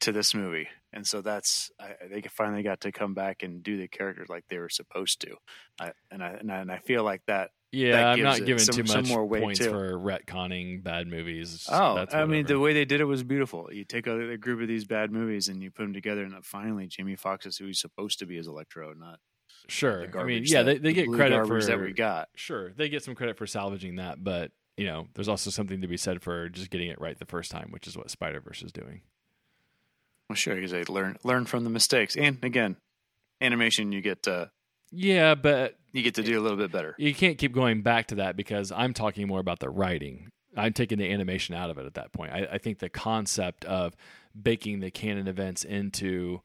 to 0.00 0.10
this 0.10 0.34
movie, 0.34 0.68
and 0.92 1.06
so 1.06 1.20
that's 1.20 1.70
I, 1.80 1.94
they 2.10 2.22
finally 2.22 2.64
got 2.64 2.80
to 2.80 2.90
come 2.90 3.14
back 3.14 3.44
and 3.44 3.62
do 3.62 3.76
the 3.76 3.86
characters 3.86 4.28
like 4.28 4.44
they 4.48 4.58
were 4.58 4.68
supposed 4.68 5.20
to, 5.20 5.36
I, 5.80 5.92
and 6.10 6.22
I 6.22 6.30
and 6.30 6.50
I, 6.50 6.56
and 6.58 6.72
I 6.72 6.78
feel 6.78 7.04
like 7.04 7.22
that 7.26 7.50
Yeah, 7.70 8.10
I'm 8.12 8.22
not 8.22 8.38
giving 8.38 8.58
some- 8.58 8.74
too 8.74 8.82
much 8.84 9.08
more 9.08 9.28
points 9.28 9.58
too. 9.60 9.70
for 9.70 9.92
retconning 9.92 10.82
bad 10.82 11.06
movies. 11.06 11.66
Oh, 11.70 11.96
That's 11.96 12.14
I 12.14 12.24
mean, 12.24 12.46
the 12.46 12.58
way 12.58 12.72
they 12.72 12.86
did 12.86 13.00
it 13.02 13.04
was 13.04 13.22
beautiful. 13.22 13.68
You 13.70 13.84
take 13.84 14.06
a, 14.06 14.30
a 14.30 14.36
group 14.38 14.62
of 14.62 14.68
these 14.68 14.86
bad 14.86 15.12
movies 15.12 15.48
and 15.48 15.62
you 15.62 15.70
put 15.70 15.82
them 15.82 15.92
together, 15.92 16.22
and 16.24 16.44
finally, 16.44 16.86
Jamie 16.86 17.16
Foxx 17.16 17.44
is 17.44 17.58
who 17.58 17.66
he's 17.66 17.80
supposed 17.80 18.18
to 18.20 18.26
be 18.26 18.38
as 18.38 18.46
Electro, 18.46 18.94
not 18.94 19.18
sure. 19.68 20.06
the 20.06 20.18
I 20.18 20.24
mean, 20.24 20.44
yeah, 20.46 20.62
that- 20.62 20.82
they, 20.82 20.92
they 20.92 21.00
the 21.02 21.06
get 21.08 21.14
credit 21.14 21.46
for 21.46 21.62
that 21.62 21.78
we 21.80 21.92
got. 21.92 22.28
Sure, 22.34 22.72
they 22.72 22.88
get 22.88 23.04
some 23.04 23.14
credit 23.14 23.36
for 23.36 23.46
salvaging 23.46 23.96
that, 23.96 24.24
but 24.24 24.50
you 24.78 24.86
know, 24.86 25.06
there's 25.14 25.28
also 25.28 25.50
something 25.50 25.82
to 25.82 25.88
be 25.88 25.96
said 25.98 26.22
for 26.22 26.48
just 26.48 26.70
getting 26.70 26.88
it 26.88 27.00
right 27.00 27.18
the 27.18 27.26
first 27.26 27.50
time, 27.50 27.68
which 27.70 27.86
is 27.86 27.98
what 27.98 28.10
Spider 28.10 28.40
Verse 28.40 28.62
is 28.62 28.72
doing. 28.72 29.02
Well, 30.30 30.36
sure, 30.36 30.54
because 30.54 30.70
they 30.70 30.84
learn 30.84 31.18
learn 31.24 31.44
from 31.44 31.64
the 31.64 31.70
mistakes, 31.70 32.16
and 32.16 32.38
again, 32.42 32.76
animation 33.42 33.92
you 33.92 34.00
get 34.00 34.22
to 34.24 34.50
Yeah, 34.90 35.34
but 35.34 35.76
you 35.92 36.02
get 36.02 36.14
to 36.16 36.22
do 36.22 36.38
a 36.38 36.42
little 36.42 36.56
bit 36.58 36.72
better. 36.72 36.94
you 36.98 37.14
can't 37.14 37.38
keep 37.38 37.52
going 37.52 37.82
back 37.82 38.08
to 38.08 38.16
that 38.16 38.36
because 38.36 38.72
I'm 38.72 38.94
talking 38.94 39.26
more 39.26 39.40
about 39.40 39.60
the 39.60 39.70
writing. 39.70 40.30
I'm 40.56 40.72
taking 40.72 40.98
the 40.98 41.10
animation 41.10 41.54
out 41.54 41.70
of 41.70 41.78
it 41.78 41.86
at 41.86 41.94
that 41.94 42.12
point. 42.12 42.32
I, 42.32 42.48
I 42.52 42.58
think 42.58 42.78
the 42.78 42.88
concept 42.88 43.64
of 43.64 43.94
baking 44.40 44.80
the 44.80 44.90
canon 44.90 45.28
events 45.28 45.64
into 45.64 46.40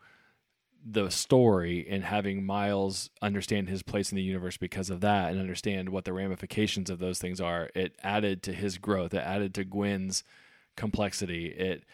the 0.85 1.09
story 1.09 1.87
and 1.89 2.03
having 2.03 2.45
Miles 2.45 3.09
understand 3.21 3.69
his 3.69 3.83
place 3.83 4.11
in 4.11 4.17
the 4.17 4.21
universe 4.21 4.57
because 4.57 4.89
of 4.89 4.99
that 5.01 5.31
and 5.31 5.39
understand 5.39 5.89
what 5.89 6.03
the 6.03 6.11
ramifications 6.11 6.89
of 6.89 6.99
those 6.99 7.19
things 7.19 7.39
are, 7.39 7.69
it 7.73 7.95
added 8.03 8.43
to 8.43 8.53
his 8.53 8.77
growth. 8.77 9.13
It 9.13 9.19
added 9.19 9.53
to 9.55 9.63
Gwen's 9.63 10.23
complexity. 10.75 11.47
It 11.47 11.85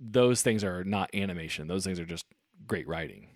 those 0.00 0.42
things 0.42 0.62
are 0.64 0.84
not 0.84 1.10
animation. 1.14 1.66
Those 1.66 1.84
things 1.84 1.98
are 2.00 2.06
just 2.06 2.24
great 2.66 2.86
writing. 2.86 3.28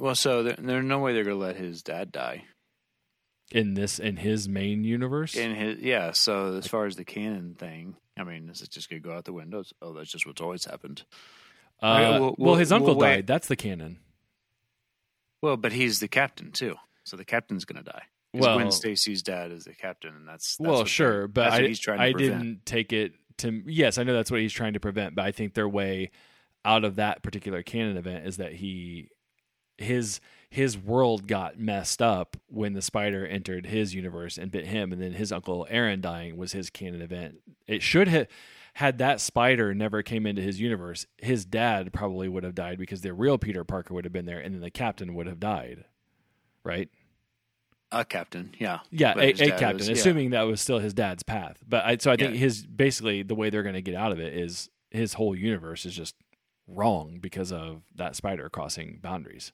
Well, 0.00 0.14
so 0.14 0.42
there, 0.42 0.56
there's 0.58 0.84
no 0.84 0.98
way 0.98 1.12
they're 1.12 1.24
gonna 1.24 1.36
let 1.36 1.56
his 1.56 1.82
dad 1.82 2.10
die. 2.10 2.44
In 3.52 3.74
this 3.74 3.98
in 3.98 4.16
his 4.16 4.48
main 4.48 4.82
universe. 4.82 5.34
In 5.34 5.54
his 5.54 5.78
yeah, 5.80 6.12
so 6.12 6.54
as 6.54 6.66
far 6.66 6.86
as 6.86 6.96
the 6.96 7.04
canon 7.04 7.54
thing, 7.54 7.96
I 8.18 8.24
mean, 8.24 8.48
is 8.48 8.62
it 8.62 8.70
just 8.70 8.88
gonna 8.88 9.00
go 9.00 9.12
out 9.12 9.26
the 9.26 9.34
windows? 9.34 9.74
Oh, 9.82 9.92
that's 9.92 10.10
just 10.10 10.26
what's 10.26 10.40
always 10.40 10.64
happened. 10.64 11.02
Uh, 11.82 11.98
well, 12.00 12.20
well, 12.20 12.34
we'll- 12.38 12.54
his 12.56 12.72
uncle 12.72 12.96
we'll 12.96 13.06
died. 13.08 13.26
That's 13.26 13.46
the 13.48 13.56
canon. 13.56 13.98
Well, 15.42 15.58
but 15.58 15.72
he's 15.72 16.00
the 16.00 16.08
captain 16.08 16.50
too, 16.50 16.76
so 17.04 17.16
the 17.18 17.24
captain's 17.24 17.66
gonna 17.66 17.82
die. 17.82 18.04
Well- 18.32 18.56
Gwen 18.56 18.70
Stacy's 18.70 19.22
dad 19.22 19.52
is 19.52 19.64
the 19.64 19.74
captain, 19.74 20.14
and 20.16 20.26
that's, 20.26 20.56
that's 20.56 20.66
well, 20.66 20.84
sure, 20.86 21.28
but 21.28 21.52
I, 21.52 21.66
he's 21.66 21.80
trying 21.80 21.98
to 21.98 22.04
I 22.04 22.12
prevent. 22.12 22.42
didn't 22.42 22.66
take 22.66 22.92
it 22.94 23.12
to. 23.38 23.62
Yes, 23.66 23.98
I 23.98 24.04
know 24.04 24.14
that's 24.14 24.30
what 24.30 24.40
he's 24.40 24.52
trying 24.52 24.74
to 24.74 24.80
prevent, 24.80 25.14
but 25.14 25.26
I 25.26 25.32
think 25.32 25.52
their 25.52 25.68
way 25.68 26.10
out 26.64 26.84
of 26.84 26.96
that 26.96 27.22
particular 27.22 27.62
canon 27.62 27.96
event 27.98 28.26
is 28.26 28.38
that 28.38 28.52
he 28.54 29.08
his 29.80 30.20
his 30.48 30.76
world 30.76 31.26
got 31.28 31.58
messed 31.60 32.02
up 32.02 32.36
when 32.48 32.72
the 32.72 32.82
spider 32.82 33.24
entered 33.24 33.66
his 33.66 33.94
universe 33.94 34.36
and 34.36 34.50
bit 34.50 34.66
him, 34.66 34.92
and 34.92 35.00
then 35.00 35.12
his 35.12 35.30
uncle 35.30 35.66
Aaron 35.70 36.00
dying 36.00 36.36
was 36.36 36.52
his 36.52 36.70
canon 36.70 37.02
event. 37.02 37.36
It 37.68 37.82
should 37.82 38.08
have 38.08 38.26
had 38.74 38.98
that 38.98 39.20
spider 39.20 39.74
never 39.74 40.02
came 40.02 40.26
into 40.26 40.42
his 40.42 40.60
universe. 40.60 41.06
His 41.18 41.44
dad 41.44 41.92
probably 41.92 42.28
would 42.28 42.42
have 42.44 42.54
died 42.54 42.78
because 42.78 43.00
the 43.02 43.12
real 43.14 43.38
Peter 43.38 43.62
Parker 43.64 43.94
would 43.94 44.04
have 44.04 44.12
been 44.12 44.26
there, 44.26 44.40
and 44.40 44.54
then 44.54 44.60
the 44.60 44.70
captain 44.70 45.14
would 45.14 45.26
have 45.26 45.38
died. 45.40 45.84
Right? 46.64 46.88
a 47.92 48.04
captain, 48.04 48.54
yeah, 48.58 48.78
Yeah, 48.92 49.14
But 49.14 49.24
a, 49.40 49.46
a 49.52 49.58
captain, 49.58 49.78
was- 49.78 49.88
yeah. 49.88 49.94
assuming 49.94 50.30
that 50.30 50.42
was 50.42 50.60
still 50.60 50.78
his 50.78 50.94
dad's 50.94 51.24
path. 51.24 51.56
But 51.68 51.84
I, 51.84 51.96
so 51.96 52.12
I 52.12 52.16
think 52.16 52.34
Yeah. 52.34 52.38
his 52.40 52.64
basically 52.64 53.24
the 53.24 53.34
way 53.34 53.50
they're 53.50 53.64
going 53.64 53.74
to 53.74 53.82
get 53.82 53.96
out 53.96 54.12
of 54.12 54.20
it 54.20 54.32
is 54.32 54.70
his 54.92 55.14
whole 55.14 55.34
universe 55.34 55.84
is 55.84 55.96
just 55.96 56.14
wrong 56.68 57.18
because 57.20 57.50
of 57.50 57.82
that 57.96 58.14
spider 58.14 58.48
crossing 58.48 59.00
boundaries. 59.02 59.52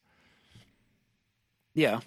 Yeah. 1.76 2.00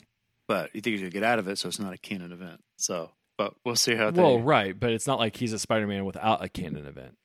But 0.47 0.73
you 0.73 0.81
think 0.81 0.93
he's 0.93 1.01
gonna 1.01 1.11
get 1.11 1.23
out 1.23 1.39
of 1.39 1.47
it, 1.47 1.59
so 1.59 1.67
it's 1.67 1.79
not 1.79 1.93
a 1.93 1.97
canon 1.97 2.31
event. 2.31 2.61
So, 2.75 3.11
but 3.37 3.53
we'll 3.63 3.75
see 3.75 3.95
how. 3.95 4.09
That 4.09 4.21
Well, 4.21 4.37
they, 4.37 4.43
right, 4.43 4.77
but 4.77 4.89
it's 4.89 5.05
not 5.05 5.19
like 5.19 5.37
he's 5.37 5.53
a 5.53 5.59
Spider-Man 5.59 6.05
without 6.05 6.43
a 6.43 6.49
canon 6.49 6.87
event, 6.87 7.15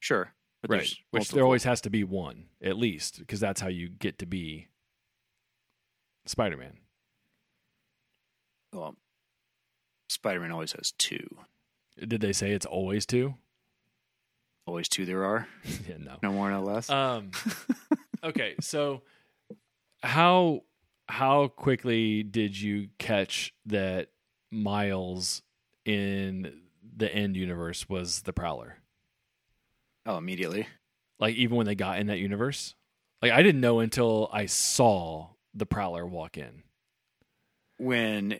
sure, 0.00 0.32
but 0.60 0.70
right? 0.70 0.94
Which 1.12 1.30
there 1.30 1.44
always 1.44 1.62
has 1.62 1.80
to 1.82 1.90
be 1.90 2.02
one 2.02 2.46
at 2.60 2.76
least, 2.76 3.20
because 3.20 3.38
that's 3.38 3.60
how 3.60 3.68
you 3.68 3.88
get 3.88 4.18
to 4.18 4.26
be 4.26 4.66
Spider-Man. 6.26 6.76
Well, 8.72 8.96
Spider-Man 10.08 10.50
always 10.50 10.72
has 10.72 10.92
two. 10.98 11.38
Did 11.98 12.20
they 12.20 12.32
say 12.32 12.50
it's 12.50 12.66
always 12.66 13.06
two? 13.06 13.34
Always 14.66 14.88
two. 14.88 15.04
There 15.06 15.24
are 15.24 15.46
yeah, 15.88 15.98
no. 15.98 16.16
no 16.20 16.32
more, 16.32 16.50
no 16.50 16.62
less. 16.62 16.90
Um, 16.90 17.30
okay, 18.24 18.54
so 18.60 19.02
how 20.02 20.62
how 21.08 21.48
quickly 21.48 22.22
did 22.22 22.58
you 22.58 22.88
catch 22.98 23.52
that 23.66 24.08
Miles 24.50 25.42
in 25.84 26.60
the 26.96 27.12
end 27.12 27.36
universe 27.36 27.88
was 27.88 28.22
the 28.22 28.32
Prowler? 28.32 28.78
oh, 30.06 30.16
immediately. 30.16 30.66
Like 31.18 31.36
even 31.36 31.56
when 31.56 31.66
they 31.66 31.74
got 31.74 32.00
in 32.00 32.08
that 32.08 32.18
universe, 32.18 32.74
like 33.20 33.30
I 33.32 33.42
didn't 33.42 33.60
know 33.60 33.78
until 33.80 34.28
I 34.32 34.46
saw 34.46 35.28
the 35.54 35.66
Prowler 35.66 36.06
walk 36.06 36.36
in. 36.36 36.62
when 37.78 38.38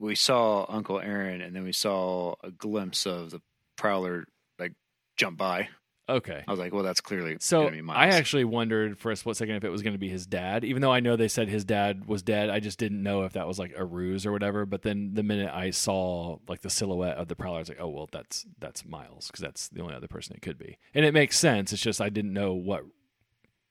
we 0.00 0.14
saw 0.16 0.66
Uncle 0.68 0.98
Aaron, 1.00 1.40
and 1.40 1.54
then 1.54 1.62
we 1.62 1.72
saw 1.72 2.34
a 2.42 2.50
glimpse 2.50 3.06
of 3.06 3.30
the 3.30 3.40
Prowler 3.76 4.26
like 4.58 4.72
jump 5.16 5.38
by. 5.38 5.68
Okay. 6.06 6.44
I 6.46 6.50
was 6.50 6.60
like, 6.60 6.74
"Well, 6.74 6.82
that's 6.82 7.00
clearly 7.00 7.36
So 7.40 7.70
be 7.70 7.80
Miles." 7.80 7.96
I 7.98 8.08
actually 8.16 8.44
wondered 8.44 8.98
for 8.98 9.10
a 9.10 9.16
split 9.16 9.36
second 9.38 9.54
if 9.56 9.64
it 9.64 9.70
was 9.70 9.80
going 9.82 9.94
to 9.94 9.98
be 9.98 10.10
his 10.10 10.26
dad, 10.26 10.62
even 10.62 10.82
though 10.82 10.92
I 10.92 11.00
know 11.00 11.16
they 11.16 11.28
said 11.28 11.48
his 11.48 11.64
dad 11.64 12.06
was 12.06 12.22
dead. 12.22 12.50
I 12.50 12.60
just 12.60 12.78
didn't 12.78 13.02
know 13.02 13.22
if 13.24 13.32
that 13.32 13.46
was 13.48 13.58
like 13.58 13.72
a 13.74 13.84
ruse 13.86 14.26
or 14.26 14.32
whatever. 14.32 14.66
But 14.66 14.82
then 14.82 15.14
the 15.14 15.22
minute 15.22 15.50
I 15.52 15.70
saw 15.70 16.36
like 16.46 16.60
the 16.60 16.68
silhouette 16.68 17.16
of 17.16 17.28
the 17.28 17.36
prowler, 17.36 17.56
I 17.56 17.60
was 17.60 17.68
like, 17.70 17.80
oh 17.80 17.88
well, 17.88 18.08
that's 18.12 18.44
that's 18.58 18.84
Miles 18.84 19.28
because 19.28 19.40
that's 19.40 19.68
the 19.68 19.80
only 19.80 19.94
other 19.94 20.08
person 20.08 20.36
it 20.36 20.42
could 20.42 20.58
be, 20.58 20.76
and 20.92 21.06
it 21.06 21.14
makes 21.14 21.38
sense. 21.38 21.72
It's 21.72 21.80
just 21.82 22.00
I 22.02 22.10
didn't 22.10 22.34
know 22.34 22.52
what 22.52 22.84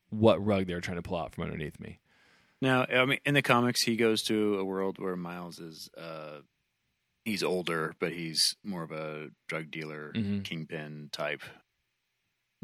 what 0.10 0.44
rug 0.44 0.66
they 0.68 0.74
were 0.74 0.82
trying 0.82 0.98
to 0.98 1.02
pull 1.04 1.18
out 1.18 1.34
from 1.36 1.44
underneath 1.44 1.80
me. 1.80 2.00
Now, 2.62 2.86
I 2.86 3.06
mean, 3.06 3.20
in 3.26 3.34
the 3.34 3.42
comics, 3.42 3.82
he 3.82 3.96
goes 3.96 4.24
to 4.24 4.58
a 4.58 4.64
world 4.64 4.98
where 4.98 5.16
Miles 5.18 5.60
is 5.60 5.90
uh, 5.98 6.40
he's 7.26 7.44
older, 7.44 7.94
but 8.00 8.12
he's 8.14 8.56
more 8.64 8.84
of 8.84 8.92
a 8.92 9.30
drug 9.48 9.70
dealer, 9.70 10.14
Mhm. 10.16 10.44
kingpin 10.44 11.10
type 11.12 11.42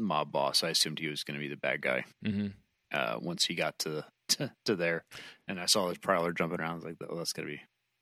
mob 0.00 0.32
boss. 0.32 0.64
I 0.64 0.70
assumed 0.70 0.98
he 0.98 1.08
was 1.08 1.24
going 1.24 1.34
to 1.38 1.40
be 1.40 1.48
the 1.48 1.56
bad 1.56 1.82
guy. 1.82 2.04
hmm 2.24 2.48
Uh, 2.92 3.18
once 3.20 3.44
he 3.44 3.54
got 3.54 3.78
to, 3.80 4.04
to 4.28 4.52
to 4.64 4.74
there, 4.76 5.04
and 5.46 5.60
I 5.60 5.66
saw 5.66 5.88
his 5.88 5.98
Prowler 5.98 6.32
jumping 6.32 6.60
around, 6.60 6.72
I 6.72 6.74
was 6.74 6.84
like, 6.84 6.96
"Oh, 7.08 7.16
that's 7.16 7.32
gonna 7.32 7.46
be, 7.48 7.60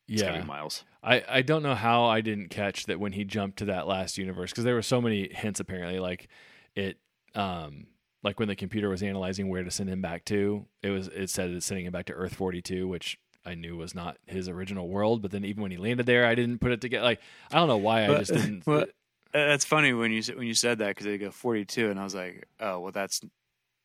it's 0.09 0.23
gonna 0.23 0.35
Yeah, 0.37 0.41
be 0.43 0.47
Miles." 0.47 0.85
I, 1.03 1.23
I 1.29 1.43
don't 1.43 1.63
know 1.63 1.75
how 1.75 2.05
I 2.07 2.21
didn't 2.23 2.49
catch 2.49 2.87
that 2.87 2.99
when 2.99 3.13
he 3.13 3.25
jumped 3.25 3.59
to 3.59 3.67
that 3.67 3.87
last 3.87 4.17
universe 4.19 4.51
because 4.51 4.65
there 4.65 4.75
were 4.75 4.83
so 4.83 5.01
many 5.01 5.29
hints 5.33 5.61
apparently 5.61 5.99
like 6.01 6.29
it 6.75 6.99
um 7.35 7.87
like 8.25 8.39
when 8.41 8.49
the 8.49 8.57
computer 8.57 8.89
was 8.89 9.03
analyzing 9.03 9.49
where 9.49 9.63
to 9.63 9.71
send 9.71 9.89
him 9.89 10.01
back 10.03 10.25
to 10.25 10.67
it 10.83 10.91
was 10.91 11.09
it 11.09 11.31
said 11.31 11.51
it's 11.51 11.67
sending 11.67 11.87
him 11.87 11.93
back 11.93 12.07
to 12.07 12.13
Earth 12.15 12.35
42 12.35 12.89
which 12.89 13.17
I 13.47 13.55
knew 13.55 13.77
was 13.77 13.95
not 13.95 14.17
his 14.27 14.49
original 14.49 14.89
world 14.89 15.23
but 15.23 15.31
then 15.31 15.45
even 15.45 15.63
when 15.63 15.71
he 15.71 15.77
landed 15.77 16.07
there 16.07 16.27
I 16.27 16.35
didn't 16.35 16.59
put 16.59 16.73
it 16.73 16.81
together 16.81 17.05
like 17.05 17.21
I 17.53 17.57
don't 17.57 17.69
know 17.69 17.77
why 17.77 18.05
I 18.07 18.19
just 18.19 18.33
didn't 18.33 18.65
but- 18.67 18.91
Uh, 19.35 19.47
that's 19.47 19.65
funny 19.65 19.93
when 19.93 20.11
you 20.13 20.23
when 20.35 20.47
you 20.47 20.55
said 20.55 20.79
that 20.79 20.89
because 20.89 21.05
they 21.07 21.19
go 21.19 21.31
42, 21.31 21.91
and 21.91 22.01
I 22.01 22.05
was 22.05 22.15
like, 22.15 22.47
oh 22.61 22.81
well, 22.81 22.93
that's 22.93 23.21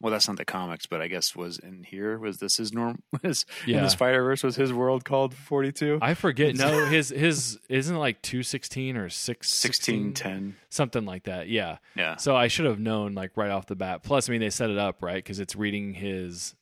well, 0.02 0.12
that's 0.12 0.28
not 0.28 0.36
the 0.36 0.44
comics, 0.44 0.86
but 0.86 1.02
I 1.02 1.08
guess 1.08 1.34
was 1.34 1.60
in 1.60 1.84
here 1.86 2.18
was 2.18 2.38
this 2.40 2.58
his 2.58 2.74
norm 2.74 3.02
was 3.24 3.46
in 3.66 3.76
Yeah. 3.76 3.82
the 3.84 3.90
Spider 3.90 4.22
Verse 4.24 4.44
was 4.44 4.56
his 4.58 4.74
world 4.74 5.06
called 5.06 5.34
42, 5.34 6.00
I 6.02 6.14
forget. 6.14 6.56
No, 6.58 6.86
his 6.88 7.10
his 7.10 7.58
isn't 7.70 7.96
it 7.96 8.00
like 8.00 8.22
two 8.22 8.44
sixteen 8.44 8.98
or 8.98 9.10
six 9.10 9.54
16, 9.54 10.14
10. 10.14 10.56
something 10.70 11.06
like 11.06 11.24
that. 11.24 11.48
Yeah. 11.48 11.78
Yeah, 11.96 12.18
So 12.18 12.36
I 12.36 12.48
should 12.48 12.66
have 12.66 12.80
known 12.80 13.14
like 13.14 13.38
right 13.38 13.52
off 13.52 13.68
the 13.68 13.76
bat. 13.76 14.04
Plus, 14.04 14.28
I 14.28 14.32
mean, 14.34 14.42
they 14.42 14.50
set 14.50 14.70
it 14.70 14.78
up 14.78 15.02
right 15.02 15.16
because 15.24 15.40
it's 15.40 15.56
reading 15.56 15.94
his 15.94 16.54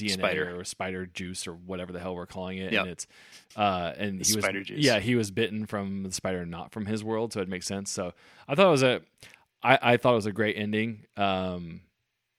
DNA 0.00 0.12
Spider. 0.12 0.58
or 0.60 0.64
spider 0.64 1.06
juice 1.06 1.46
or 1.46 1.52
whatever 1.52 1.92
the 1.92 2.00
hell 2.00 2.14
we're 2.14 2.26
calling 2.26 2.58
it, 2.58 2.72
Yep. 2.72 2.82
and 2.82 2.90
it's 2.90 3.06
uh 3.56 3.92
and 3.96 4.24
he 4.26 4.34
was 4.36 4.44
juice. 4.64 4.70
yeah 4.84 4.98
he 5.00 5.14
was 5.14 5.30
bitten 5.30 5.66
from 5.66 6.02
the 6.02 6.12
spider, 6.12 6.44
not 6.46 6.72
from 6.72 6.86
his 6.86 7.02
world, 7.04 7.32
so 7.32 7.40
it 7.40 7.48
makes 7.48 7.66
sense. 7.66 7.90
So 7.90 8.12
I 8.48 8.54
thought 8.54 8.66
it 8.66 8.70
was 8.70 8.82
a 8.82 9.00
I 9.62 9.78
I 9.82 9.96
thought 9.96 10.12
it 10.12 10.16
was 10.16 10.26
a 10.26 10.32
great 10.32 10.56
ending. 10.56 11.04
Um, 11.16 11.80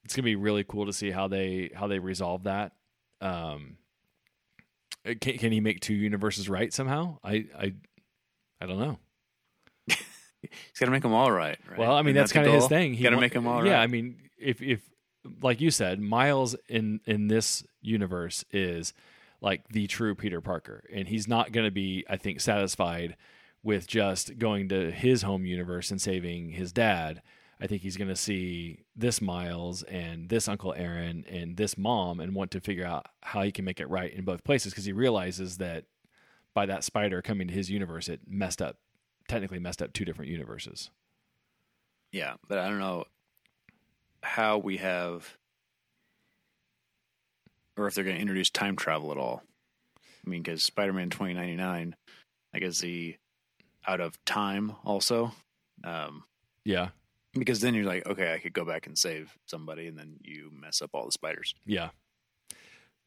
it's 0.04 0.16
gonna 0.16 0.24
be 0.24 0.36
really 0.36 0.64
cool 0.64 0.86
to 0.86 0.92
see 0.92 1.10
how 1.10 1.28
they 1.28 1.70
how 1.74 1.86
they 1.86 1.98
resolve 1.98 2.44
that. 2.44 2.72
Um, 3.20 3.76
can 5.20 5.38
can 5.38 5.52
he 5.52 5.60
make 5.60 5.80
two 5.80 5.94
universes 5.94 6.48
right 6.48 6.72
somehow? 6.72 7.18
I 7.24 7.46
I 7.58 7.72
I 8.60 8.66
don't 8.66 8.78
know. 8.78 8.98
he's 9.88 9.98
got 10.78 10.86
to 10.86 10.92
make 10.92 11.02
them 11.02 11.12
all 11.12 11.30
right. 11.30 11.58
right? 11.68 11.78
Well, 11.78 11.92
I 11.92 12.02
mean 12.02 12.10
Isn't 12.10 12.14
that's 12.22 12.32
kind 12.32 12.46
of 12.46 12.54
his 12.54 12.66
thing. 12.68 12.94
He 12.94 13.02
Got 13.04 13.10
to 13.10 13.20
make 13.20 13.32
them 13.32 13.46
all 13.46 13.62
right. 13.62 13.70
Yeah, 13.70 13.80
I 13.80 13.86
mean, 13.86 14.16
if 14.38 14.60
if 14.62 14.80
like 15.42 15.60
you 15.60 15.70
said, 15.70 16.00
Miles 16.00 16.56
in 16.68 17.00
in 17.06 17.28
this 17.28 17.64
universe 17.80 18.44
is 18.50 18.92
like 19.40 19.68
the 19.68 19.86
true 19.86 20.14
Peter 20.14 20.40
Parker, 20.40 20.84
and 20.92 21.08
he's 21.08 21.28
not 21.28 21.52
going 21.52 21.66
to 21.66 21.70
be, 21.70 22.04
I 22.08 22.16
think, 22.16 22.40
satisfied 22.40 23.16
with 23.62 23.86
just 23.86 24.38
going 24.38 24.68
to 24.68 24.90
his 24.90 25.22
home 25.22 25.46
universe 25.46 25.90
and 25.90 26.00
saving 26.00 26.50
his 26.50 26.72
dad. 26.72 27.22
I 27.60 27.68
think 27.68 27.82
he's 27.82 27.96
going 27.96 28.08
to 28.08 28.16
see 28.16 28.84
this 28.96 29.20
Miles 29.20 29.84
and 29.84 30.28
this 30.28 30.48
Uncle 30.48 30.74
Aaron 30.76 31.24
and 31.28 31.56
this 31.56 31.78
mom 31.78 32.18
and 32.18 32.34
want 32.34 32.50
to 32.52 32.60
figure 32.60 32.84
out 32.84 33.06
how 33.20 33.42
he 33.42 33.52
can 33.52 33.64
make 33.64 33.78
it 33.78 33.88
right 33.88 34.12
in 34.12 34.24
both 34.24 34.42
places 34.42 34.72
because 34.72 34.84
he 34.84 34.92
realizes 34.92 35.58
that 35.58 35.84
by 36.54 36.66
that 36.66 36.82
spider 36.82 37.22
coming 37.22 37.46
to 37.46 37.54
his 37.54 37.70
universe, 37.70 38.08
it 38.08 38.20
messed 38.26 38.60
up, 38.60 38.78
technically 39.28 39.60
messed 39.60 39.80
up 39.80 39.92
two 39.92 40.04
different 40.04 40.30
universes. 40.30 40.90
Yeah, 42.10 42.34
but 42.48 42.58
I 42.58 42.68
don't 42.68 42.80
know 42.80 43.06
how 44.22 44.58
we 44.58 44.78
have, 44.78 45.36
or 47.76 47.86
if 47.86 47.94
they're 47.94 48.04
going 48.04 48.16
to 48.16 48.20
introduce 48.22 48.50
time 48.50 48.76
travel 48.76 49.10
at 49.12 49.18
all. 49.18 49.42
I 50.26 50.30
mean, 50.30 50.42
because 50.42 50.62
Spider 50.62 50.92
Man 50.92 51.10
2099, 51.10 51.96
I 52.54 52.58
guess 52.58 52.80
the 52.80 53.16
out 53.86 54.00
of 54.00 54.22
time 54.24 54.72
also. 54.84 55.32
Um, 55.84 56.24
Yeah. 56.64 56.90
because 57.34 57.60
then 57.60 57.74
you're 57.74 57.84
like, 57.84 58.06
okay, 58.06 58.32
I 58.34 58.38
could 58.38 58.52
go 58.52 58.64
back 58.64 58.86
and 58.86 58.96
save 58.96 59.36
somebody, 59.46 59.86
and 59.88 59.98
then 59.98 60.16
you 60.22 60.50
mess 60.52 60.80
up 60.82 60.90
all 60.92 61.06
the 61.06 61.12
spiders. 61.12 61.54
Yeah. 61.66 61.90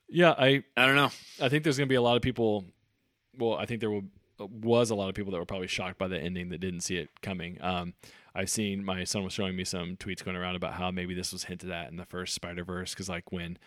Yeah, 0.09 0.35
I 0.37 0.63
I 0.77 0.85
don't 0.85 0.95
know. 0.95 1.11
I 1.41 1.49
think 1.49 1.63
there's 1.63 1.77
going 1.77 1.87
to 1.87 1.91
be 1.91 1.95
a 1.95 2.01
lot 2.01 2.15
of 2.15 2.21
people 2.21 2.65
well, 3.37 3.55
I 3.55 3.65
think 3.65 3.79
there 3.81 3.89
will 3.89 4.03
was 4.39 4.89
a 4.89 4.95
lot 4.95 5.07
of 5.09 5.15
people 5.15 5.31
that 5.31 5.37
were 5.39 5.45
probably 5.45 5.67
shocked 5.67 5.97
by 5.97 6.07
the 6.09 6.19
ending 6.19 6.49
that 6.49 6.59
didn't 6.59 6.81
see 6.81 6.97
it 6.97 7.09
coming. 7.21 7.57
Um 7.61 7.93
I've 8.35 8.49
seen 8.49 8.83
my 8.83 9.03
son 9.03 9.23
was 9.23 9.33
showing 9.33 9.55
me 9.55 9.63
some 9.63 9.95
tweets 9.95 10.23
going 10.23 10.37
around 10.37 10.55
about 10.55 10.73
how 10.73 10.91
maybe 10.91 11.13
this 11.13 11.31
was 11.31 11.45
hinted 11.45 11.71
at 11.71 11.89
in 11.89 11.97
the 11.97 12.05
first 12.05 12.33
Spider-Verse 12.33 12.93
cuz 12.93 13.09
like 13.09 13.31
when 13.31 13.57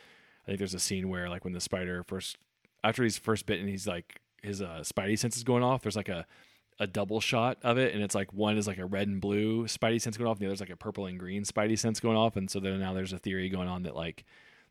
I 0.45 0.47
think 0.47 0.59
there's 0.59 0.75
a 0.75 0.81
scene 0.81 1.09
where 1.09 1.29
like 1.29 1.45
when 1.45 1.55
the 1.55 1.61
spider 1.61 2.03
first 2.03 2.37
after 2.85 3.03
he's 3.03 3.19
first 3.19 3.47
bitten 3.47 3.67
he's 3.67 3.87
like 3.87 4.21
his 4.43 4.63
uh 4.63 4.83
spidey 4.83 5.19
sense 5.19 5.37
is 5.37 5.45
going 5.45 5.63
off. 5.63 5.83
There's 5.83 5.97
like 5.97 6.09
a 6.09 6.27
a 6.81 6.87
double 6.87 7.21
shot 7.21 7.59
of 7.63 7.77
it 7.77 7.93
and 7.93 8.05
it's 8.05 8.15
like 8.15 8.33
one 8.33 8.57
is 8.57 8.69
like 8.69 8.79
a 8.79 8.87
red 8.87 9.09
and 9.09 9.21
blue 9.21 9.65
spidey 9.65 10.01
sense 10.01 10.17
going 10.17 10.31
off 10.31 10.37
and 10.37 10.43
the 10.43 10.47
other's 10.47 10.61
like 10.61 10.71
a 10.71 10.77
purple 10.77 11.07
and 11.07 11.19
green 11.19 11.43
spidey 11.43 11.77
sense 11.77 11.99
going 11.99 12.17
off 12.17 12.37
and 12.37 12.49
so 12.49 12.61
then 12.61 12.79
now 12.79 12.93
there's 12.93 13.13
a 13.13 13.19
theory 13.19 13.49
going 13.49 13.67
on 13.67 13.83
that 13.83 13.97
like 13.97 14.25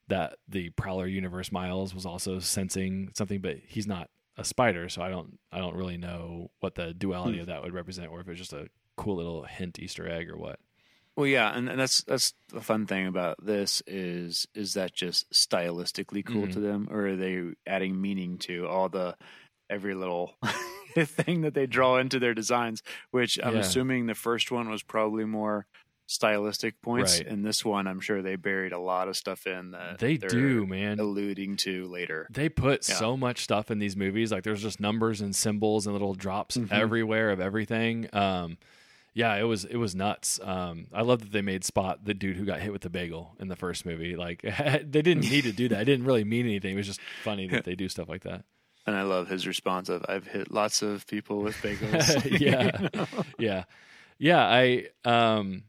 that 0.08 0.38
the 0.48 0.70
Prowler 0.72 1.08
universe 1.08 1.52
Miles 1.52 1.94
was 1.94 2.06
also 2.06 2.40
sensing 2.40 3.12
something, 3.14 3.42
but 3.42 3.58
he's 3.68 3.88
not 3.88 4.10
a 4.38 4.44
spider, 4.44 4.90
so 4.90 5.02
I 5.02 5.10
don't 5.10 5.40
I 5.52 5.60
don't 5.60 5.76
really 5.76 5.98
know 5.98 6.52
what 6.60 6.76
the 6.76 6.94
duality 6.94 7.40
of 7.40 7.48
that 7.48 7.62
would 7.64 7.74
represent, 7.74 8.12
or 8.12 8.22
if 8.22 8.28
it's 8.30 8.40
just 8.40 8.54
a 8.54 8.70
cool 8.98 9.16
little 9.18 9.44
hint 9.44 9.80
Easter 9.80 10.08
egg 10.10 10.30
or 10.30 10.38
what. 10.38 10.60
Well, 11.16 11.26
yeah, 11.28 11.50
and, 11.56 11.68
and 11.70 11.80
that's 11.80 12.04
that's 12.04 12.34
the 12.50 12.62
fun 12.62 12.86
thing 12.86 13.08
about 13.08 13.44
this 13.44 13.82
is 13.88 14.48
is 14.54 14.74
that 14.76 14.94
just 14.94 15.32
stylistically 15.32 16.24
cool 16.26 16.48
Mhm. 16.48 16.54
to 16.54 16.60
them, 16.60 16.88
or 16.92 17.08
are 17.08 17.16
they 17.16 17.42
adding 17.66 18.00
meaning 18.00 18.38
to 18.40 18.68
all 18.68 18.90
the 18.90 19.16
every 19.70 19.96
little 19.96 20.36
thing 20.96 21.42
that 21.42 21.54
they 21.56 21.66
draw 21.66 21.98
into 21.98 22.20
their 22.20 22.34
designs? 22.36 22.84
Which 23.12 23.40
I'm 23.42 23.54
Yeah. 23.56 23.62
assuming 23.62 24.06
the 24.06 24.14
first 24.16 24.52
one 24.52 24.70
was 24.70 24.84
probably 24.84 25.26
more 25.26 25.66
stylistic 26.10 26.80
points, 26.82 27.18
Right. 27.18 27.28
and 27.28 27.44
this 27.44 27.66
one 27.66 27.86
I'm 27.88 28.00
sure 28.00 28.22
they 28.22 28.36
buried 28.38 28.72
a 28.72 28.80
lot 28.80 29.08
of 29.10 29.18
stuff 29.18 29.46
in 29.46 29.72
that 29.72 29.98
They 30.00 30.16
do, 30.18 30.66
man. 30.66 31.00
alluding 31.00 31.58
to 31.58 31.86
later. 31.88 32.28
They 32.30 32.48
put 32.48 32.88
Yeah. 32.88 32.96
so 32.96 33.18
much 33.18 33.40
stuff 33.44 33.70
in 33.72 33.80
these 33.80 33.98
movies. 33.98 34.32
Like 34.32 34.44
there's 34.44 34.62
just 34.62 34.80
numbers 34.80 35.20
and 35.20 35.36
symbols 35.36 35.86
and 35.86 35.94
little 35.94 36.14
drops 36.14 36.56
Mhm. 36.58 36.72
everywhere 36.72 37.32
of 37.32 37.42
everything. 37.42 38.08
Um, 38.14 38.58
yeah, 39.18 39.34
it 39.34 39.44
was 39.46 39.66
it 39.66 39.78
was 39.78 39.96
nuts. 39.96 40.40
Um, 40.44 40.86
I 40.94 41.02
love 41.02 41.22
that 41.22 41.32
they 41.32 41.42
made 41.42 41.66
Spot 41.66 42.06
the 42.06 42.14
dude 42.14 42.38
who 42.38 42.46
got 42.46 42.60
hit 42.60 42.72
with 42.72 42.84
the 42.84 42.90
bagel 42.92 43.36
in 43.40 43.48
the 43.48 43.56
first 43.56 43.84
movie. 43.84 44.16
Like 44.16 44.42
they 44.58 45.02
didn't 45.02 45.22
need 45.22 45.46
to 45.46 45.52
do 45.52 45.68
that. 45.70 45.82
It 45.82 45.86
didn't 45.86 46.06
really 46.06 46.24
mean 46.24 46.46
anything. 46.46 46.76
It 46.76 46.78
was 46.78 46.86
just 46.86 47.02
funny 47.24 47.48
that 47.48 47.66
they 47.66 47.74
do 47.74 47.90
stuff 47.90 48.08
like 48.08 48.22
that. 48.24 48.46
And 48.86 48.96
I 48.96 49.02
love 49.02 49.28
his 49.28 49.48
response 49.48 49.90
of 49.90 50.06
"I've 50.08 50.28
hit 50.28 50.52
lots 50.52 50.84
of 50.84 51.08
people 51.08 51.42
with 51.42 51.56
bagels." 51.56 52.40
yeah, 52.40 53.06
yeah, 53.40 53.64
yeah. 54.20 54.46
I 54.48 54.86
um, 55.04 55.64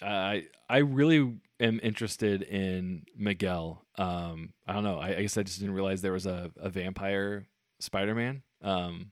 I 0.00 0.44
I 0.70 0.78
really 0.78 1.40
am 1.58 1.80
interested 1.82 2.42
in 2.42 3.04
Miguel. 3.16 3.84
Um, 3.96 4.52
I 4.64 4.74
don't 4.74 4.84
know. 4.84 5.00
I, 5.00 5.08
I 5.08 5.22
guess 5.22 5.36
I 5.36 5.42
just 5.42 5.58
didn't 5.58 5.74
realize 5.74 6.02
there 6.02 6.12
was 6.12 6.26
a, 6.26 6.52
a 6.56 6.68
vampire 6.68 7.48
Spider-Man. 7.80 8.42
Um, 8.62 9.10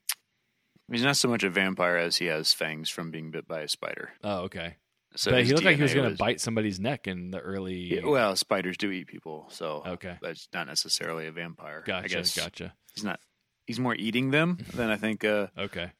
He's 0.90 1.02
not 1.02 1.16
so 1.16 1.28
much 1.28 1.42
a 1.42 1.50
vampire 1.50 1.96
as 1.96 2.16
he 2.18 2.26
has 2.26 2.52
fangs 2.52 2.90
from 2.90 3.10
being 3.10 3.30
bit 3.32 3.48
by 3.48 3.60
a 3.62 3.68
spider. 3.68 4.10
oh, 4.22 4.42
okay. 4.44 4.76
So 5.18 5.30
but 5.30 5.44
he 5.44 5.52
looked 5.54 5.64
like 5.64 5.76
he 5.76 5.82
was 5.82 5.94
going 5.94 6.10
to 6.10 6.16
bite 6.16 6.42
somebody's 6.42 6.78
neck 6.78 7.06
in 7.08 7.30
the 7.30 7.38
early. 7.38 7.94
Yeah, 7.94 8.06
well, 8.06 8.36
spiders 8.36 8.76
do 8.76 8.90
eat 8.90 9.06
people, 9.06 9.46
so 9.50 9.82
Okay. 9.86 10.18
that's 10.20 10.46
not 10.52 10.66
necessarily 10.66 11.26
a 11.26 11.32
vampire. 11.32 11.82
I 11.84 11.86
gotcha, 11.86 12.08
guess 12.16 12.36
gotcha. 12.36 12.74
he's 12.94 13.02
not. 13.02 13.18
He's 13.66 13.80
more 13.80 13.94
eating 13.94 14.30
them 14.30 14.58
than 14.74 14.90
I 14.90 14.96
think 14.96 15.24
uh, 15.24 15.46
Okay, 15.58 15.90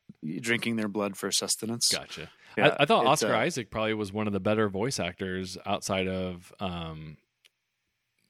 drinking 0.41 0.77
their 0.77 0.89
blood 0.89 1.17
for 1.17 1.33
sustenance. 1.33 1.89
gotcha. 1.91 2.29
Yeah, 2.59 2.75
I, 2.79 2.83
I 2.83 2.85
thought 2.85 3.07
Oscar 3.07 3.35
uh, 3.35 3.39
Isaac 3.41 3.71
probably 3.71 3.95
was 3.95 4.13
one 4.13 4.27
of 4.27 4.33
the 4.35 4.41
better 4.41 4.69
voice 4.69 5.01
actors 5.01 5.57
outside 5.65 6.09
of 6.09 6.53
um, 6.61 7.17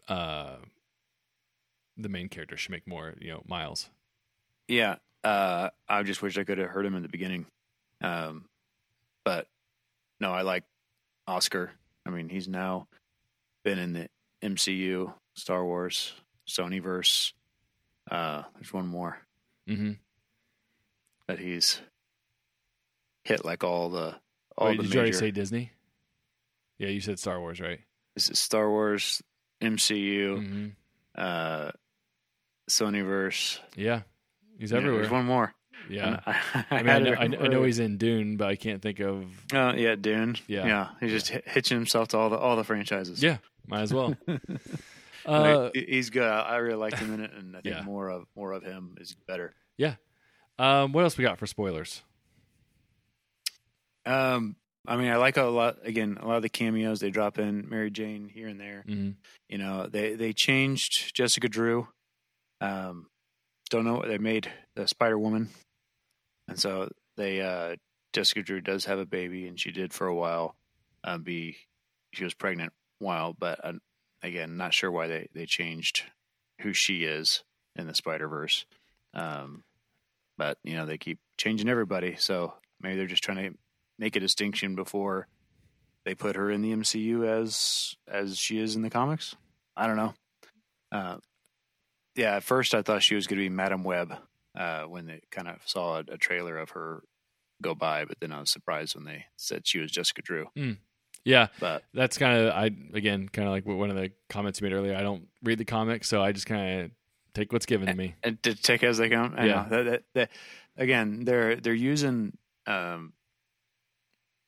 uh, 0.08 0.56
the 1.96 2.08
main 2.08 2.28
character 2.28 2.54
Shameik 2.56 2.82
Moore. 2.86 3.14
You 3.20 3.32
know, 3.32 3.42
Miles. 3.48 3.90
Yeah, 4.68 4.96
uh, 5.26 5.70
I 5.88 6.02
just 6.02 6.22
wish 6.22 6.38
I 6.38 6.44
could 6.44 6.58
have 6.58 6.70
heard 6.70 6.86
him 6.86 6.94
in 6.94 7.02
the 7.02 7.08
beginning, 7.08 7.46
um, 8.02 8.44
but 9.24 9.48
no, 10.20 10.32
I 10.32 10.42
like 10.42 10.64
Oscar. 11.26 11.70
I 12.06 12.10
mean, 12.10 12.28
he's 12.28 12.48
now 12.48 12.86
been 13.64 13.78
in 13.78 13.92
the 13.92 14.08
MCU, 14.42 15.12
Star 15.34 15.64
Wars, 15.64 16.12
Sonyverse. 16.48 17.32
Uh, 18.10 18.42
there's 18.54 18.72
one 18.72 18.86
more 18.86 19.18
Mm-hmm. 19.68 19.92
that 21.26 21.40
he's 21.40 21.80
hit 23.24 23.44
like 23.44 23.64
all 23.64 23.88
the 23.90 24.14
all 24.56 24.68
Oh, 24.68 24.70
the 24.70 24.76
did 24.76 24.82
major. 24.84 24.94
you 24.94 25.00
already 25.00 25.12
say 25.16 25.30
Disney? 25.32 25.72
Yeah, 26.78 26.88
you 26.90 27.00
said 27.00 27.18
Star 27.18 27.40
Wars, 27.40 27.60
right? 27.60 27.80
This 28.14 28.30
is 28.30 28.38
Star 28.38 28.70
Wars, 28.70 29.22
MCU, 29.60 30.38
Mm-hmm. 30.38 30.66
uh, 31.16 31.70
Sonyverse. 32.70 33.58
Yeah, 33.74 34.02
he's 34.58 34.70
Yeah, 34.72 34.78
everywhere. 34.78 35.00
There's 35.00 35.12
one 35.12 35.26
more. 35.26 35.54
yeah, 35.88 36.20
I, 36.26 36.64
I 36.70 36.82
mean, 36.82 36.88
I 36.90 36.98
know, 36.98 37.14
I 37.18 37.26
know- 37.28 37.38
I 37.38 37.46
know 37.48 37.62
he's 37.64 37.78
in 37.78 37.96
Dune, 37.98 38.36
but 38.36 38.48
I 38.48 38.56
can't 38.56 38.82
think 38.82 39.00
of. 39.00 39.24
Uh, 39.52 39.74
yeah, 39.76 39.94
Dune. 39.94 40.36
Yeah. 40.48 40.66
yeah. 40.66 40.88
He's 41.00 41.12
just 41.12 41.30
hi- 41.30 41.42
hitching 41.46 41.76
himself 41.76 42.08
to 42.08 42.18
all 42.18 42.30
the 42.30 42.36
all 42.38 42.56
the 42.56 42.64
franchises. 42.64 43.22
Yeah, 43.22 43.38
might 43.66 43.82
as 43.82 43.92
well. 43.94 44.16
uh, 45.26 45.70
he's 45.74 46.10
good. 46.10 46.22
I 46.28 46.56
really 46.56 46.76
liked 46.78 46.98
him 46.98 47.14
in 47.14 47.20
it, 47.20 47.32
and 47.32 47.56
I 47.56 47.60
think 47.60 47.74
Yeah. 47.76 47.82
more 47.82 48.08
of 48.10 48.26
more 48.34 48.52
of 48.52 48.62
him 48.62 48.96
is 49.00 49.14
better. 49.28 49.54
Yeah. 49.76 49.94
Um, 50.58 50.92
what 50.92 51.04
else 51.04 51.18
we 51.18 51.22
got 51.24 51.38
for 51.38 51.46
spoilers? 51.46 52.02
Um, 54.04 54.56
I 54.86 54.96
mean, 54.96 55.08
I 55.10 55.16
like 55.16 55.36
a 55.36 55.42
lot. 55.44 55.78
Again, 55.84 56.16
a 56.20 56.26
lot 56.26 56.36
of 56.36 56.42
the 56.42 56.48
cameos 56.48 57.00
they 57.00 57.10
drop 57.10 57.38
in 57.38 57.68
Mary 57.68 57.90
Jane 57.90 58.28
here 58.32 58.48
and 58.48 58.60
there. 58.60 58.84
hmm 58.86 59.10
You 59.48 59.58
know, 59.58 59.86
they 59.88 60.14
they 60.14 60.32
changed 60.32 61.14
Jessica 61.14 61.48
Drew. 61.48 61.88
Um, 62.60 63.06
don't 63.70 63.84
know 63.84 63.94
what 63.94 64.08
they 64.08 64.18
made 64.18 64.50
the 64.74 64.86
Spider 64.86 65.18
Woman, 65.18 65.50
and 66.48 66.58
so 66.58 66.88
they 67.16 67.40
uh, 67.40 67.76
Jessica 68.12 68.42
Drew 68.42 68.60
does 68.60 68.84
have 68.84 68.98
a 68.98 69.06
baby, 69.06 69.46
and 69.46 69.58
she 69.58 69.72
did 69.72 69.92
for 69.92 70.06
a 70.06 70.14
while. 70.14 70.54
Uh, 71.04 71.18
be 71.18 71.56
she 72.12 72.24
was 72.24 72.34
pregnant 72.34 72.72
while, 72.98 73.34
but 73.38 73.60
uh, 73.64 73.72
again, 74.22 74.56
not 74.56 74.74
sure 74.74 74.90
why 74.90 75.06
they 75.06 75.28
they 75.34 75.46
changed 75.46 76.04
who 76.60 76.72
she 76.72 77.04
is 77.04 77.42
in 77.76 77.86
the 77.86 77.94
Spider 77.94 78.28
Verse. 78.28 78.64
Um, 79.14 79.64
but 80.38 80.58
you 80.64 80.76
know, 80.76 80.86
they 80.86 80.98
keep 80.98 81.18
changing 81.38 81.68
everybody, 81.68 82.16
so 82.16 82.54
maybe 82.80 82.96
they're 82.96 83.06
just 83.06 83.24
trying 83.24 83.52
to 83.52 83.58
make 83.98 84.16
a 84.16 84.20
distinction 84.20 84.74
before 84.74 85.26
they 86.04 86.14
put 86.14 86.36
her 86.36 86.50
in 86.50 86.62
the 86.62 86.72
MCU 86.72 87.26
as 87.26 87.96
as 88.08 88.38
she 88.38 88.58
is 88.58 88.76
in 88.76 88.82
the 88.82 88.90
comics. 88.90 89.34
I 89.76 89.86
don't 89.86 89.96
know. 89.96 90.14
Uh, 90.92 91.16
yeah, 92.16 92.36
at 92.36 92.42
first 92.42 92.74
I 92.74 92.82
thought 92.82 93.02
she 93.02 93.14
was 93.14 93.26
going 93.26 93.38
to 93.38 93.44
be 93.44 93.54
Madame 93.54 93.84
Web 93.84 94.16
uh, 94.56 94.84
when 94.84 95.06
they 95.06 95.20
kind 95.30 95.48
of 95.48 95.56
saw 95.64 95.98
a, 95.98 96.04
a 96.12 96.18
trailer 96.18 96.58
of 96.58 96.70
her 96.70 97.02
go 97.62 97.74
by, 97.74 98.04
but 98.04 98.18
then 98.20 98.32
I 98.32 98.40
was 98.40 98.50
surprised 98.50 98.94
when 98.94 99.04
they 99.04 99.26
said 99.36 99.66
she 99.66 99.78
was 99.78 99.90
Jessica 99.90 100.22
Drew. 100.22 100.46
Yeah, 101.24 101.48
But 101.58 101.82
that's 101.92 102.18
kind 102.18 102.38
of 102.38 102.52
I 102.52 102.70
again 102.94 103.28
kind 103.28 103.48
of 103.48 103.52
like 103.52 103.66
one 103.66 103.90
of 103.90 103.96
the 103.96 104.12
comments 104.28 104.60
you 104.60 104.68
made 104.68 104.74
earlier. 104.74 104.94
I 104.94 105.02
don't 105.02 105.26
read 105.42 105.58
the 105.58 105.64
comics, 105.64 106.08
so 106.08 106.22
I 106.22 106.30
just 106.30 106.46
kind 106.46 106.82
of 106.82 106.90
take 107.34 107.52
what's 107.52 107.66
given 107.66 107.88
to 107.88 107.94
me. 107.94 108.14
and 108.22 108.40
to 108.44 108.54
take 108.54 108.84
as 108.84 108.98
they 108.98 109.08
come. 109.08 109.34
I 109.36 109.46
Yeah. 109.46 109.66
That, 109.68 109.84
that, 109.84 110.02
that, 110.14 110.30
again, 110.76 111.24
they're 111.24 111.56
they're 111.56 111.74
using 111.74 112.38
um, 112.68 113.12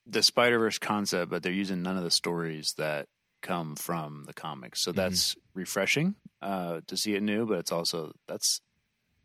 the 0.07 0.23
Spider 0.23 0.57
Verse 0.57 0.77
concept, 0.77 1.29
but 1.29 1.43
they're 1.43 1.51
using 1.51 1.81
none 1.81 1.97
of 1.97 2.03
the 2.03 2.11
stories 2.11 2.73
that 2.77 3.09
come 3.41 3.75
from 3.75 4.23
the 4.25 4.33
comics. 4.33 4.81
So 4.83 4.91
that's 4.91 5.35
refreshing 5.53 6.15
uh, 6.41 6.81
to 6.87 6.97
see 6.97 7.15
it 7.15 7.23
new, 7.23 7.45
but 7.45 7.59
it's 7.59 7.71
also 7.71 8.13
that's 8.27 8.61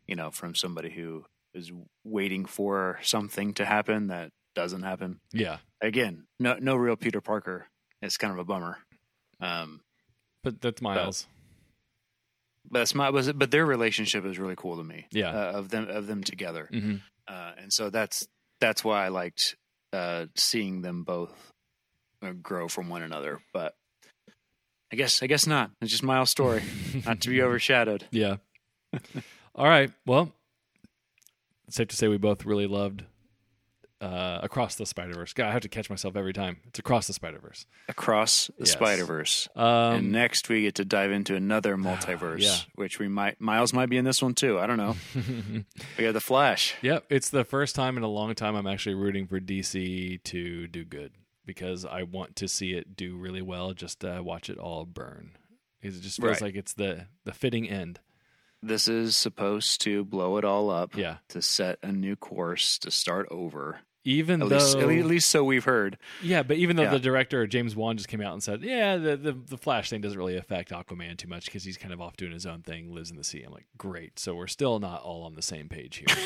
you 0.07 0.15
know 0.15 0.31
from 0.31 0.55
somebody 0.55 0.89
who 0.89 1.25
is 1.53 1.71
waiting 2.03 2.45
for 2.45 2.99
something 3.01 3.53
to 3.55 3.65
happen 3.65 4.07
that 4.07 4.31
doesn't 4.55 4.83
happen. 4.83 5.19
Yeah, 5.33 5.57
Again, 5.81 6.27
no 6.39 6.57
no 6.59 6.75
real 6.75 6.95
Peter 6.95 7.21
Parker. 7.21 7.67
It's 8.01 8.17
kind 8.17 8.33
of 8.33 8.39
a 8.39 8.43
bummer. 8.43 8.77
Um, 9.41 9.81
but 10.43 10.61
that's 10.61 10.81
Miles. 10.81 11.27
but 12.69 12.79
that's 12.79 12.95
my 12.95 13.09
was 13.09 13.27
it, 13.27 13.37
but 13.37 13.51
their 13.51 13.65
relationship 13.65 14.25
is 14.25 14.37
really 14.39 14.55
cool 14.55 14.77
to 14.77 14.83
me. 14.83 15.07
Yeah. 15.11 15.29
uh, 15.29 15.51
of 15.53 15.69
them 15.69 15.89
of 15.89 16.07
them 16.07 16.23
together. 16.23 16.69
hmm 16.71 16.95
uh, 17.27 17.51
and 17.57 17.73
so 17.73 17.89
that's 17.89 18.27
that's 18.61 18.83
why 18.83 19.05
I 19.05 19.07
liked 19.09 19.55
uh, 19.91 20.27
seeing 20.35 20.81
them 20.81 21.03
both 21.03 21.33
uh, 22.21 22.31
grow 22.31 22.67
from 22.67 22.87
one 22.89 23.01
another. 23.01 23.39
But 23.53 23.73
I 24.95 24.97
guess 24.97 25.21
I 25.21 25.27
guess 25.27 25.45
not. 25.45 25.71
It's 25.81 25.91
just 25.91 26.03
Miles' 26.03 26.29
story, 26.31 26.63
not 27.05 27.19
to 27.19 27.29
be 27.29 27.41
overshadowed. 27.41 28.05
Yeah. 28.11 28.37
All 29.55 29.67
right. 29.67 29.91
Well, 30.05 30.31
it's 31.67 31.75
safe 31.75 31.89
to 31.89 31.97
say 31.97 32.07
we 32.07 32.15
both 32.17 32.45
really 32.45 32.65
loved 32.65 33.03
uh, 33.99 34.39
Across 34.41 34.75
the 34.75 34.85
Spider 34.85 35.13
Verse. 35.13 35.33
God, 35.33 35.47
I 35.49 35.51
have 35.51 35.63
to 35.63 35.67
catch 35.67 35.89
myself 35.89 36.15
every 36.15 36.31
time. 36.31 36.59
It's 36.67 36.79
Across 36.79 37.07
the 37.07 37.13
Spider 37.13 37.39
Verse. 37.39 37.65
Across 37.89 38.47
the 38.57 38.63
Yes. 38.63 38.71
Spider 38.71 39.03
Verse, 39.03 39.49
Um, 39.53 39.63
ah, 39.65 39.91
and 39.95 40.13
next 40.13 40.47
we 40.47 40.61
get 40.61 40.75
to 40.75 40.85
dive 40.85 41.11
into 41.11 41.35
another 41.35 41.75
multiverse, 41.75 42.39
Yeah. 42.39 42.55
which 42.75 42.97
we 42.97 43.09
might 43.09 43.41
Miles 43.41 43.73
might 43.73 43.89
be 43.89 43.97
in 43.97 44.05
this 44.05 44.21
one 44.21 44.33
too. 44.33 44.57
I 44.57 44.65
don't 44.65 44.77
know. 44.77 44.95
we 45.97 46.05
got 46.05 46.13
the 46.13 46.21
Flash. 46.21 46.73
Yep, 46.81 47.03
it's 47.09 47.29
the 47.29 47.43
first 47.43 47.75
time 47.75 47.97
in 47.97 48.03
a 48.03 48.07
long 48.07 48.33
time 48.33 48.55
I'm 48.55 48.67
actually 48.67 48.95
rooting 48.95 49.27
for 49.27 49.41
DC 49.41 50.23
to 50.23 50.67
do 50.67 50.85
good 50.85 51.11
because 51.45 51.85
I 51.85 52.03
want 52.03 52.35
to 52.37 52.47
see 52.47 52.73
it 52.73 52.95
do 52.95 53.15
really 53.17 53.41
well. 53.41 53.73
Just 53.73 54.03
uh, 54.03 54.21
watch 54.23 54.49
it 54.49 54.57
all 54.57 54.85
burn. 54.85 55.31
It 55.81 55.91
just 56.01 56.19
feels 56.19 56.31
Right. 56.33 56.41
like 56.41 56.55
it's 56.55 56.73
the 56.73 57.07
the 57.25 57.33
fitting 57.33 57.69
end. 57.69 57.99
This 58.63 58.87
is 58.87 59.15
supposed 59.15 59.81
to 59.81 60.03
blow 60.03 60.37
it 60.37 60.45
all 60.45 60.69
up. 60.71 60.95
Yeah. 60.97 61.17
To 61.29 61.41
set 61.41 61.77
a 61.83 61.91
new 61.91 62.15
course 62.15 62.79
to 62.79 62.89
start 62.89 63.27
over. 63.29 63.81
Even 64.07 64.41
At 64.43 64.49
though, 64.49 64.55
least, 64.57 64.75
at 64.77 64.87
least 65.07 65.29
so 65.31 65.43
we've 65.43 65.63
heard. 65.63 65.97
yeah, 66.21 66.43
but 66.43 66.57
even 66.57 66.75
though 66.75 66.83
Yeah. 66.83 66.91
the 66.91 66.99
director 66.99 67.45
James 67.47 67.75
Wan 67.75 67.97
just 67.97 68.07
came 68.07 68.21
out 68.21 68.33
and 68.33 68.41
said, 68.43 68.61
yeah, 68.63 68.97
the 68.97 69.17
the, 69.17 69.31
the 69.33 69.57
Flash 69.57 69.89
thing 69.89 70.01
doesn't 70.01 70.17
really 70.17 70.37
affect 70.37 70.69
Aquaman 70.71 71.17
too 71.17 71.27
much 71.27 71.45
because 71.45 71.63
he's 71.63 71.77
kind 71.77 71.91
of 71.93 71.99
off 72.01 72.15
doing 72.17 72.31
his 72.31 72.45
own 72.45 72.61
thing, 72.61 72.93
lives 72.93 73.09
in 73.11 73.17
the 73.17 73.23
sea. 73.23 73.41
I'm 73.43 73.51
like, 73.51 73.65
great. 73.77 74.17
So 74.19 74.35
we're 74.35 74.45
still 74.47 74.79
not 74.79 75.01
all 75.01 75.23
on 75.23 75.33
the 75.35 75.41
same 75.41 75.69
page 75.69 75.97
here. 75.97 76.07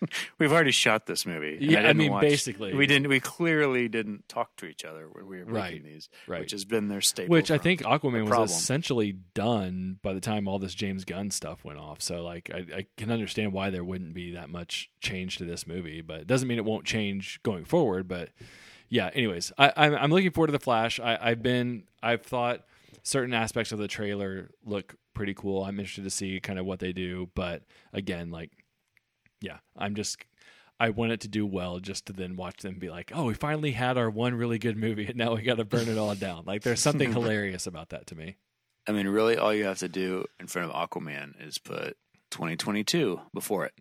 We've 0.38 0.52
already 0.52 0.70
shot 0.72 1.06
this 1.06 1.24
movie. 1.26 1.58
Yeah, 1.60 1.78
I 1.78 1.82
didn't 1.82 1.96
mean, 1.98 2.12
watch- 2.12 2.22
basically. 2.22 2.74
we 2.74 2.86
didn't. 2.86 3.08
We 3.08 3.20
clearly 3.20 3.88
didn't 3.88 4.28
talk 4.28 4.56
to 4.56 4.66
each 4.66 4.84
other 4.84 5.08
when 5.10 5.26
we 5.26 5.38
were 5.38 5.44
Right, 5.44 5.72
making 5.74 5.86
these, 5.92 6.08
right. 6.26 6.40
which 6.40 6.50
has 6.52 6.64
been 6.64 6.88
their 6.88 7.00
staple. 7.00 7.32
Which 7.32 7.50
I 7.50 7.58
think 7.58 7.82
Aquaman 7.82 8.20
was 8.22 8.28
problem. 8.28 8.48
essentially 8.50 9.12
done 9.34 9.98
by 10.02 10.12
the 10.12 10.20
time 10.20 10.48
all 10.48 10.58
this 10.58 10.74
James 10.74 11.04
Gunn 11.04 11.30
stuff 11.30 11.64
went 11.64 11.78
off. 11.78 12.02
So 12.02 12.22
like 12.22 12.50
I, 12.52 12.66
I 12.78 12.86
can 12.96 13.10
understand 13.10 13.52
why 13.52 13.70
there 13.70 13.84
wouldn't 13.84 14.14
be 14.14 14.32
that 14.32 14.50
much 14.50 14.90
change 15.00 15.38
to 15.38 15.44
this 15.44 15.66
movie, 15.66 16.00
but 16.02 16.20
it 16.20 16.26
doesn't 16.26 16.46
mean 16.48 16.58
it 16.58 16.64
won't 16.64 16.84
change 16.84 17.40
going 17.42 17.64
forward. 17.64 18.06
But 18.08 18.30
yeah, 18.88 19.10
anyways, 19.14 19.52
I, 19.58 19.72
I'm 19.76 19.94
I'm 19.94 20.10
looking 20.10 20.30
forward 20.30 20.48
to 20.48 20.52
the 20.52 20.60
Flash. 20.60 21.00
I, 21.00 21.18
I've 21.20 21.42
been 21.42 21.84
I've 22.02 22.22
thought 22.22 22.60
certain 23.02 23.32
aspects 23.34 23.72
of 23.72 23.78
the 23.78 23.88
trailer 23.88 24.50
look 24.64 24.94
pretty 25.14 25.32
cool. 25.32 25.64
I'm 25.64 25.78
interested 25.78 26.04
to 26.04 26.10
see 26.10 26.38
kind 26.40 26.58
of 26.58 26.66
what 26.66 26.80
they 26.80 26.92
do, 26.92 27.30
but 27.34 27.62
again, 27.92 28.30
like 28.30 28.50
yeah, 29.46 29.58
I'm 29.76 29.94
just 29.94 30.18
I 30.78 30.90
want 30.90 31.12
it 31.12 31.20
to 31.20 31.28
do 31.28 31.46
well 31.46 31.78
just 31.80 32.04
to 32.06 32.12
then 32.12 32.36
watch 32.36 32.58
them 32.62 32.78
be 32.78 32.90
like, 32.90 33.10
oh, 33.14 33.24
we 33.24 33.34
finally 33.34 33.72
had 33.72 33.96
our 33.96 34.10
one 34.10 34.34
really 34.34 34.58
good 34.58 34.76
movie 34.76 35.06
and 35.06 35.16
now 35.16 35.34
we 35.34 35.40
got 35.42 35.56
to 35.56 35.64
burn 35.64 35.88
it 35.88 35.96
all 35.96 36.14
down. 36.14 36.44
Like 36.46 36.62
there's 36.62 36.80
something 36.82 37.12
hilarious 37.18 37.66
about 37.66 37.88
that 37.90 38.06
to 38.08 38.14
me. 38.14 38.36
I 38.88 38.92
mean, 38.92 39.08
really, 39.08 39.36
all 39.38 39.54
you 39.54 39.64
have 39.64 39.78
to 39.78 39.88
do 39.88 40.26
in 40.38 40.46
front 40.46 40.70
of 40.70 40.76
Aquaman 40.76 41.32
is 41.46 41.58
put 41.58 41.96
2022 42.30 43.20
before 43.34 43.64
it, 43.66 43.72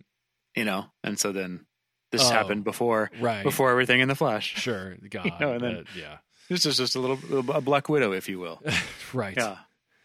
you 0.56 0.66
know. 0.66 0.86
And 1.04 1.20
so 1.20 1.32
then 1.32 1.66
this 2.12 2.24
Oh, 2.24 2.32
happened 2.32 2.64
before, 2.64 3.12
right. 3.20 3.44
Before 3.44 3.70
everything 3.72 4.00
in 4.00 4.08
the 4.08 4.16
Flash. 4.16 4.56
Sure, 4.56 4.96
God, 5.10 5.40
know, 5.40 5.52
and 5.54 5.62
then- 5.64 5.76
but 5.76 5.86
yeah, 5.96 6.18
This 6.50 6.66
is 6.66 6.78
just 6.78 6.96
a 6.96 7.00
little, 7.00 7.18
little 7.30 7.54
a 7.56 7.62
Black 7.62 7.90
Widow, 7.90 8.14
if 8.14 8.30
you 8.30 8.40
will. 8.40 8.62
right. 9.14 9.36
Yeah. 9.36 9.58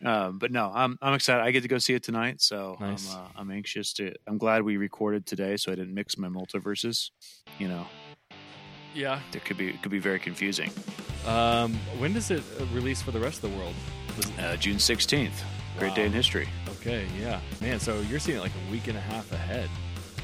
Um, 0.05 0.39
but 0.39 0.51
no, 0.51 0.71
I'm 0.75 0.99
I'm 1.03 1.15
excited. 1.15 1.43
I 1.43 1.51
get 1.51 1.63
to 1.63 1.69
go 1.69 1.79
see 1.79 1.95
it 1.95 2.03
tonight, 2.03 2.41
so 2.41 2.77
Nice. 2.81 3.13
I'm 3.15 3.21
uh, 3.21 3.29
I'm 3.37 3.51
anxious 3.51 3.93
to. 3.95 4.13
I'm 4.27 4.39
glad 4.39 4.63
we 4.63 4.77
recorded 4.77 5.27
today, 5.27 5.57
so 5.57 5.71
I 5.73 5.75
didn't 5.75 5.95
mix 5.95 6.17
my 6.17 6.29
multiverses. 6.29 7.11
You 7.59 7.69
know, 7.69 7.87
Yeah. 8.95 9.21
it 9.35 9.45
could 9.45 9.59
be 9.59 9.69
it 9.71 9.83
could 9.83 9.91
be 9.93 9.99
very 9.99 10.19
confusing. 10.19 10.71
Um, 11.27 11.75
when 11.99 12.13
does 12.15 12.31
it 12.31 12.43
uh, 12.61 12.65
release 12.73 13.03
for 13.03 13.11
the 13.11 13.21
rest 13.21 13.45
of 13.45 13.51
the 13.51 13.57
world? 13.59 13.75
Uh, 14.39 14.57
June 14.57 14.77
16th, 14.77 15.33
great 15.79 15.95
day 15.95 16.05
in 16.07 16.13
history. 16.13 16.49
okay, 16.81 17.07
yeah, 17.21 17.41
man. 17.61 17.79
So 17.79 18.01
you're 18.01 18.19
seeing 18.21 18.39
it 18.39 18.41
like 18.41 18.53
a 18.69 18.71
week 18.73 18.89
and 18.89 18.97
a 18.97 19.01
half 19.03 19.31
ahead. 19.33 19.69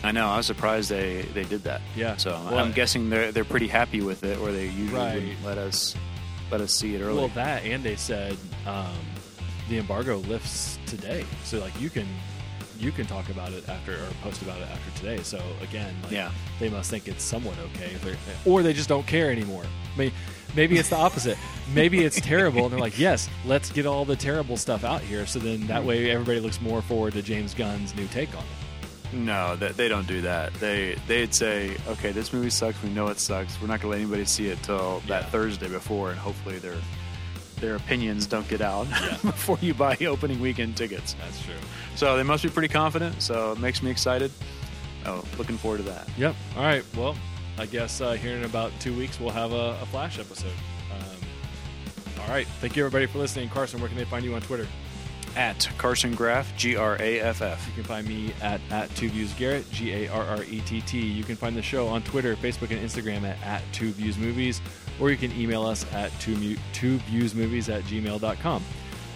I 0.02 0.10
know. 0.12 0.26
I 0.28 0.38
was 0.38 0.46
surprised 0.46 0.88
they 0.90 1.22
they 1.34 1.44
did 1.44 1.62
that. 1.64 1.80
Yeah. 1.94 2.16
So 2.16 2.30
Well, 2.30 2.58
I'm 2.58 2.72
guessing 2.72 3.10
they're 3.10 3.30
they're 3.30 3.44
pretty 3.44 3.68
happy 3.68 4.00
with 4.00 4.24
it, 4.24 4.38
or 4.38 4.52
they 4.52 4.66
usually 4.68 4.98
Right. 4.98 5.14
wouldn't 5.14 5.44
let 5.44 5.58
us 5.58 5.94
let 6.50 6.60
us 6.62 6.72
see 6.74 6.94
it 6.94 7.00
early. 7.02 7.18
Well, 7.18 7.28
that 7.34 7.64
and 7.64 7.84
they 7.84 7.96
said 7.96 8.36
um, 8.66 8.94
the 9.68 9.78
embargo 9.78 10.18
lifts 10.18 10.78
today, 10.86 11.24
so 11.44 11.58
like 11.58 11.78
you 11.80 11.90
can 11.90 12.06
you 12.78 12.92
can 12.92 13.06
talk 13.06 13.28
about 13.30 13.52
it 13.52 13.66
after 13.70 13.94
or 13.94 14.06
post 14.22 14.42
about 14.42 14.58
it 14.60 14.68
after 14.68 14.98
today. 15.00 15.22
So 15.22 15.40
again, 15.62 15.94
like, 16.02 16.12
Yeah. 16.12 16.30
they 16.60 16.68
must 16.68 16.90
think 16.90 17.08
it's 17.08 17.24
somewhat 17.24 17.56
okay, 17.74 17.92
if 17.94 18.46
or 18.46 18.62
they 18.62 18.74
just 18.74 18.88
don't 18.88 19.06
care 19.06 19.30
anymore. 19.30 19.64
I 19.94 19.98
mean, 19.98 20.12
maybe 20.54 20.76
it's 20.76 20.90
the 20.90 20.96
opposite. 20.96 21.38
maybe 21.72 22.04
it's 22.04 22.20
terrible, 22.20 22.64
and 22.64 22.72
they're 22.72 22.78
like, 22.80 22.98
yes, 22.98 23.30
let's 23.46 23.70
get 23.70 23.86
all 23.86 24.04
the 24.04 24.14
terrible 24.16 24.58
stuff 24.58 24.84
out 24.84 25.00
here, 25.00 25.24
so 25.24 25.38
then 25.38 25.66
that 25.68 25.82
way 25.84 26.10
everybody 26.10 26.38
looks 26.38 26.60
more 26.60 26.82
forward 26.82 27.14
to 27.14 27.22
James 27.22 27.54
Gunn's 27.54 27.94
new 27.96 28.06
take 28.08 28.34
on 28.36 28.42
it. 28.44 29.14
no, 29.14 29.56
they, 29.56 29.68
they 29.72 29.88
don't 29.88 30.06
do 30.06 30.20
that. 30.20 30.52
They 30.54 30.96
they'd 31.06 31.32
say, 31.34 31.76
okay, 31.88 32.12
this 32.12 32.30
movie 32.34 32.50
sucks. 32.50 32.82
We 32.82 32.90
know 32.90 33.06
it 33.06 33.18
sucks. 33.20 33.58
We're 33.58 33.68
not 33.68 33.80
gonna 33.80 33.92
let 33.92 34.00
anybody 34.02 34.26
see 34.26 34.48
it 34.48 34.62
till 34.62 35.00
Yeah. 35.06 35.20
that 35.20 35.30
Thursday 35.30 35.68
before, 35.68 36.10
and 36.10 36.18
hopefully 36.18 36.58
their 36.58 36.76
their 37.60 37.76
opinions 37.76 38.26
don't 38.26 38.46
get 38.48 38.60
out 38.60 38.86
Yeah. 38.88 39.16
before 39.22 39.58
you 39.60 39.74
buy 39.74 39.96
opening 40.06 40.40
weekend 40.40 40.76
tickets. 40.76 41.14
That's 41.20 41.42
true. 41.42 41.54
So 41.94 42.16
they 42.16 42.22
must 42.22 42.42
be 42.42 42.50
pretty 42.50 42.68
confident. 42.68 43.22
So 43.22 43.52
it 43.52 43.58
makes 43.58 43.82
me 43.82 43.90
excited. 43.90 44.30
Oh, 45.04 45.24
looking 45.38 45.56
forward 45.56 45.78
to 45.78 45.82
that. 45.84 46.08
Yep. 46.18 46.34
All 46.56 46.62
right. 46.62 46.84
Well, 46.96 47.16
I 47.58 47.66
guess 47.66 48.00
uh, 48.00 48.12
here 48.12 48.36
in 48.36 48.44
about 48.44 48.72
two 48.80 48.94
weeks 48.96 49.18
we'll 49.20 49.30
have 49.30 49.52
a, 49.52 49.78
a 49.80 49.86
flash 49.86 50.18
episode. 50.18 50.52
Um, 50.92 52.20
all 52.22 52.28
right. 52.28 52.46
Thank 52.60 52.76
you 52.76 52.84
everybody 52.84 53.06
for 53.06 53.18
listening. 53.18 53.48
Carson, 53.48 53.80
where 53.80 53.88
can 53.88 53.96
they 53.96 54.04
find 54.04 54.24
you 54.24 54.34
on 54.34 54.40
Twitter? 54.42 54.66
At 55.36 55.68
Carson 55.76 56.14
Graff, 56.14 56.56
G 56.56 56.76
R 56.76 56.96
A 56.98 57.20
F 57.20 57.42
F. 57.42 57.66
You 57.68 57.74
can 57.74 57.84
find 57.84 58.08
me 58.08 58.32
at 58.40 58.58
at 58.70 58.88
Two 58.96 59.10
Views 59.10 59.34
Garrett, 59.34 59.70
G 59.70 59.92
A 59.92 60.08
R 60.08 60.24
R 60.24 60.42
E 60.44 60.62
T 60.62 60.80
T. 60.80 60.98
You 60.98 61.24
can 61.24 61.36
find 61.36 61.54
the 61.54 61.60
show 61.60 61.86
on 61.88 62.02
Twitter, 62.04 62.34
Facebook, 62.36 62.70
and 62.70 62.80
Instagram 62.80 63.22
at, 63.22 63.36
at 63.42 63.62
Two 63.70 63.90
Views 63.90 64.16
Movies, 64.16 64.62
or 65.00 65.10
you 65.10 65.16
can 65.16 65.32
email 65.32 65.64
us 65.64 65.84
at 65.92 66.10
two, 66.20 66.34
Views 66.34 67.34
Movies 67.34 67.68
at 67.68 67.82
gmail.com. 67.84 68.64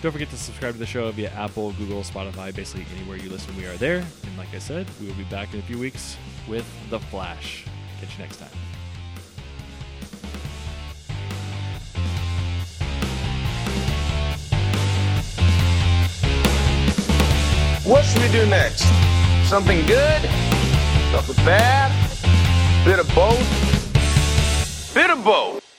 Don't 0.02 0.12
forget 0.12 0.30
to 0.30 0.36
subscribe 0.36 0.72
to 0.72 0.78
the 0.78 0.86
show 0.86 1.10
via 1.12 1.30
Apple, 1.30 1.72
Google, 1.72 2.02
Spotify, 2.02 2.54
basically 2.54 2.86
anywhere 2.96 3.18
you 3.18 3.28
listen, 3.28 3.54
we 3.56 3.66
are 3.66 3.76
there. 3.76 3.98
And 3.98 4.38
like 4.38 4.54
I 4.54 4.58
said, 4.58 4.86
we 5.00 5.06
will 5.06 5.14
be 5.14 5.24
back 5.24 5.52
in 5.52 5.60
a 5.60 5.62
few 5.62 5.78
weeks 5.78 6.16
with 6.48 6.66
The 6.88 6.98
Flash. 6.98 7.66
Catch 8.00 8.16
you 8.16 8.24
next 8.24 8.38
time. 8.38 8.48
What 17.84 18.04
should 18.04 18.22
we 18.22 18.28
do 18.30 18.46
next? 18.46 18.84
Something 19.48 19.84
good? 19.86 20.22
Something 21.12 21.44
bad? 21.44 21.90
Bit 22.84 23.00
of 23.00 23.14
both? 23.14 24.94
Bit 24.94 25.10
of 25.10 25.24
both. 25.24 25.69